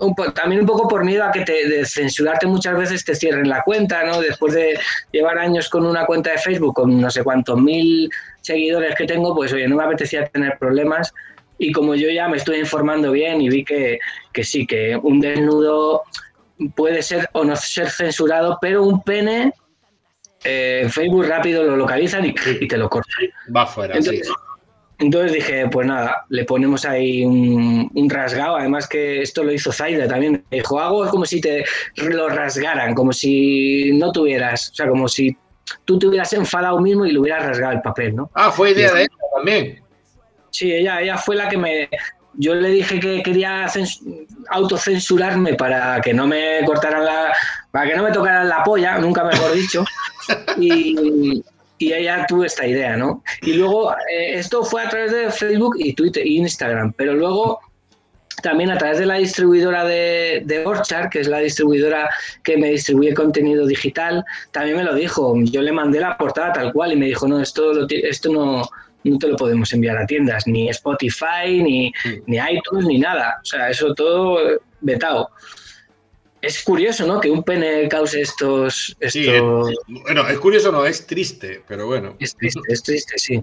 un 0.00 0.14
po- 0.16 0.32
también 0.32 0.62
un 0.62 0.66
poco 0.66 0.88
por 0.88 1.04
miedo 1.04 1.24
a 1.24 1.30
que 1.30 1.42
te, 1.42 1.68
de 1.68 1.86
censurarte 1.86 2.46
muchas 2.48 2.76
veces 2.76 3.04
te 3.04 3.14
cierren 3.14 3.48
la 3.48 3.62
cuenta, 3.62 4.02
¿no? 4.04 4.20
Después 4.20 4.52
de 4.52 4.76
llevar 5.12 5.38
años 5.38 5.68
con 5.68 5.86
una 5.86 6.04
cuenta 6.06 6.32
de 6.32 6.38
Facebook 6.38 6.74
con 6.74 7.00
no 7.00 7.08
sé 7.08 7.22
cuántos 7.22 7.60
mil 7.60 8.10
seguidores 8.44 8.94
que 8.94 9.06
tengo, 9.06 9.34
pues 9.34 9.52
oye, 9.52 9.66
no 9.66 9.76
me 9.76 9.84
apetecía 9.84 10.26
tener 10.26 10.58
problemas. 10.58 11.12
Y 11.58 11.72
como 11.72 11.94
yo 11.94 12.10
ya 12.10 12.28
me 12.28 12.36
estoy 12.36 12.58
informando 12.58 13.12
bien 13.12 13.40
y 13.40 13.48
vi 13.48 13.64
que, 13.64 13.98
que 14.32 14.44
sí, 14.44 14.66
que 14.66 14.96
un 14.96 15.20
desnudo 15.20 16.02
puede 16.76 17.02
ser 17.02 17.28
o 17.32 17.44
no 17.44 17.56
ser 17.56 17.90
censurado, 17.90 18.58
pero 18.60 18.84
un 18.84 19.02
pene 19.02 19.52
eh, 20.44 20.80
en 20.82 20.90
Facebook 20.90 21.26
rápido 21.26 21.62
lo 21.64 21.76
localizan 21.76 22.26
y, 22.26 22.34
y 22.60 22.68
te 22.68 22.76
lo 22.76 22.88
cortan. 22.90 23.14
Va 23.54 23.66
fuera, 23.66 23.94
sí. 23.94 24.00
Entonces, 24.00 24.32
entonces 24.98 25.32
dije, 25.32 25.68
pues 25.68 25.86
nada, 25.86 26.24
le 26.28 26.44
ponemos 26.44 26.84
ahí 26.84 27.24
un, 27.24 27.90
un 27.94 28.10
rasgado. 28.10 28.56
Además 28.56 28.86
que 28.86 29.22
esto 29.22 29.42
lo 29.42 29.52
hizo 29.52 29.72
Zaida 29.72 30.06
también. 30.06 30.44
Dijo, 30.50 30.78
hago 30.78 31.08
como 31.08 31.24
si 31.24 31.40
te 31.40 31.64
lo 31.96 32.28
rasgaran, 32.28 32.94
como 32.94 33.12
si 33.12 33.92
no 33.94 34.12
tuvieras, 34.12 34.70
o 34.70 34.74
sea, 34.74 34.88
como 34.88 35.08
si 35.08 35.36
tú 35.84 35.98
te 35.98 36.06
hubieras 36.06 36.32
enfadado 36.32 36.80
mismo 36.80 37.04
y 37.06 37.12
le 37.12 37.18
hubieras 37.18 37.44
rasgado 37.46 37.72
el 37.72 37.82
papel, 37.82 38.16
¿no? 38.16 38.30
Ah, 38.34 38.50
fue 38.50 38.70
idea 38.72 38.92
de 38.92 39.02
ella 39.02 39.12
también. 39.36 39.82
Sí, 40.50 40.72
ella, 40.72 41.00
ella 41.00 41.16
fue 41.18 41.36
la 41.36 41.48
que 41.48 41.56
me... 41.58 41.88
Yo 42.36 42.54
le 42.54 42.68
dije 42.68 42.98
que 42.98 43.22
quería 43.22 43.66
cens- 43.66 44.00
autocensurarme 44.50 45.54
para 45.54 46.00
que 46.00 46.12
no 46.12 46.26
me 46.26 46.60
cortaran 46.66 47.04
la... 47.04 47.32
para 47.70 47.88
que 47.90 47.96
no 47.96 48.02
me 48.02 48.10
tocaran 48.12 48.48
la 48.48 48.62
polla, 48.64 48.98
nunca 48.98 49.24
mejor 49.24 49.52
dicho. 49.52 49.84
Y, 50.58 51.42
y 51.76 51.92
ella 51.92 52.24
tuvo 52.26 52.44
esta 52.44 52.66
idea, 52.66 52.96
¿no? 52.96 53.22
Y 53.42 53.52
luego 53.54 53.92
eh, 53.92 54.34
esto 54.38 54.64
fue 54.64 54.82
a 54.82 54.88
través 54.88 55.12
de 55.12 55.30
Facebook 55.30 55.76
y 55.78 55.92
Twitter 55.92 56.22
e 56.22 56.30
Instagram, 56.30 56.94
pero 56.96 57.12
luego 57.12 57.60
también 58.44 58.70
a 58.70 58.76
través 58.76 58.98
de 58.98 59.06
la 59.06 59.14
distribuidora 59.14 59.86
de, 59.86 60.42
de 60.44 60.66
Orchard, 60.66 61.08
que 61.08 61.20
es 61.20 61.28
la 61.28 61.38
distribuidora 61.38 62.10
que 62.42 62.58
me 62.58 62.68
distribuye 62.68 63.14
contenido 63.14 63.66
digital, 63.66 64.22
también 64.52 64.76
me 64.76 64.84
lo 64.84 64.94
dijo. 64.94 65.34
Yo 65.44 65.62
le 65.62 65.72
mandé 65.72 65.98
la 65.98 66.18
portada 66.18 66.52
tal 66.52 66.70
cual 66.70 66.92
y 66.92 66.96
me 66.96 67.06
dijo, 67.06 67.26
no, 67.26 67.40
esto, 67.40 67.72
lo 67.72 67.86
esto 67.88 68.30
no, 68.30 68.68
no 69.02 69.18
te 69.18 69.28
lo 69.28 69.36
podemos 69.36 69.72
enviar 69.72 69.96
a 69.96 70.06
tiendas, 70.06 70.46
ni 70.46 70.68
Spotify, 70.68 71.62
ni, 71.62 71.90
ni 72.26 72.36
iTunes, 72.36 72.84
ni 72.84 72.98
nada. 72.98 73.38
O 73.40 73.44
sea, 73.46 73.70
eso 73.70 73.94
todo 73.94 74.38
eh, 74.46 74.58
vetado. 74.82 75.30
Es 76.42 76.62
curioso, 76.62 77.06
¿no? 77.06 77.22
Que 77.22 77.30
un 77.30 77.42
pene 77.42 77.88
cause 77.88 78.20
estos... 78.20 78.94
Sí, 79.08 79.26
estos... 79.26 79.74
Bueno, 79.86 80.28
es 80.28 80.38
curioso, 80.38 80.70
no, 80.70 80.84
es 80.84 81.06
triste, 81.06 81.62
pero 81.66 81.86
bueno. 81.86 82.14
Es 82.20 82.36
triste, 82.36 82.60
es 82.68 82.82
triste, 82.82 83.14
sí. 83.16 83.42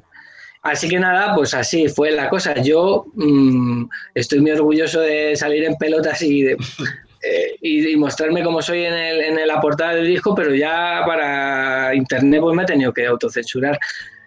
Así 0.64 0.88
que 0.88 1.00
nada, 1.00 1.34
pues 1.36 1.54
así 1.54 1.88
fue 1.90 2.12
la 2.12 2.30
cosa. 2.30 2.54
Yo 2.62 3.06
mm, 3.16 3.86
estoy 4.14 4.42
muy 4.42 4.52
orgulloso 4.52 5.02
de 5.02 5.36
salir 5.36 5.64
en 5.64 5.76
pelotas 5.76 6.22
y, 6.22 6.44
de- 6.44 6.54
eh, 7.24 7.56
y, 7.62 7.90
y 7.92 7.96
mostrarme 7.98 8.44
como 8.44 8.62
soy 8.62 8.84
en, 8.86 8.94
el, 8.94 9.22
en 9.40 9.48
la 9.48 9.60
portada 9.60 9.96
del 9.96 10.06
disco, 10.08 10.36
pero 10.36 10.54
ya 10.54 11.02
para 11.06 11.96
internet 11.96 12.42
pues 12.42 12.56
me 12.56 12.64
he 12.64 12.66
tenido 12.68 12.94
que 12.94 13.08
autocensurar. 13.08 13.80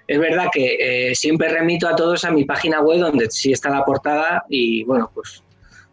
Es 0.07 0.19
verdad 0.19 0.49
que 0.53 1.11
eh, 1.11 1.15
siempre 1.15 1.49
remito 1.49 1.89
a 1.89 1.97
todos 1.97 2.25
a 2.25 2.31
mi 2.31 2.45
página 2.45 2.81
web 2.83 2.99
donde 3.01 3.31
sí 3.31 3.53
está 3.53 3.71
la 3.71 3.85
portada 3.85 4.45
y 4.51 4.85
bueno, 4.85 5.11
pues, 5.15 5.43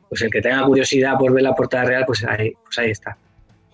pues 0.09 0.21
el 0.23 0.29
que 0.31 0.41
tenga 0.41 0.63
curiosidad 0.65 1.17
por 1.17 1.31
ver 1.33 1.43
la 1.43 1.53
portada 1.55 1.85
real, 1.85 2.03
pues 2.05 2.23
ahí, 2.25 2.51
pues 2.63 2.77
ahí 2.79 2.89
está. 2.91 3.15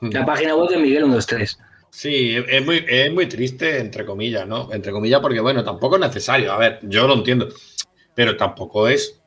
La 0.02 0.26
página 0.26 0.54
web 0.56 0.70
de 0.70 0.78
Miguel 0.78 1.06
123. 1.06 1.58
Sí, 1.90 2.36
es 2.48 2.66
muy, 2.66 2.86
es 2.88 3.12
muy 3.12 3.28
triste, 3.28 3.80
entre 3.80 4.06
comillas, 4.06 4.48
¿no? 4.48 4.70
Entre 4.72 4.92
comillas, 4.92 5.20
porque 5.20 5.40
bueno, 5.40 5.64
tampoco 5.64 5.96
es 5.96 6.02
necesario. 6.02 6.52
A 6.52 6.58
ver, 6.58 6.80
yo 6.84 7.08
lo 7.08 7.16
entiendo, 7.16 7.48
pero 8.14 8.38
tampoco 8.38 8.88
es 8.88 9.20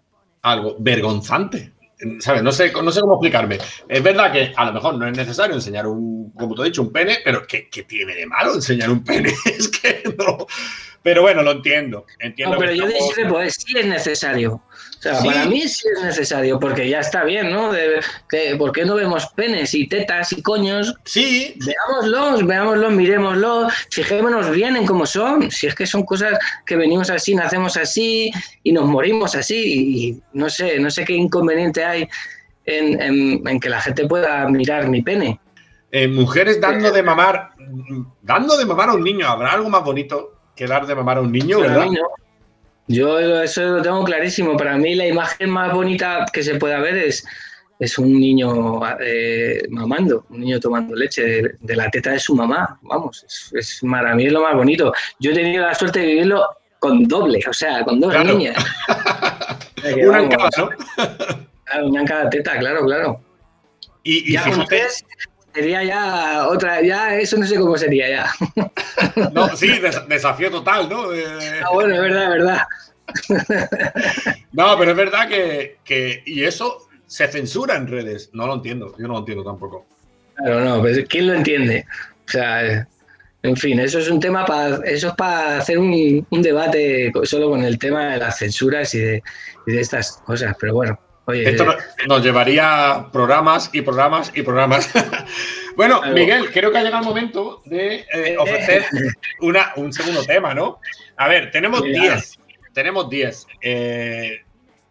algo 0.42 0.76
vergonzante. 0.78 1.72
¿Sabes? 2.20 2.42
No 2.42 2.50
sé, 2.50 2.72
no 2.72 2.90
sé 2.90 3.00
cómo 3.02 3.14
explicarme. 3.14 3.58
Es 3.88 4.02
verdad 4.02 4.32
que 4.32 4.52
a 4.56 4.64
lo 4.64 4.72
mejor 4.72 4.94
no 4.96 5.06
es 5.06 5.14
necesario 5.16 5.54
enseñar 5.54 5.86
un, 5.86 6.32
como 6.32 6.54
tú 6.54 6.62
has 6.62 6.68
dicho, 6.68 6.80
un 6.80 6.92
pene, 6.92 7.18
pero 7.22 7.46
¿qué, 7.46 7.68
qué 7.68 7.82
tiene 7.82 8.14
de 8.14 8.26
malo 8.26 8.54
enseñar 8.54 8.90
un 8.90 9.04
pene? 9.04 9.34
es 9.44 9.68
que 9.68 10.02
no. 10.16 10.46
Pero 11.02 11.22
bueno, 11.22 11.42
lo 11.42 11.52
entiendo. 11.52 12.04
entiendo 12.18 12.54
No, 12.54 12.60
pero 12.60 12.72
yo 12.74 12.84
estamos- 12.86 13.16
dije, 13.16 13.28
pues 13.28 13.54
sí 13.54 13.78
es 13.78 13.86
necesario. 13.86 14.52
O 14.54 15.02
sea, 15.02 15.14
Sí. 15.14 15.28
para 15.28 15.46
mí 15.46 15.62
sí 15.66 15.88
es 15.96 16.02
necesario, 16.04 16.60
porque 16.60 16.86
ya 16.90 17.00
está 17.00 17.24
bien, 17.24 17.50
¿no? 17.50 17.72
De, 17.72 18.00
¿Por 18.58 18.70
qué 18.72 18.84
no 18.84 18.96
vemos 18.96 19.26
penes 19.34 19.72
y 19.72 19.88
tetas 19.88 20.30
y 20.32 20.42
coños? 20.42 20.94
Sí. 21.06 21.54
Veámoslos, 21.64 22.46
veámoslos, 22.46 22.92
miremoslos, 22.92 23.72
fijémonos 23.90 24.50
bien 24.50 24.76
en 24.76 24.84
cómo 24.84 25.06
son. 25.06 25.50
Si 25.50 25.66
es 25.68 25.74
que 25.74 25.86
son 25.86 26.04
cosas 26.04 26.38
que 26.66 26.76
venimos 26.76 27.08
así, 27.08 27.34
nacemos 27.34 27.78
así 27.78 28.30
y 28.62 28.72
nos 28.72 28.84
morimos 28.84 29.34
así. 29.34 29.56
Y 30.10 30.22
no 30.34 30.50
sé, 30.50 30.78
no 30.78 30.90
sé 30.90 31.06
qué 31.06 31.14
inconveniente 31.14 31.82
hay 31.82 32.06
en, 32.66 33.00
en- 33.00 33.48
en 33.48 33.58
que 33.58 33.70
la 33.70 33.80
gente 33.80 34.06
pueda 34.06 34.46
mirar 34.50 34.86
mi 34.90 35.00
pene. 35.00 35.40
Eh, 35.92 36.06
mujeres 36.08 36.60
dando 36.60 36.92
de 36.92 37.02
mamar, 37.02 37.52
dando 38.20 38.56
de 38.58 38.66
mamar 38.66 38.90
a 38.90 38.92
un 38.92 39.02
niño. 39.02 39.26
¿Habrá 39.26 39.52
algo 39.52 39.70
más 39.70 39.82
bonito 39.82 40.34
que 40.56 40.66
dar 40.66 40.86
de 40.86 40.94
mamar 40.94 41.18
a 41.18 41.20
un 41.22 41.32
niño, 41.32 41.60
verdad? 41.60 41.86
no. 41.86 42.08
Yo 42.88 43.18
eso 43.20 43.62
lo 43.76 43.82
tengo 43.82 44.02
clarísimo. 44.04 44.56
Para 44.56 44.76
mí 44.76 44.94
la 44.96 45.06
imagen 45.06 45.48
más 45.50 45.72
bonita 45.72 46.26
que 46.32 46.42
se 46.42 46.56
pueda 46.56 46.80
ver 46.80 46.96
es, 46.96 47.24
es 47.78 47.96
un 47.98 48.18
niño 48.18 48.80
eh, 49.00 49.62
mamando, 49.70 50.26
un 50.28 50.40
niño 50.40 50.58
tomando 50.58 50.96
leche 50.96 51.22
de, 51.22 51.54
de 51.60 51.76
la 51.76 51.88
teta 51.88 52.10
de 52.10 52.18
su 52.18 52.34
mamá. 52.34 52.78
Vamos, 52.82 53.22
es, 53.24 53.52
es 53.54 53.80
para 53.88 54.14
mí 54.16 54.26
es 54.26 54.32
lo 54.32 54.42
más 54.42 54.56
bonito. 54.56 54.92
Yo 55.20 55.30
he 55.30 55.34
tenido 55.34 55.64
la 55.64 55.74
suerte 55.74 56.00
de 56.00 56.06
vivirlo 56.06 56.44
con 56.80 57.04
doble, 57.06 57.40
o 57.48 57.52
sea, 57.52 57.84
con 57.84 58.00
dos 58.00 58.10
Claro. 58.10 58.34
niñas. 58.34 58.56
Una 60.04 60.20
en 60.22 60.28
cada, 60.28 60.48
¿no? 60.58 60.70
claro, 61.64 61.86
una 61.88 62.00
en 62.00 62.06
cada 62.06 62.28
teta, 62.28 62.58
claro, 62.58 62.84
claro. 62.84 63.20
Y, 64.02 64.30
y 64.30 64.32
ya 64.34 64.42
con 64.42 64.52
fíjate, 64.52 64.76
tres 64.76 65.04
sería 65.54 65.82
ya 65.84 66.46
otra, 66.48 66.80
ya 66.82 67.16
eso 67.16 67.36
no 67.36 67.46
sé 67.46 67.56
cómo 67.58 67.76
sería 67.76 68.08
ya. 68.08 68.30
no, 69.32 69.48
sí, 69.56 69.78
des- 69.78 70.08
desafío 70.08 70.50
total, 70.50 70.88
¿no? 70.88 71.12
Eh, 71.12 71.24
Ah, 71.64 71.70
bueno, 71.72 71.94
es 71.94 72.00
verdad, 72.00 72.22
es 72.24 72.28
verdad. 72.30 72.62
no, 74.52 74.78
pero 74.78 74.90
es 74.92 74.96
verdad 74.96 75.28
que, 75.28 75.78
que- 75.84 76.22
Y 76.26 76.44
eso 76.44 76.88
se 77.06 77.26
censura 77.28 77.76
en 77.76 77.86
redes. 77.88 78.30
No 78.32 78.46
lo 78.46 78.54
entiendo. 78.54 78.94
Yo 78.98 79.06
no 79.08 79.14
lo 79.14 79.18
entiendo 79.20 79.44
tampoco. 79.44 79.86
Claro, 80.36 80.60
no, 80.64 80.80
pues 80.80 81.04
¿quién 81.08 81.26
lo 81.26 81.34
entiende? 81.34 81.84
O 82.26 82.30
sea, 82.30 82.86
en 83.42 83.56
fin, 83.56 83.80
eso 83.80 83.98
es 83.98 84.08
un 84.08 84.20
tema 84.20 84.44
para, 84.44 84.76
eso 84.86 85.08
es 85.08 85.14
para 85.14 85.58
hacer 85.58 85.78
un, 85.78 86.26
un 86.30 86.42
debate 86.42 87.12
solo 87.24 87.50
con 87.50 87.62
el 87.64 87.78
tema 87.78 88.12
de 88.12 88.18
las 88.18 88.38
censuras 88.38 88.94
y 88.94 88.98
de, 89.00 89.22
y 89.66 89.72
de 89.72 89.80
estas 89.80 90.12
cosas. 90.24 90.54
Pero 90.60 90.74
bueno, 90.74 90.98
oye, 91.30 91.48
Esto 91.48 91.64
no- 91.64 91.74
nos 92.06 92.22
llevaría 92.22 93.06
programas 93.12 93.70
y 93.72 93.82
programas 93.82 94.30
y 94.34 94.42
programas. 94.42 94.90
bueno. 95.76 96.00
Miguel, 96.12 96.50
creo 96.52 96.70
que 96.70 96.78
ha 96.78 96.82
llegado 96.82 97.02
el 97.02 97.08
momento 97.08 97.62
de 97.64 98.06
eh, 98.12 98.36
ofrecer 98.38 98.84
una, 99.40 99.72
un 99.76 99.92
segundo 99.92 100.22
tema, 100.24 100.54
¿no? 100.54 100.80
A 101.16 101.28
ver, 101.28 101.50
tenemos 101.50 101.82
Venga. 101.82 102.00
10. 102.14 102.38
Tenemos 102.72 103.08
10. 103.10 103.46
Eh, 103.62 104.44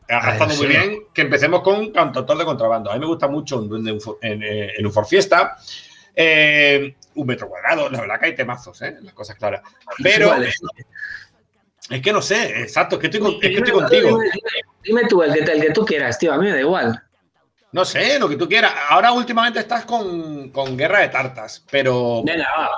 ha 0.09 0.31
estado 0.31 0.55
muy 0.55 0.57
sí. 0.57 0.67
bien 0.67 1.03
que 1.13 1.21
empecemos 1.21 1.61
con 1.61 1.91
Cantautor 1.91 2.37
de 2.37 2.45
Contrabando. 2.45 2.91
A 2.91 2.95
mí 2.95 2.99
me 2.99 3.05
gusta 3.05 3.27
mucho 3.27 3.63
en, 3.63 3.87
en, 3.87 3.99
en, 4.21 4.43
eh, 4.43 4.85
Ufor 4.85 5.05
Fiesta. 5.05 5.57
Eh, 6.15 6.95
un 7.15 7.27
metro 7.27 7.47
cuadrado, 7.47 7.89
la 7.89 8.01
verdad 8.01 8.19
que 8.19 8.25
hay 8.27 8.35
temazos, 8.35 8.81
¿eh? 8.81 8.97
las 9.01 9.13
cosas 9.13 9.35
claras. 9.37 9.61
Pero. 10.01 10.35
Es 11.89 12.01
que 12.01 12.11
no 12.13 12.21
sé, 12.21 12.61
exacto, 12.61 12.95
es 12.95 13.01
que 13.01 13.07
estoy, 13.07 13.19
con- 13.19 13.33
es 13.35 13.39
que 13.41 13.47
Dime, 13.49 13.59
estoy 13.67 13.79
contigo. 13.81 14.19
Dime, 14.83 15.01
tú 15.09 15.21
el 15.23 15.33
que, 15.33 15.39
el 15.51 15.61
que 15.61 15.71
tú 15.71 15.85
quieras, 15.85 16.17
tío, 16.19 16.33
a 16.33 16.37
mí 16.37 16.45
me 16.45 16.51
da 16.53 16.59
igual. 16.59 17.01
No 17.71 17.85
sé, 17.85 18.17
lo 18.17 18.27
que 18.27 18.35
tú 18.35 18.47
quieras. 18.47 18.73
Ahora 18.89 19.11
últimamente 19.11 19.59
estás 19.59 19.85
con, 19.85 20.49
con 20.49 20.75
Guerra 20.77 20.99
de 21.01 21.09
Tartas, 21.09 21.63
pero, 21.69 22.23
Venga, 22.23 22.47
va. 22.57 22.69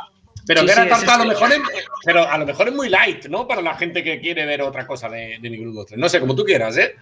pero 0.46 0.62
sí, 0.62 0.68
Guerra 0.68 0.84
de 0.84 0.90
Tartas 0.90 1.10
a 1.16 1.18
lo 1.20 1.26
mejor 1.26 1.52
es, 1.54 1.60
pero 2.04 2.28
a 2.30 2.38
lo 2.38 2.46
mejor 2.46 2.68
es 2.68 2.74
muy 2.74 2.90
light, 2.90 3.26
¿no? 3.28 3.48
Para 3.48 3.62
la 3.62 3.76
gente 3.76 4.04
que 4.04 4.20
quiere 4.20 4.46
ver 4.46 4.62
otra 4.62 4.86
cosa 4.86 5.08
de, 5.08 5.38
de 5.42 5.50
Miguel 5.50 5.74
12. 5.74 5.96
No 5.96 6.10
sé, 6.10 6.20
como 6.20 6.36
tú 6.36 6.44
quieras, 6.44 6.76
¿eh? 6.78 6.96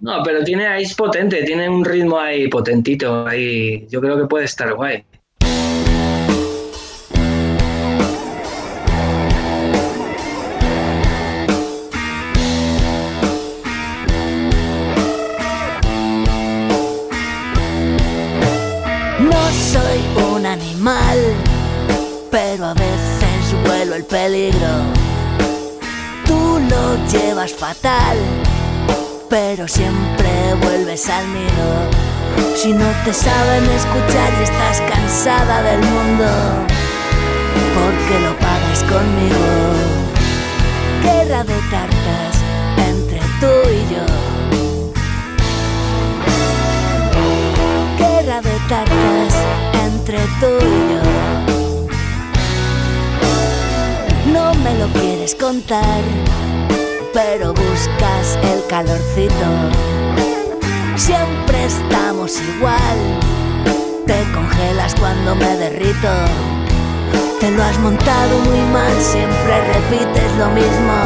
No, 0.00 0.22
pero 0.22 0.42
tiene 0.42 0.66
ahí 0.66 0.84
es 0.84 0.94
potente, 0.94 1.42
tiene 1.42 1.68
un 1.68 1.84
ritmo 1.84 2.18
ahí 2.18 2.48
potentito 2.48 3.26
ahí. 3.26 3.86
Yo 3.90 4.00
creo 4.00 4.16
que 4.16 4.24
puede 4.26 4.46
estar 4.46 4.72
guay. 4.72 5.04
Pero 22.34 22.66
a 22.66 22.74
veces 22.74 23.54
vuelo 23.64 23.94
el 23.94 24.04
peligro. 24.04 24.72
Tú 26.26 26.58
lo 26.68 26.96
llevas 27.06 27.52
fatal, 27.52 28.16
pero 29.30 29.68
siempre 29.68 30.32
vuelves 30.60 31.08
al 31.08 31.24
nido. 31.32 31.68
Si 32.56 32.72
no 32.72 32.86
te 33.04 33.14
saben 33.14 33.64
escuchar 33.70 34.32
y 34.40 34.42
estás 34.42 34.80
cansada 34.80 35.62
del 35.62 35.78
mundo, 35.78 36.26
porque 37.76 38.20
lo 38.26 38.36
pagas 38.40 38.82
conmigo. 38.82 39.46
Guerra 41.04 41.44
de 41.44 41.58
tartas 41.70 42.34
entre 42.90 43.20
tú 43.38 43.52
y 43.70 43.94
yo. 43.94 44.04
guerra 47.96 48.40
de 48.40 48.58
tartas 48.68 49.34
entre 49.84 50.18
tú 50.40 50.48
y 50.60 50.94
yo. 50.94 51.53
No 54.34 54.52
me 54.64 54.76
lo 54.80 54.88
quieres 54.88 55.32
contar, 55.36 56.02
pero 57.12 57.54
buscas 57.54 58.36
el 58.42 58.66
calorcito. 58.68 59.48
Siempre 60.96 61.66
estamos 61.66 62.40
igual, 62.40 62.98
te 64.04 64.24
congelas 64.32 64.92
cuando 64.96 65.36
me 65.36 65.56
derrito. 65.56 66.12
Te 67.38 67.48
lo 67.52 67.62
has 67.62 67.78
montado 67.78 68.38
muy 68.40 68.58
mal, 68.72 68.92
siempre 69.00 69.54
repites 69.72 70.32
lo 70.36 70.48
mismo. 70.48 70.96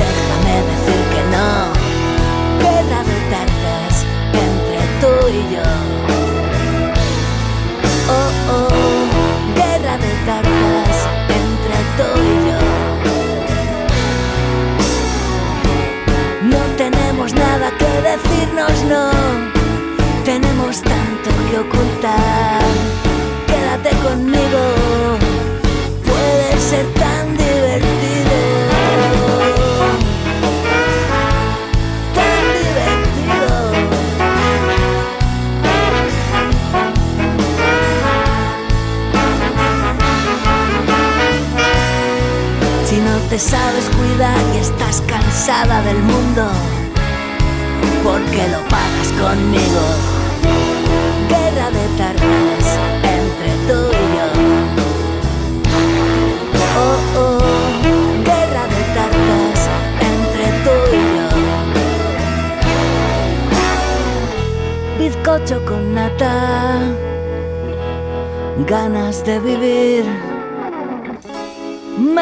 Déjame 0.00 0.54
decir 0.70 1.02
que 1.12 1.22
no. 1.36 1.72
De 2.58 3.10
tartas 3.30 4.06
entre 4.32 4.80
tú 5.02 5.28
y 5.28 5.54
yo. 5.54 5.91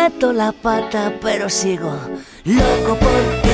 Meto 0.03 0.33
la 0.33 0.51
pata, 0.51 1.13
pero 1.21 1.51
sigo 1.51 1.93
loco 2.45 2.97
por 2.97 3.43
ti. 3.43 3.50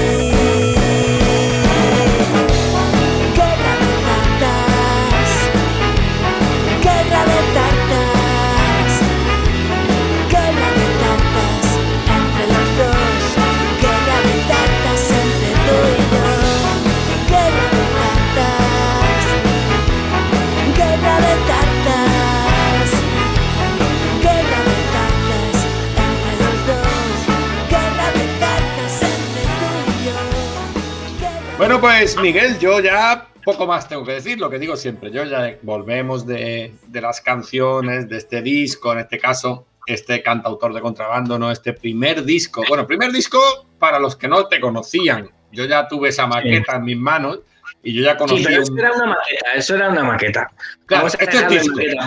Bueno, 31.66 31.80
pues 31.80 32.16
Miguel, 32.16 32.60
yo 32.60 32.78
ya 32.78 33.26
poco 33.44 33.66
más 33.66 33.88
tengo 33.88 34.04
que 34.04 34.12
decir, 34.12 34.38
lo 34.38 34.48
que 34.48 34.56
digo 34.60 34.76
siempre. 34.76 35.10
Yo 35.10 35.24
ya 35.24 35.56
volvemos 35.62 36.24
de, 36.24 36.72
de 36.86 37.00
las 37.00 37.20
canciones, 37.20 38.08
de 38.08 38.18
este 38.18 38.40
disco, 38.40 38.92
en 38.92 39.00
este 39.00 39.18
caso, 39.18 39.66
este 39.84 40.22
cantautor 40.22 40.72
de 40.72 40.80
contrabando, 40.80 41.40
¿no? 41.40 41.50
Este 41.50 41.72
primer 41.72 42.22
disco. 42.24 42.62
Bueno, 42.68 42.86
primer 42.86 43.10
disco 43.10 43.40
para 43.80 43.98
los 43.98 44.14
que 44.14 44.28
no 44.28 44.46
te 44.46 44.60
conocían. 44.60 45.28
Yo 45.50 45.64
ya 45.64 45.88
tuve 45.88 46.10
esa 46.10 46.28
maqueta 46.28 46.76
en 46.76 46.84
mis 46.84 46.96
manos 46.98 47.40
y 47.82 47.94
yo 47.94 48.04
ya 48.04 48.12
Sí, 48.12 48.18
conocí 48.18 48.44
pero 48.44 48.62
eso 48.62 48.72
un- 48.72 48.78
era 48.78 48.92
una 48.92 49.06
maqueta, 49.06 49.52
eso 49.56 49.74
era 49.74 49.88
una 49.90 50.04
maqueta. 50.04 50.50
Claro, 50.86 51.06
este 51.08 51.24
es 51.24 51.30
dejarlo 51.32 51.50
en 51.50 51.58
disco. 51.62 51.74
maqueta. 51.76 52.06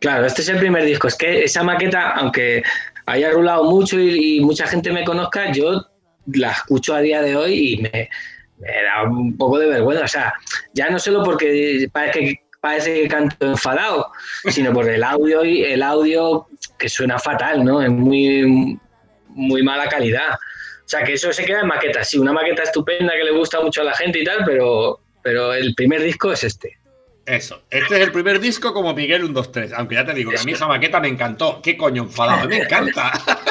Claro, 0.00 0.26
este 0.26 0.42
es 0.42 0.48
el 0.48 0.58
primer 0.58 0.84
disco. 0.84 1.06
Es 1.06 1.14
que 1.16 1.44
esa 1.44 1.62
maqueta, 1.62 2.10
aunque 2.10 2.64
haya 3.06 3.30
rulado 3.30 3.62
mucho 3.70 4.00
y, 4.00 4.38
y 4.38 4.40
mucha 4.40 4.66
gente 4.66 4.90
me 4.90 5.04
conozca, 5.04 5.52
yo 5.52 5.80
la 6.32 6.50
escucho 6.50 6.92
a 6.94 7.00
día 7.00 7.22
de 7.22 7.36
hoy 7.36 7.74
y 7.74 7.82
me, 7.82 8.08
me 8.58 8.82
da 8.82 9.02
un 9.04 9.36
poco 9.36 9.58
de 9.58 9.68
vergüenza. 9.68 10.04
O 10.04 10.08
sea, 10.08 10.34
ya 10.72 10.90
no 10.90 10.98
solo 10.98 11.22
porque 11.22 11.88
parece 11.92 12.20
que, 12.20 12.34
parece 12.60 12.94
que 12.94 13.08
canto 13.08 13.46
enfadado, 13.46 14.10
sino 14.48 14.72
por 14.72 14.88
el 14.88 15.02
audio 15.02 15.44
y 15.44 15.64
el 15.64 15.82
audio 15.82 16.46
que 16.78 16.88
suena 16.88 17.18
fatal, 17.18 17.64
¿no? 17.64 17.82
Es 17.82 17.90
muy, 17.90 18.78
muy 19.28 19.62
mala 19.62 19.88
calidad. 19.88 20.34
O 20.34 20.88
sea, 20.88 21.02
que 21.02 21.14
eso 21.14 21.32
se 21.32 21.44
queda 21.44 21.60
en 21.60 21.68
maqueta. 21.68 22.04
Sí, 22.04 22.18
una 22.18 22.32
maqueta 22.32 22.62
estupenda 22.62 23.14
que 23.14 23.24
le 23.24 23.30
gusta 23.30 23.60
mucho 23.60 23.80
a 23.80 23.84
la 23.84 23.94
gente 23.94 24.20
y 24.20 24.24
tal, 24.24 24.44
pero, 24.44 25.00
pero 25.22 25.54
el 25.54 25.74
primer 25.74 26.02
disco 26.02 26.32
es 26.32 26.44
este. 26.44 26.78
Eso. 27.26 27.62
Este 27.70 27.96
es 27.96 28.00
el 28.02 28.12
primer 28.12 28.38
disco 28.38 28.72
como 28.74 28.92
Miguel 28.92 29.22
123. 29.22 29.72
Aunque 29.72 29.94
ya 29.94 30.04
te 30.04 30.14
digo 30.14 30.30
que 30.30 30.38
a 30.38 30.44
mí 30.44 30.52
esa 30.52 30.66
maqueta 30.66 31.00
me 31.00 31.08
encantó. 31.08 31.60
Qué 31.62 31.76
coño 31.76 32.02
enfadado, 32.02 32.48
me 32.48 32.58
encanta. 32.58 33.12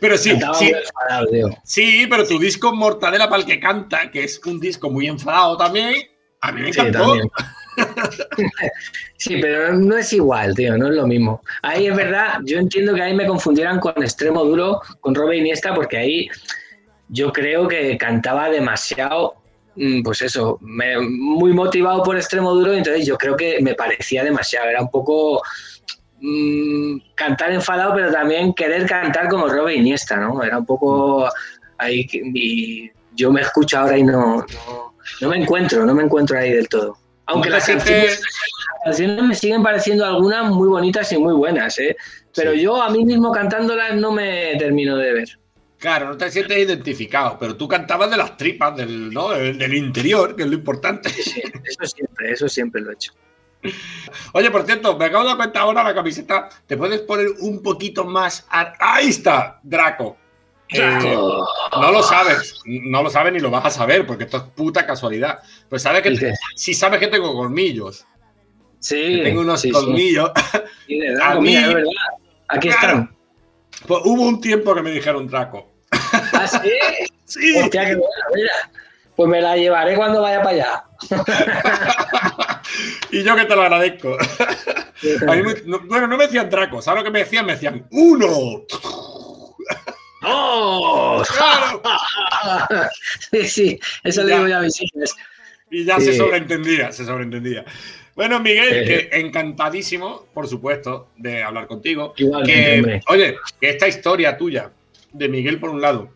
Pero 0.00 0.16
sí, 0.16 0.32
sí, 1.62 2.06
pero 2.08 2.26
tu 2.26 2.38
disco 2.38 2.74
Mortadela 2.74 3.28
para 3.28 3.42
el 3.42 3.46
que 3.46 3.60
canta, 3.60 4.10
que 4.10 4.24
es 4.24 4.40
un 4.46 4.58
disco 4.58 4.90
muy 4.90 5.06
enfadado 5.06 5.58
también, 5.58 5.94
a 6.40 6.52
mí 6.52 6.62
me 6.62 6.68
encantó. 6.70 7.16
Sí, 9.16 9.38
pero 9.40 9.74
no 9.74 9.96
es 9.98 10.12
igual, 10.12 10.54
tío, 10.54 10.78
no 10.78 10.88
es 10.88 10.94
lo 10.94 11.06
mismo. 11.06 11.42
Ahí 11.62 11.86
es 11.86 11.94
verdad, 11.94 12.38
yo 12.44 12.58
entiendo 12.58 12.94
que 12.94 13.02
ahí 13.02 13.14
me 13.14 13.26
confundieran 13.26 13.78
con 13.78 14.02
Extremo 14.02 14.44
Duro, 14.44 14.80
con 15.00 15.14
Robe 15.14 15.36
Iniesta, 15.36 15.74
porque 15.74 15.98
ahí 15.98 16.28
yo 17.08 17.32
creo 17.32 17.68
que 17.68 17.98
cantaba 17.98 18.48
demasiado, 18.48 19.34
pues 20.04 20.22
eso, 20.22 20.58
me- 20.60 20.98
muy 21.00 21.52
motivado 21.52 22.02
por 22.02 22.16
Extremo 22.16 22.52
Duro, 22.54 22.72
entonces 22.72 23.06
yo 23.06 23.16
creo 23.16 23.36
que 23.36 23.60
me 23.62 23.74
parecía 23.74 24.22
demasiado, 24.24 24.68
era 24.68 24.82
un 24.82 24.90
poco 24.90 25.42
mm, 26.20 26.96
cantar 27.14 27.52
enfadado, 27.52 27.94
pero 27.94 28.10
también 28.12 28.52
querer 28.52 28.86
cantar 28.86 29.28
como 29.28 29.48
Robe 29.48 29.74
Iniesta, 29.74 30.16
¿no? 30.16 30.42
Era 30.42 30.58
un 30.58 30.66
poco 30.66 31.28
ahí, 31.78 32.06
y 32.12 32.90
yo 33.12 33.32
me 33.32 33.40
escucho 33.42 33.78
ahora 33.78 33.96
y 33.96 34.02
no, 34.02 34.46
no, 34.52 34.94
no 35.20 35.28
me 35.28 35.36
encuentro, 35.38 35.84
no 35.86 35.94
me 35.94 36.02
encuentro 36.02 36.38
ahí 36.38 36.52
del 36.52 36.68
todo. 36.68 36.96
Aunque 37.26 37.48
¿No 37.48 37.54
te 37.54 37.58
las 37.60 37.66
canciones, 37.68 38.20
las 38.20 38.84
canciones 38.84 39.22
me 39.22 39.34
siguen 39.34 39.62
pareciendo 39.62 40.04
algunas 40.04 40.50
muy 40.50 40.68
bonitas 40.68 41.10
y 41.12 41.18
muy 41.18 41.32
buenas, 41.34 41.78
¿eh? 41.78 41.96
Pero 42.34 42.52
Sí. 42.52 42.60
yo 42.62 42.82
a 42.82 42.90
mí 42.90 43.04
mismo 43.04 43.30
cantándolas 43.32 43.94
no 43.96 44.12
me 44.12 44.56
termino 44.58 44.96
de 44.96 45.12
ver. 45.12 45.28
Claro, 45.80 46.08
no 46.08 46.16
te 46.16 46.30
sientes 46.30 46.58
identificado, 46.58 47.38
pero 47.38 47.56
tú 47.56 47.66
cantabas 47.66 48.10
de 48.10 48.16
las 48.18 48.36
tripas, 48.36 48.76
del, 48.76 49.10
¿no? 49.10 49.30
del, 49.30 49.56
del 49.58 49.74
interior, 49.74 50.36
que 50.36 50.42
es 50.42 50.48
lo 50.48 50.54
importante. 50.54 51.08
Sí, 51.08 51.40
eso 51.64 51.86
siempre, 51.86 52.30
eso 52.32 52.48
siempre 52.48 52.80
lo 52.82 52.90
he 52.90 52.94
hecho. 52.94 53.12
Oye, 54.32 54.50
por 54.50 54.64
cierto, 54.66 54.96
me 54.98 55.06
acabo 55.06 55.22
de 55.24 55.28
dar 55.28 55.36
cuenta 55.38 55.60
ahora 55.60 55.82
la 55.82 55.94
camiseta. 55.94 56.48
¿Te 56.66 56.76
puedes 56.76 57.00
poner 57.00 57.28
un 57.40 57.62
poquito 57.62 58.04
más? 58.04 58.46
a- 58.50 58.74
Ahí 58.78 59.08
está, 59.08 59.58
Draco. 59.62 60.16
Eh, 60.68 61.16
no 61.72 61.90
lo 61.92 62.02
sabes, 62.02 62.60
no 62.64 63.02
lo 63.02 63.10
sabes 63.10 63.32
ni 63.32 63.40
lo 63.40 63.50
vas 63.50 63.64
a 63.66 63.70
saber, 63.70 64.06
porque 64.06 64.24
esto 64.24 64.36
es 64.36 64.42
puta 64.54 64.86
casualidad. 64.86 65.40
Pues 65.68 65.82
sabes 65.82 66.00
que 66.02 66.10
Dice, 66.10 66.34
si 66.54 66.74
sabes 66.74 67.00
que 67.00 67.08
tengo 67.08 67.34
colmillos, 67.34 68.06
Sí, 68.78 69.16
que 69.16 69.22
tengo 69.24 69.40
unos 69.42 69.60
sí, 69.60 69.70
colmillos. 69.70 70.30
Sí, 70.86 70.98
de 71.00 71.08
A 71.12 71.14
Draco, 71.14 71.40
mira, 71.40 71.60
mí- 71.62 71.66
es 71.68 71.74
verdad. 71.74 71.90
Aquí 72.48 72.68
Claro. 72.68 72.86
están. 72.98 73.16
Pues 73.86 74.02
hubo 74.04 74.22
un 74.22 74.40
tiempo 74.40 74.74
que 74.74 74.82
me 74.82 74.90
dijeron 74.90 75.26
Draco. 75.26 75.69
¿Ah, 76.44 76.46
sí? 76.48 76.70
Sí, 77.24 77.56
Hostia, 77.58 77.84
qué 77.86 77.94
bueno, 77.96 78.10
mira. 78.34 78.52
Pues 79.16 79.28
me 79.28 79.40
la 79.42 79.56
llevaré 79.56 79.96
cuando 79.96 80.22
vaya 80.22 80.38
para 80.42 80.50
allá. 80.50 80.84
y 83.10 83.22
yo 83.22 83.36
que 83.36 83.44
te 83.44 83.54
lo 83.56 83.62
agradezco. 83.62 84.16
A 85.28 85.34
mí 85.34 85.42
me- 85.42 85.54
no- 85.66 85.80
bueno, 85.80 86.06
no 86.06 86.16
me 86.16 86.24
decían 86.24 86.48
Draco, 86.48 86.80
¿sabes 86.80 87.00
lo 87.00 87.04
que 87.04 87.10
me 87.10 87.18
decían? 87.20 87.44
Me 87.46 87.52
decían 87.52 87.86
uno. 87.90 88.62
Claro. 90.20 91.22
sí, 93.30 93.46
sí, 93.48 93.80
eso 94.04 94.22
le 94.24 94.34
digo 94.34 94.48
yo 94.48 94.56
a 94.58 94.60
mis 94.60 94.80
hijos. 94.82 95.14
Y 95.70 95.84
ya 95.84 96.00
se 96.00 96.16
sobreentendía, 96.16 96.90
se 96.92 97.04
sobreentendía. 97.04 97.64
Bueno, 98.16 98.40
Miguel, 98.40 98.68
Sí. 98.68 98.84
que 98.86 99.08
encantadísimo, 99.20 100.26
por 100.34 100.48
supuesto, 100.48 101.08
de 101.16 101.42
hablar 101.42 101.66
contigo. 101.66 102.12
Igualmente, 102.16 102.82
Que, 102.82 103.12
oye, 103.12 103.36
que 103.60 103.70
esta 103.70 103.86
historia 103.88 104.36
tuya, 104.36 104.70
de 105.12 105.28
Miguel 105.28 105.58
por 105.60 105.70
un 105.70 105.80
lado, 105.80 106.10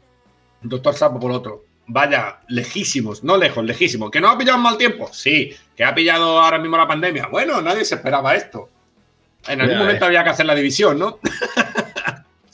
Doctor 0.65 0.95
Sapo 0.95 1.21
por 1.21 1.31
otro, 1.31 1.65
vaya 1.87 2.41
lejísimos, 2.49 3.23
no 3.23 3.37
lejos, 3.37 3.65
lejísimos. 3.65 4.11
¿Que 4.11 4.21
no 4.21 4.29
ha 4.29 4.39
pillado 4.39 4.59
un 4.59 4.65
mal 4.65 4.79
tiempo? 4.79 5.09
Sí. 5.13 5.55
¿Que 5.77 5.85
ha 5.85 5.95
pillado 5.95 6.41
ahora 6.41 6.59
mismo 6.59 6.77
la 6.77 6.89
pandemia? 6.89 7.29
Bueno, 7.29 7.61
nadie 7.61 7.85
se 7.85 7.97
esperaba 7.97 8.35
esto. 8.35 8.69
En 9.47 9.61
algún 9.61 9.79
momento 9.79 10.07
había 10.07 10.25
que 10.25 10.31
hacer 10.31 10.47
la 10.47 10.55
división, 10.55 10.99
¿no? 10.99 11.19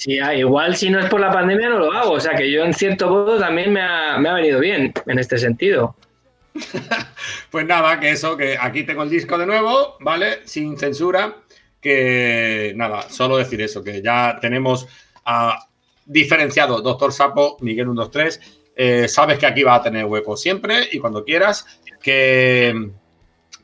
Sí, 0.01 0.19
ah, 0.19 0.35
igual 0.35 0.77
si 0.77 0.89
no 0.89 0.99
es 0.99 1.11
por 1.11 1.21
la 1.21 1.31
pandemia 1.31 1.69
no 1.69 1.79
lo 1.79 1.93
hago. 1.93 2.13
O 2.13 2.21
sea 2.21 2.35
que 2.35 2.51
yo 2.51 2.65
en 2.65 2.73
cierto 2.73 3.11
modo 3.11 3.39
también 3.39 3.71
me 3.71 3.83
ha, 3.83 4.17
me 4.17 4.31
ha 4.31 4.33
venido 4.33 4.59
bien 4.59 4.95
en 5.07 5.19
este 5.19 5.37
sentido. 5.37 5.95
Pues 7.51 7.67
nada, 7.67 8.01
que 8.01 8.11
eso, 8.11 8.35
que 8.37 8.57
aquí 8.59 8.85
tengo 8.85 9.03
el 9.03 9.11
disco 9.11 9.37
de 9.37 9.45
nuevo, 9.45 9.99
¿vale? 10.01 10.41
Sin 10.47 10.79
censura. 10.79 11.37
Que 11.83 12.73
nada, 12.77 13.03
solo 13.11 13.37
decir 13.37 13.61
eso, 13.61 13.85
que 13.85 14.01
ya 14.01 14.39
tenemos 14.41 14.89
ah, 15.27 15.67
diferenciado 16.11 16.81
Doctor 16.83 17.13
Sapo, 17.13 17.57
Miguel 17.61 17.87
123. 17.87 18.41
Eh, 18.77 19.09
sabes 19.09 19.39
que 19.39 19.47
aquí 19.47 19.63
va 19.63 19.77
a 19.77 19.83
tener 19.83 20.05
hueco 20.07 20.37
siempre 20.37 20.89
y 20.93 20.99
cuando 20.99 21.25
quieras. 21.25 21.67
Que 22.03 22.75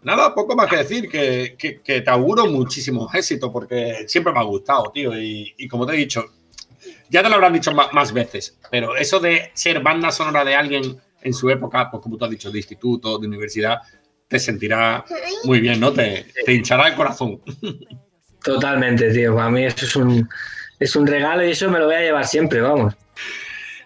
nada, 0.02 0.34
poco 0.34 0.54
más 0.54 0.68
que 0.68 0.76
decir, 0.76 1.08
que, 1.08 1.56
que- 1.58 2.00
te 2.02 2.10
auguro 2.10 2.46
muchísimo 2.46 3.08
éxito 3.12 3.50
porque 3.52 4.04
siempre 4.06 4.32
me 4.32 4.40
ha 4.40 4.44
gustado, 4.44 4.90
tío. 4.92 5.18
Y, 5.18 5.54
como 5.68 5.86
te 5.86 5.94
he 5.94 5.96
dicho, 5.96 6.24
ya 7.08 7.22
te 7.22 7.28
lo 7.28 7.34
habrán 7.36 7.52
dicho 7.54 7.72
ma- 7.72 7.88
más 7.92 8.12
veces, 8.12 8.58
pero 8.70 8.96
eso 8.96 9.18
de 9.18 9.50
ser 9.54 9.80
banda 9.80 10.10
sonora 10.12 10.44
de 10.44 10.54
alguien 10.54 11.00
en 11.22 11.34
su 11.34 11.48
época, 11.50 11.90
pues 11.90 12.02
como 12.02 12.16
tú 12.16 12.24
has 12.26 12.30
dicho, 12.30 12.50
de 12.50 12.58
instituto, 12.58 13.18
de 13.18 13.26
universidad, 13.26 13.78
te 14.28 14.38
sentirá 14.38 15.04
muy 15.44 15.60
bien, 15.60 15.80
¿no? 15.80 15.92
Te, 15.92 16.26
te 16.44 16.52
hinchará 16.52 16.88
el 16.88 16.94
corazón. 16.94 17.40
Totalmente, 18.44 19.12
tío. 19.12 19.34
Para 19.34 19.50
mí 19.50 19.64
eso 19.64 19.84
es 19.86 19.96
un, 19.96 20.28
es 20.78 20.96
un 20.96 21.06
regalo 21.06 21.44
y 21.44 21.50
eso 21.50 21.70
me 21.70 21.78
lo 21.78 21.86
voy 21.86 21.94
a 21.94 22.00
llevar 22.00 22.26
siempre, 22.26 22.60
vamos. 22.60 22.94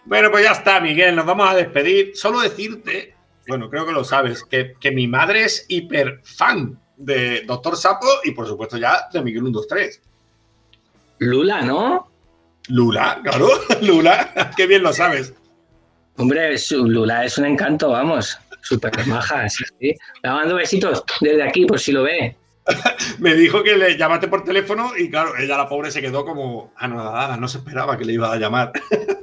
Bueno, 0.05 0.31
pues 0.31 0.45
ya 0.45 0.53
está, 0.53 0.81
Miguel, 0.81 1.15
nos 1.15 1.27
vamos 1.27 1.49
a 1.49 1.55
despedir. 1.55 2.17
Solo 2.17 2.41
decirte, 2.41 3.15
bueno, 3.47 3.69
creo 3.71 3.87
que 3.87 3.93
lo 3.93 4.05
sabes, 4.05 4.45
que, 4.45 4.75
que 4.81 4.91
mi 4.91 5.07
madre 5.07 5.45
es 5.45 5.67
hiper 5.69 6.21
fan 6.25 6.79
de 6.97 7.43
Doctor 7.47 7.77
Sapo 7.77 8.07
y 8.25 8.33
por 8.33 8.47
supuesto 8.47 8.77
ya 8.77 9.09
de 9.13 9.23
Miguel 9.23 9.43
123. 9.43 10.01
Lula, 11.19 11.63
¿no? 11.63 12.09
Lula, 12.69 13.21
claro, 13.23 13.49
Lula, 13.83 14.53
qué 14.57 14.67
bien 14.67 14.83
lo 14.83 14.93
sabes. 14.93 15.35
Hombre, 16.17 16.57
Lula 16.71 17.25
es 17.25 17.39
un 17.39 17.47
encanto, 17.47 17.91
vamos. 17.91 18.39
Súper 18.63 19.07
maja, 19.07 19.49
sí, 19.49 19.65
sí. 19.79 19.95
Le 20.23 20.31
mando 20.31 20.57
besitos 20.57 21.03
desde 21.21 21.43
aquí, 21.43 21.65
por 21.65 21.81
si 21.81 21.93
lo 21.93 22.03
ve. 22.03 22.37
Me 23.19 23.35
dijo 23.35 23.63
que 23.63 23.77
le 23.77 23.97
llamaste 23.97 24.29
por 24.29 24.45
teléfono 24.45 24.93
y 24.97 25.11
claro, 25.11 25.37
ella 25.39 25.57
la 25.57 25.69
pobre 25.69 25.91
se 25.91 26.01
quedó 26.01 26.25
como 26.25 26.73
anodada, 26.77 27.37
no 27.37 27.49
se 27.49 27.59
esperaba 27.59 27.97
que 27.99 28.05
le 28.05 28.13
iba 28.15 28.33
a 28.33 28.37
llamar. 28.37 28.73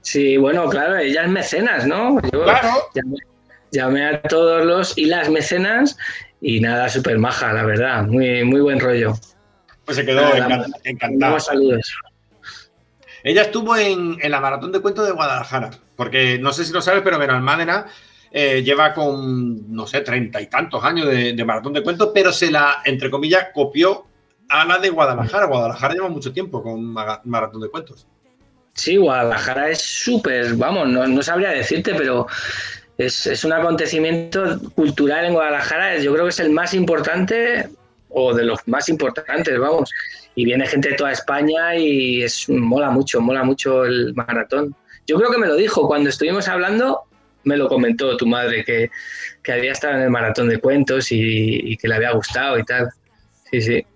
Sí, 0.00 0.38
bueno, 0.38 0.68
claro, 0.70 0.96
ella 0.96 1.24
es 1.24 1.28
mecenas, 1.28 1.86
¿no? 1.86 2.18
Yo 2.32 2.44
Claro. 2.44 2.70
llamé, 2.94 3.16
llamé 3.72 4.06
a 4.06 4.22
todos 4.22 4.64
los 4.64 4.96
y 4.96 5.04
las 5.04 5.28
mecenas 5.28 5.98
y 6.40 6.60
nada, 6.60 6.88
súper 6.88 7.18
maja, 7.18 7.52
la 7.52 7.64
verdad. 7.64 8.04
Muy, 8.06 8.42
muy 8.44 8.60
buen 8.60 8.80
rollo. 8.80 9.12
Pues 9.84 9.96
se 9.98 10.06
quedó 10.06 10.22
Nada, 10.22 10.36
encan- 10.38 10.48
mandamos 10.48 10.80
encantada. 10.84 11.40
saludos. 11.40 11.92
Ella 13.22 13.42
estuvo 13.42 13.76
en, 13.76 14.16
en 14.22 14.30
la 14.30 14.40
maratón 14.40 14.72
de 14.72 14.80
cuentos 14.80 15.04
de 15.06 15.12
Guadalajara, 15.12 15.70
porque 15.96 16.38
no 16.38 16.52
sé 16.52 16.64
si 16.64 16.72
lo 16.72 16.80
sabes, 16.80 17.02
pero 17.02 17.18
Benalmádena 17.18 17.86
eh, 18.30 18.62
lleva 18.62 18.92
con, 18.92 19.74
no 19.74 19.86
sé, 19.86 20.00
treinta 20.00 20.40
y 20.40 20.46
tantos 20.46 20.82
años 20.84 21.06
de, 21.08 21.44
maratón 21.44 21.72
de 21.72 21.82
cuentos, 21.82 22.10
pero 22.14 22.32
se 22.32 22.50
la, 22.50 22.82
entre 22.84 23.10
comillas, 23.10 23.48
copió 23.54 24.06
a 24.48 24.64
la 24.64 24.78
de 24.78 24.90
Guadalajara. 24.90 25.46
Guadalajara 25.46 25.94
lleva 25.94 26.08
mucho 26.08 26.32
tiempo 26.32 26.62
con 26.62 26.84
maratón 26.84 27.60
de 27.60 27.68
cuentos. 27.68 28.06
Sí, 28.74 28.96
Guadalajara 28.96 29.70
es 29.70 29.80
súper, 29.80 30.54
vamos, 30.54 30.88
no, 30.88 31.06
no 31.06 31.22
sabría 31.22 31.50
decirte, 31.50 31.94
pero 31.94 32.26
es, 32.96 33.26
es 33.26 33.44
un 33.44 33.52
acontecimiento 33.52 34.60
cultural 34.74 35.24
en 35.24 35.32
Guadalajara. 35.32 35.98
Yo 35.98 36.12
creo 36.12 36.24
que 36.24 36.30
es 36.30 36.40
el 36.40 36.50
más 36.50 36.74
importante 36.74 37.68
o 38.10 38.34
de 38.34 38.44
los 38.44 38.60
más 38.66 38.88
importantes, 38.88 39.58
vamos. 39.58 39.90
Y 40.34 40.44
viene 40.44 40.66
gente 40.66 40.90
de 40.90 40.94
toda 40.94 41.12
España 41.12 41.76
y 41.76 42.22
es 42.22 42.48
mola 42.48 42.90
mucho, 42.90 43.20
mola 43.20 43.42
mucho 43.42 43.84
el 43.84 44.14
maratón. 44.14 44.74
Yo 45.06 45.16
creo 45.16 45.30
que 45.30 45.38
me 45.38 45.46
lo 45.46 45.56
dijo 45.56 45.86
cuando 45.88 46.10
estuvimos 46.10 46.48
hablando, 46.48 47.04
me 47.48 47.56
lo 47.56 47.68
comentó 47.68 48.16
tu 48.16 48.26
madre 48.26 48.64
que, 48.64 48.90
que 49.42 49.52
había 49.52 49.72
estado 49.72 49.94
en 49.94 50.02
el 50.02 50.10
maratón 50.10 50.48
de 50.48 50.58
cuentos 50.58 51.10
y, 51.10 51.72
y 51.72 51.76
que 51.76 51.88
le 51.88 51.96
había 51.96 52.12
gustado 52.12 52.58
y 52.58 52.64
tal. 52.64 52.88
Sí, 53.50 53.60
sí. 53.60 53.86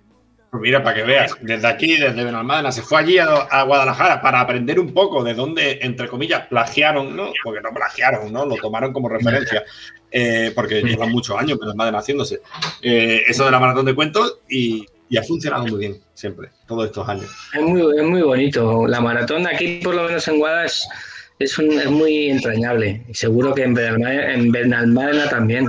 Mira, 0.55 0.83
para 0.83 0.97
que 0.97 1.03
veas, 1.05 1.35
desde 1.41 1.67
aquí, 1.67 1.97
desde 1.97 2.25
Benalmádena, 2.25 2.71
se 2.73 2.83
fue 2.83 2.99
allí 2.99 3.17
a, 3.17 3.25
a 3.25 3.63
Guadalajara 3.63 4.21
para 4.21 4.39
aprender 4.41 4.79
un 4.79 4.93
poco 4.93 5.25
de 5.25 5.33
dónde, 5.33 5.79
entre 5.81 6.09
comillas, 6.09 6.47
plagiaron, 6.47 7.17
¿no? 7.17 7.33
Porque 7.43 7.63
no 7.63 7.71
plagiaron, 7.73 8.31
¿no? 8.31 8.45
Lo 8.45 8.57
tomaron 8.57 8.93
como 8.93 9.09
referencia, 9.09 9.65
eh, 10.11 10.53
porque 10.55 10.83
llevan 10.83 11.11
muchos 11.11 11.39
años 11.39 11.59
Benalmádena 11.59 12.01
haciéndose. 12.01 12.43
Eh, 12.83 13.23
eso 13.27 13.47
de 13.47 13.51
la 13.51 13.61
maratón 13.61 13.87
de 13.87 13.95
cuentos 13.95 14.41
y, 14.47 14.87
y 15.09 15.17
ha 15.17 15.23
funcionado 15.23 15.67
muy 15.67 15.79
bien, 15.79 15.97
siempre, 16.13 16.51
todos 16.67 16.85
estos 16.85 17.09
años. 17.09 17.31
Es 17.55 17.63
muy, 17.63 17.81
es 17.99 18.05
muy 18.05 18.21
bonito. 18.21 18.87
La 18.87 19.01
maratón 19.01 19.47
aquí, 19.47 19.81
por 19.83 19.95
lo 19.95 20.03
menos 20.05 20.29
en 20.29 20.39
Guada, 20.39 20.67
es, 21.43 21.53
es, 21.53 21.59
un- 21.59 21.79
es 21.79 21.91
muy 21.91 22.31
entrañable. 22.31 23.03
Y 23.09 23.15
seguro 23.15 23.55
que 23.55 23.63
en 23.65 23.75
Benalmádena, 23.75 24.35
en 24.35 24.53
Benalmádena 24.53 25.29
también. 25.29 25.69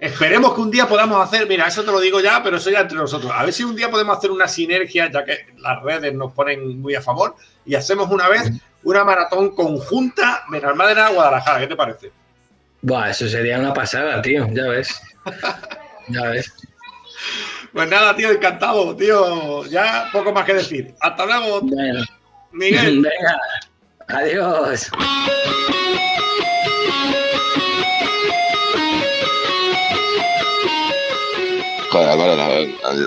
Esperemos 0.00 0.54
que 0.54 0.60
un 0.60 0.70
día 0.70 0.86
podamos 0.86 1.22
hacer, 1.26 1.48
mira, 1.48 1.66
eso 1.66 1.82
te 1.82 1.90
lo 1.90 1.98
digo 2.00 2.20
ya, 2.20 2.42
pero 2.42 2.58
eso 2.58 2.70
ya 2.70 2.80
entre 2.80 2.98
nosotros. 2.98 3.32
A 3.34 3.42
ver 3.44 3.52
si 3.54 3.64
un 3.64 3.74
día 3.74 3.90
podemos 3.90 4.18
hacer 4.18 4.30
una 4.30 4.46
sinergia, 4.48 5.10
ya 5.10 5.24
que 5.24 5.46
las 5.58 5.82
redes 5.82 6.12
nos 6.12 6.32
ponen 6.32 6.80
muy 6.80 6.94
a 6.94 7.00
favor, 7.00 7.36
y 7.64 7.74
hacemos 7.74 8.10
una 8.10 8.28
vez 8.28 8.50
una 8.82 9.02
maratón 9.04 9.54
conjunta 9.54 10.42
Benalmádena-Guadalajara. 10.50 11.60
¿Qué 11.60 11.66
te 11.68 11.76
parece? 11.76 12.12
Buah, 12.82 13.10
eso 13.10 13.26
sería 13.28 13.58
una 13.58 13.72
pasada, 13.72 14.20
tío. 14.20 14.46
Ya 14.52 14.66
ves. 14.68 15.00
Ya 16.08 16.20
ves. 16.28 16.52
Pues 17.72 17.88
nada, 17.88 18.14
tío, 18.14 18.30
encantado, 18.30 18.94
tío. 18.94 19.64
Ya 19.66 20.10
poco 20.12 20.32
más 20.32 20.44
que 20.44 20.52
decir. 20.52 20.94
Hasta 21.00 21.24
luego, 21.24 21.62
Bueno, 21.62 22.04
Miguel. 22.52 22.96
venga. 23.02 23.40
Adiós. 24.08 24.90
Joder, 31.90 32.08
Álvaro, 32.08 32.42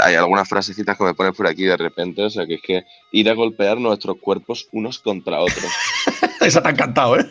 hay 0.02 0.16
algunas 0.16 0.48
frasecitas 0.48 0.98
que 0.98 1.04
me 1.04 1.14
pones 1.14 1.36
por 1.36 1.46
aquí 1.46 1.66
de 1.66 1.76
repente, 1.76 2.24
o 2.24 2.30
sea, 2.30 2.46
que 2.46 2.54
es 2.54 2.62
que 2.62 2.86
ir 3.12 3.30
a 3.30 3.34
golpear 3.34 3.78
nuestros 3.78 4.18
cuerpos 4.22 4.70
unos 4.72 5.00
contra 5.00 5.42
otros. 5.42 5.66
Esa 6.40 6.62
te 6.62 6.70
ha 6.70 6.72
encantado, 6.72 7.20
¿eh? 7.20 7.26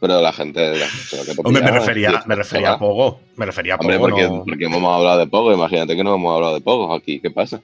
Pero 0.00 0.20
la 0.20 0.32
gente... 0.32 0.76
la 0.78 0.86
gente, 0.88 1.32
¿qué 1.34 1.40
Hombre, 1.44 1.62
me 1.62 1.70
refería, 1.72 2.22
me 2.26 2.34
refería 2.36 2.72
a. 2.74 2.78
Pogo. 2.78 3.20
Me 3.36 3.46
refería 3.46 3.74
a 3.74 3.78
Pogo. 3.78 3.88
Hombre, 3.90 3.98
porque, 4.00 4.22
no- 4.28 4.44
porque 4.44 4.64
hemos 4.66 4.96
hablado 4.96 5.18
de 5.18 5.26
poco, 5.26 5.52
imagínate 5.52 5.96
que 5.96 6.04
no 6.04 6.14
hemos 6.14 6.34
hablado 6.36 6.54
de 6.54 6.60
poco 6.60 6.94
aquí, 6.94 7.18
¿qué 7.20 7.30
pasa? 7.32 7.60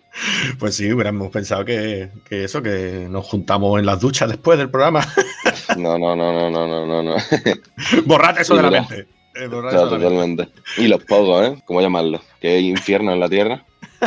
Pues 0.59 0.75
sí, 0.77 0.93
hubiéramos 0.93 1.31
pensado 1.31 1.65
que, 1.65 2.09
que 2.29 2.45
eso, 2.45 2.61
que 2.61 3.07
nos 3.09 3.25
juntamos 3.25 3.79
en 3.79 3.87
las 3.87 4.01
duchas 4.01 4.29
después 4.29 4.59
del 4.59 4.71
programa. 4.71 5.07
No, 5.79 5.99
no, 5.99 6.15
no, 6.15 6.33
no, 6.33 6.51
no, 6.51 6.69
no, 6.69 6.87
no, 6.87 7.03
no. 7.03 7.17
Borrad 8.05 8.39
eso 8.39 8.55
de 8.55 8.63
la 8.63 8.69
Mira. 8.71 8.81
mente. 8.83 9.01
Eh, 9.35 9.49
Claro, 9.49 9.69
eso 9.71 9.87
de 9.99 9.99
la 9.99 10.11
mente. 10.11 10.45
totalmente. 10.45 10.49
Y 10.77 10.89
los 10.89 11.03
pogos, 11.05 11.47
¿eh? 11.49 11.63
¿Cómo 11.65 11.81
llamarlo? 11.81 12.21
Que 12.41 12.49
hay 12.49 12.69
infierno 12.69 13.13
en 13.13 13.21
la 13.21 13.29
tierra. 13.29 13.65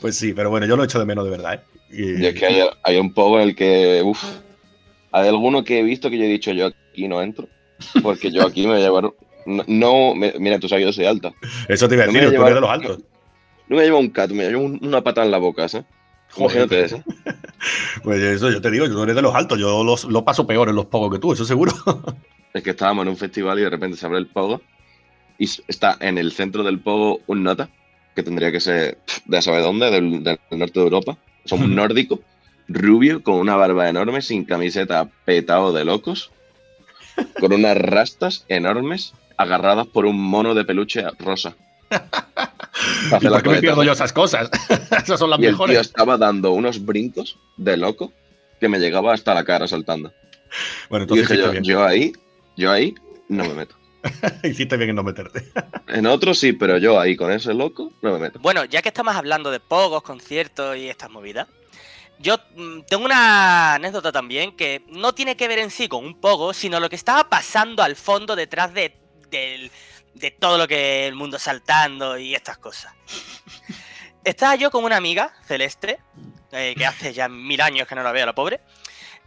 Pues 0.00 0.16
sí, 0.18 0.34
pero 0.34 0.50
bueno, 0.50 0.66
yo 0.66 0.76
lo 0.76 0.84
echo 0.84 0.98
de 0.98 1.06
menos 1.06 1.24
de 1.24 1.30
verdad, 1.30 1.54
¿eh? 1.54 1.60
Y- 1.90 2.22
Y 2.22 2.26
es 2.26 2.34
que 2.34 2.44
hay, 2.46 2.62
hay 2.82 2.96
un 2.98 3.14
poco 3.14 3.40
en 3.40 3.48
el 3.48 3.56
que, 3.56 4.02
uff, 4.04 4.22
hay 5.14 5.28
alguno 5.28 5.62
que 5.64 5.78
he 5.78 5.82
visto 5.82 6.10
que 6.10 6.18
yo 6.18 6.24
he 6.24 6.28
dicho, 6.28 6.50
yo 6.52 6.66
aquí 6.92 7.08
no 7.08 7.22
entro, 7.22 7.48
porque 8.02 8.30
yo 8.30 8.44
aquí 8.44 8.62
me 8.66 8.72
voy 8.74 8.82
a 8.82 8.84
llevar... 8.84 9.04
No, 9.46 9.62
no- 9.66 10.14
mira, 10.14 10.58
tú 10.58 10.68
sabes 10.68 10.82
que 10.82 10.86
yo 10.86 10.92
soy 10.92 11.04
alta. 11.04 11.32
Eso 11.68 11.88
te 11.88 11.94
iba 11.94 12.04
a 12.04 12.06
No 12.08 12.12
decir, 12.12 12.34
tú 12.34 12.42
eres 12.42 12.54
de 12.54 12.60
los 12.60 12.70
altos. 12.70 12.98
No 13.68 13.76
me 13.76 13.84
llevo 13.84 13.98
un 13.98 14.08
cat, 14.10 14.30
me 14.30 14.44
llevo 14.48 14.64
un- 14.64 14.78
una 14.82 15.02
pata 15.02 15.22
en 15.24 15.30
la 15.30 15.38
boca, 15.38 15.68
¿sabes? 15.68 15.86
Imagínate 16.36 16.84
eso. 16.84 17.02
Pues 18.02 18.20
eso, 18.20 18.50
yo 18.50 18.60
te 18.60 18.70
digo, 18.70 18.86
yo 18.86 19.02
eres 19.04 19.16
de 19.16 19.22
los 19.22 19.34
altos, 19.34 19.58
yo 19.58 19.84
los- 19.84 20.04
lo 20.04 20.24
paso 20.24 20.46
peor 20.46 20.68
en 20.68 20.76
los 20.76 20.86
pogos 20.86 21.12
que 21.12 21.18
tú, 21.18 21.32
eso 21.32 21.44
seguro. 21.44 21.72
Es 22.52 22.62
que 22.62 22.70
estábamos 22.70 23.02
en 23.04 23.08
un 23.08 23.16
festival 23.16 23.58
y 23.58 23.62
de 23.62 23.70
repente 23.70 23.96
se 23.96 24.06
abre 24.06 24.18
el 24.18 24.26
pogo 24.28 24.60
y 25.38 25.44
está 25.66 25.96
en 26.00 26.18
el 26.18 26.30
centro 26.32 26.62
del 26.62 26.78
pogo 26.78 27.20
un 27.26 27.42
nota, 27.42 27.68
que 28.14 28.22
tendría 28.22 28.52
que 28.52 28.60
ser 28.60 28.98
de 29.24 29.42
sabe 29.42 29.60
dónde, 29.60 29.90
del, 29.90 30.22
del 30.22 30.38
norte 30.52 30.78
de 30.78 30.84
Europa. 30.84 31.16
Son 31.46 31.60
un 31.64 31.74
nórdico, 31.74 32.20
rubio, 32.68 33.22
con 33.22 33.34
una 33.36 33.56
barba 33.56 33.88
enorme, 33.88 34.22
sin 34.22 34.44
camiseta, 34.44 35.08
petado 35.24 35.72
de 35.72 35.84
locos, 35.84 36.30
con 37.40 37.52
unas 37.52 37.76
rastas 37.76 38.44
enormes, 38.48 39.12
agarradas 39.36 39.86
por 39.86 40.06
un 40.06 40.20
mono 40.20 40.54
de 40.54 40.64
peluche 40.64 41.04
rosa. 41.18 41.54
¿Y 43.20 43.26
por 43.28 43.42
qué 43.42 43.48
me 43.50 43.60
pierdo 43.60 43.82
yo 43.84 43.92
esas 43.92 44.12
cosas? 44.12 44.50
Esas 44.90 45.18
son 45.18 45.30
las 45.30 45.38
Y 45.40 45.46
el 45.46 45.50
tío 45.56 45.66
mejores. 45.66 45.80
estaba 45.80 46.16
dando 46.16 46.52
unos 46.52 46.84
brincos 46.84 47.38
de 47.56 47.76
loco 47.76 48.12
que 48.60 48.68
me 48.68 48.78
llegaba 48.78 49.12
hasta 49.14 49.34
la 49.34 49.44
cara 49.44 49.66
saltando. 49.68 50.12
Bueno, 50.88 51.04
Y 51.08 51.18
entonces 51.18 51.28
dije 51.28 51.34
hiciste 51.34 51.46
yo, 51.46 51.50
bien. 51.52 51.64
yo 51.64 51.84
ahí, 51.84 52.12
yo 52.56 52.70
ahí 52.72 52.94
no 53.28 53.44
me 53.44 53.54
meto. 53.54 53.76
hiciste 54.42 54.76
bien 54.76 54.90
en 54.90 54.96
no 54.96 55.02
meterte. 55.02 55.44
En 55.88 56.06
otros 56.06 56.38
sí, 56.38 56.52
pero 56.52 56.78
yo 56.78 56.98
ahí 56.98 57.14
con 57.16 57.30
ese 57.30 57.54
loco 57.54 57.92
no 58.02 58.12
me 58.12 58.18
meto. 58.18 58.38
Bueno, 58.40 58.64
ya 58.64 58.82
que 58.82 58.88
estamos 58.88 59.14
hablando 59.14 59.50
de 59.52 59.60
pogos, 59.60 60.02
conciertos 60.02 60.76
y 60.76 60.88
estas 60.88 61.10
movidas, 61.10 61.46
yo 62.24 62.38
mm, 62.56 62.80
tengo 62.88 63.04
una 63.04 63.74
anécdota 63.74 64.10
también 64.10 64.56
que 64.56 64.82
no 64.88 65.14
tiene 65.14 65.36
que 65.36 65.46
ver 65.46 65.58
en 65.58 65.70
sí 65.70 65.88
con 65.88 66.04
un 66.04 66.18
pogo, 66.18 66.54
sino 66.54 66.80
lo 66.80 66.88
que 66.88 66.96
estaba 66.96 67.28
pasando 67.28 67.82
al 67.82 67.96
fondo 67.96 68.34
detrás 68.34 68.72
de, 68.72 68.98
todo 70.40 70.56
lo 70.56 70.66
que 70.66 71.06
el 71.06 71.14
mundo 71.14 71.38
saltando 71.38 72.16
y 72.16 72.34
estas 72.34 72.56
cosas. 72.58 72.94
Estaba 74.24 74.54
yo 74.56 74.70
con 74.70 74.84
una 74.84 74.96
amiga, 74.96 75.34
Celeste, 75.46 75.98
eh, 76.52 76.74
que 76.74 76.86
hace 76.86 77.12
ya 77.12 77.28
mil 77.28 77.60
años 77.60 77.86
que 77.86 77.94
no 77.94 78.02
la 78.02 78.10
veo, 78.10 78.24
la 78.24 78.34
pobre, 78.34 78.60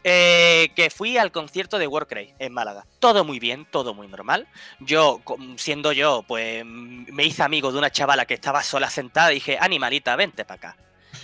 eh, 0.03 0.69
que 0.75 0.89
fui 0.89 1.19
al 1.19 1.31
concierto 1.31 1.77
de 1.77 1.85
Warcry 1.85 2.33
en 2.39 2.51
Málaga. 2.51 2.87
Todo 2.97 3.23
muy 3.23 3.37
bien, 3.37 3.67
todo 3.69 3.93
muy 3.93 4.07
normal. 4.07 4.47
Yo, 4.79 5.21
siendo 5.57 5.91
yo, 5.91 6.23
pues 6.27 6.65
mm, 6.65 7.13
me 7.13 7.25
hice 7.25 7.43
amigo 7.43 7.71
de 7.71 7.77
una 7.77 7.91
chavala 7.91 8.25
que 8.25 8.33
estaba 8.33 8.63
sola 8.63 8.89
sentada 8.89 9.31
y 9.31 9.35
dije, 9.35 9.59
animalita, 9.61 10.15
vente 10.15 10.45
para 10.45 10.71
acá. 10.71 10.77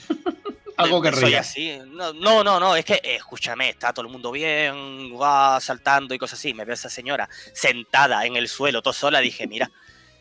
Algo 0.77 1.01
que 1.01 1.11
soy 1.11 1.35
así. 1.35 1.79
No, 1.87 2.13
no, 2.13 2.43
no, 2.43 2.59
no, 2.59 2.75
es 2.75 2.85
que, 2.85 2.95
eh, 2.95 3.15
escúchame, 3.15 3.69
está 3.69 3.93
todo 3.93 4.05
el 4.05 4.11
mundo 4.11 4.31
bien, 4.31 5.09
guau, 5.11 5.59
saltando 5.61 6.13
y 6.13 6.17
cosas 6.17 6.39
así. 6.39 6.53
Me 6.53 6.65
veo 6.65 6.73
a 6.73 6.75
esa 6.75 6.89
señora 6.89 7.29
sentada 7.53 8.25
en 8.25 8.35
el 8.35 8.47
suelo, 8.47 8.81
todo 8.81 8.93
sola, 8.93 9.19
dije, 9.19 9.47
mira. 9.47 9.69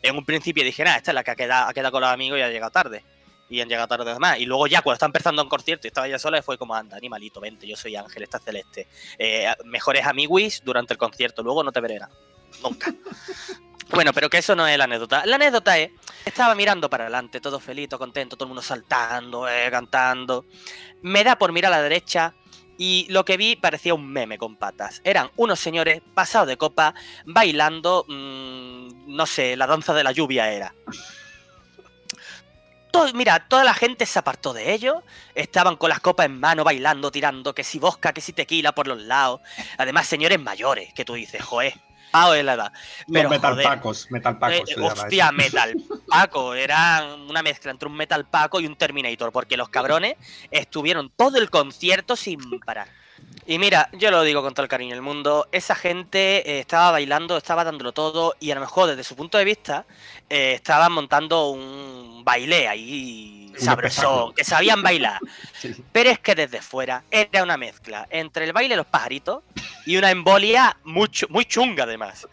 En 0.01 0.17
un 0.17 0.25
principio 0.25 0.63
dije, 0.63 0.83
nada, 0.83 0.97
esta 0.97 1.11
es 1.11 1.15
la 1.15 1.23
que 1.23 1.31
ha 1.31 1.35
quedado, 1.35 1.69
ha 1.69 1.73
quedado 1.73 1.91
con 1.91 2.01
los 2.01 2.09
amigos 2.09 2.37
y 2.37 2.41
ha 2.41 2.49
llegado 2.49 2.71
tarde. 2.71 3.03
Y 3.49 3.61
han 3.61 3.69
llegado 3.69 3.87
tarde 3.87 4.09
además. 4.09 4.39
Y 4.39 4.45
luego 4.45 4.67
ya 4.67 4.81
cuando 4.81 4.95
está 4.95 5.05
empezando 5.05 5.41
un 5.41 5.49
concierto 5.49 5.87
y 5.87 5.89
estaba 5.89 6.07
ella 6.07 6.19
sola, 6.19 6.41
fue 6.41 6.57
como, 6.57 6.75
anda, 6.75 6.97
animalito, 6.97 7.39
vente, 7.39 7.67
yo 7.67 7.77
soy 7.77 7.95
Ángel, 7.95 8.23
está 8.23 8.39
celeste. 8.39 8.87
Eh, 9.17 9.53
mejores 9.65 10.05
amiguis 10.05 10.61
durante 10.63 10.93
el 10.93 10.97
concierto, 10.97 11.41
luego 11.41 11.63
no 11.63 11.71
te 11.71 11.79
veré 11.79 11.99
nada. 11.99 12.11
Nunca. 12.61 12.93
Bueno, 13.89 14.13
pero 14.13 14.29
que 14.29 14.37
eso 14.37 14.55
no 14.55 14.67
es 14.67 14.77
la 14.77 14.85
anécdota. 14.85 15.25
La 15.25 15.35
anécdota 15.35 15.77
es, 15.77 15.91
estaba 16.25 16.55
mirando 16.55 16.89
para 16.89 17.05
adelante, 17.05 17.41
todo 17.41 17.59
feliz, 17.59 17.89
todo 17.89 17.99
contento, 17.99 18.35
todo 18.35 18.45
el 18.45 18.49
mundo 18.49 18.61
saltando, 18.61 19.47
eh, 19.47 19.69
cantando. 19.69 20.45
Me 21.01 21.23
da 21.23 21.37
por 21.37 21.51
mirar 21.51 21.73
a 21.73 21.77
la 21.77 21.83
derecha 21.83 22.33
y 22.77 23.05
lo 23.09 23.23
que 23.23 23.37
vi 23.37 23.55
parecía 23.55 23.93
un 23.93 24.11
meme 24.11 24.37
con 24.37 24.55
patas. 24.55 25.01
Eran 25.03 25.29
unos 25.35 25.59
señores 25.59 26.01
pasados 26.13 26.47
de 26.47 26.57
copa 26.57 26.93
bailando, 27.25 28.05
mm, 28.07 29.15
no 29.15 29.25
sé, 29.25 29.55
la 29.55 29.67
danza 29.67 29.93
de 29.93 30.03
la 30.03 30.11
lluvia 30.11 30.51
era. 30.51 30.73
todo, 32.91 33.11
mira, 33.13 33.47
toda 33.47 33.63
la 33.63 33.73
gente 33.73 34.05
se 34.05 34.19
apartó 34.19 34.53
de 34.53 34.73
ellos. 34.73 34.97
Estaban 35.33 35.77
con 35.77 35.89
las 35.89 35.99
copas 35.99 36.27
en 36.27 36.39
mano, 36.39 36.63
bailando, 36.63 37.11
tirando, 37.11 37.55
que 37.55 37.63
si 37.63 37.79
bosca, 37.79 38.13
que 38.13 38.21
si 38.21 38.33
tequila 38.33 38.73
por 38.73 38.87
los 38.87 39.01
lados. 39.01 39.41
Además, 39.77 40.07
señores 40.07 40.39
mayores, 40.39 40.93
que 40.93 41.03
tú 41.03 41.13
dices, 41.15 41.43
joder, 41.43 41.73
pao 42.13 42.33
es 42.35 42.45
la 42.45 42.53
edad. 42.53 42.71
Pero, 43.11 43.23
Los 43.23 43.31
metal 43.31 43.61
pacos, 43.61 44.11
metal 44.11 44.37
pacos. 44.37 44.69
eh, 44.69 44.75
hostia. 44.79 45.31
Metal 45.31 45.73
Paco. 46.07 46.53
Era 46.53 47.15
una 47.27 47.41
mezcla 47.41 47.71
entre 47.71 47.89
un 47.89 47.95
Metal 47.95 48.23
Paco 48.25 48.59
y 48.59 48.67
un 48.67 48.75
Terminator, 48.75 49.31
porque 49.31 49.57
los 49.57 49.69
cabrones 49.69 50.15
estuvieron 50.51 51.09
todo 51.09 51.39
el 51.39 51.49
concierto 51.49 52.15
sin 52.15 52.59
parar. 52.59 52.87
Y 53.45 53.57
mira, 53.57 53.89
yo 53.93 54.11
lo 54.11 54.21
digo 54.21 54.41
con 54.41 54.53
todo 54.53 54.63
el 54.63 54.69
cariño 54.69 54.91
del 54.91 55.01
mundo, 55.01 55.47
esa 55.51 55.75
gente 55.75 56.49
eh, 56.49 56.59
estaba 56.59 56.91
bailando, 56.91 57.35
estaba 57.35 57.63
dándolo 57.63 57.91
todo 57.91 58.35
y 58.39 58.51
a 58.51 58.55
lo 58.55 58.61
mejor 58.61 58.89
desde 58.89 59.03
su 59.03 59.15
punto 59.15 59.37
de 59.37 59.45
vista 59.45 59.85
eh, 60.29 60.53
estaban 60.53 60.91
montando 60.91 61.49
un 61.49 62.21
baile 62.23 62.67
ahí 62.67 63.42
sabrosón, 63.57 64.33
que 64.33 64.43
sabían 64.43 64.81
bailar. 64.81 65.19
Sí. 65.63 65.73
Pero 65.93 66.09
es 66.09 66.19
que 66.19 66.35
desde 66.35 66.61
fuera 66.61 67.03
era 67.09 67.41
una 67.41 67.55
mezcla 67.55 68.05
entre 68.09 68.43
el 68.43 68.51
baile 68.51 68.73
de 68.73 68.77
los 68.77 68.85
pajaritos 68.85 69.43
y 69.85 69.95
una 69.95 70.11
embolia 70.11 70.75
muy, 70.83 71.09
muy 71.29 71.45
chunga 71.45 71.85
además. 71.85 72.27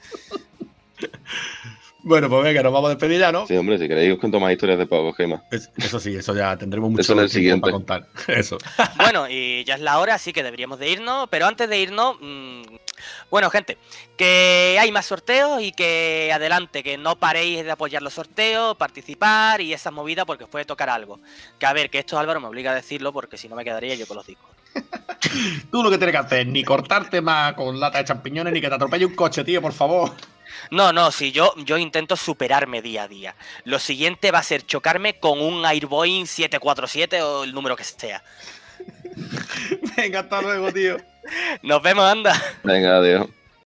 Bueno, 2.02 2.28
pues 2.30 2.42
venga, 2.44 2.62
nos 2.62 2.72
vamos 2.72 2.88
a 2.88 2.94
despedir 2.94 3.20
ya, 3.20 3.30
¿no? 3.30 3.46
Sí, 3.46 3.56
hombre, 3.56 3.78
si 3.78 3.86
queréis 3.86 4.12
os 4.14 4.18
cuento 4.18 4.40
más 4.40 4.52
historias 4.52 4.78
de 4.78 4.86
Pablo 4.86 5.12
Gema. 5.12 5.42
Es- 5.50 5.70
eso 5.76 6.00
sí, 6.00 6.14
eso 6.16 6.34
ya 6.34 6.56
tendremos 6.56 6.90
mucho 6.90 7.02
Eso 7.02 7.12
en 7.12 7.18
el 7.20 7.30
tiempo 7.30 7.66
para 7.66 7.72
contar. 7.72 8.06
Eso. 8.28 8.56
Bueno, 8.96 9.28
y 9.28 9.64
ya 9.64 9.74
es 9.74 9.80
la 9.80 9.98
hora, 9.98 10.14
así 10.14 10.32
que 10.32 10.42
deberíamos 10.42 10.78
de 10.78 10.88
irnos. 10.90 11.28
Pero 11.30 11.46
antes 11.46 11.68
de 11.68 11.78
irnos, 11.78 12.16
mm, 12.20 12.62
bueno, 13.30 13.50
gente, 13.50 13.76
que 14.16 14.76
hay 14.80 14.90
más 14.92 15.06
sorteos 15.06 15.60
y 15.62 15.72
que 15.72 16.30
adelante, 16.32 16.82
que 16.82 16.96
no 16.98 17.16
paréis 17.16 17.64
de 17.64 17.70
apoyar 17.70 18.02
los 18.02 18.14
sorteos, 18.14 18.76
participar 18.76 19.60
y 19.60 19.72
esas 19.72 19.92
movidas 19.92 20.24
porque 20.26 20.44
os 20.44 20.50
puede 20.50 20.64
tocar 20.64 20.88
algo. 20.90 21.20
Que 21.58 21.66
a 21.66 21.72
ver, 21.72 21.90
que 21.90 21.98
esto 21.98 22.18
Álvaro 22.18 22.40
me 22.40 22.46
obliga 22.48 22.72
a 22.72 22.74
decirlo 22.74 23.12
porque 23.12 23.36
si 23.36 23.48
no 23.48 23.56
me 23.56 23.64
quedaría 23.64 23.94
yo 23.94 24.06
con 24.06 24.16
los 24.16 24.26
discos. 24.26 24.49
Tú 25.70 25.82
lo 25.82 25.90
que 25.90 25.98
tienes 25.98 26.12
que 26.12 26.18
hacer, 26.18 26.46
ni 26.46 26.64
cortarte 26.64 27.20
más 27.20 27.54
con 27.54 27.78
lata 27.78 27.98
de 27.98 28.04
champiñones, 28.04 28.52
ni 28.52 28.60
que 28.60 28.68
te 28.68 28.74
atropelle 28.74 29.06
un 29.06 29.14
coche, 29.14 29.44
tío, 29.44 29.60
por 29.60 29.72
favor. 29.72 30.12
No, 30.70 30.92
no, 30.92 31.10
si 31.10 31.32
yo, 31.32 31.54
yo 31.64 31.78
intento 31.78 32.16
superarme 32.16 32.82
día 32.82 33.04
a 33.04 33.08
día. 33.08 33.34
Lo 33.64 33.78
siguiente 33.78 34.30
va 34.30 34.38
a 34.38 34.42
ser 34.42 34.66
chocarme 34.66 35.18
con 35.18 35.40
un 35.40 35.64
Airboeing 35.64 36.26
747 36.26 37.22
o 37.22 37.44
el 37.44 37.54
número 37.54 37.76
que 37.76 37.84
sea. 37.84 38.22
Venga, 39.96 40.20
hasta 40.20 40.42
luego, 40.42 40.72
tío. 40.72 40.96
Nos 41.62 41.82
vemos, 41.82 42.04
anda. 42.04 42.40
Venga, 42.64 42.96
adiós. 42.96 43.26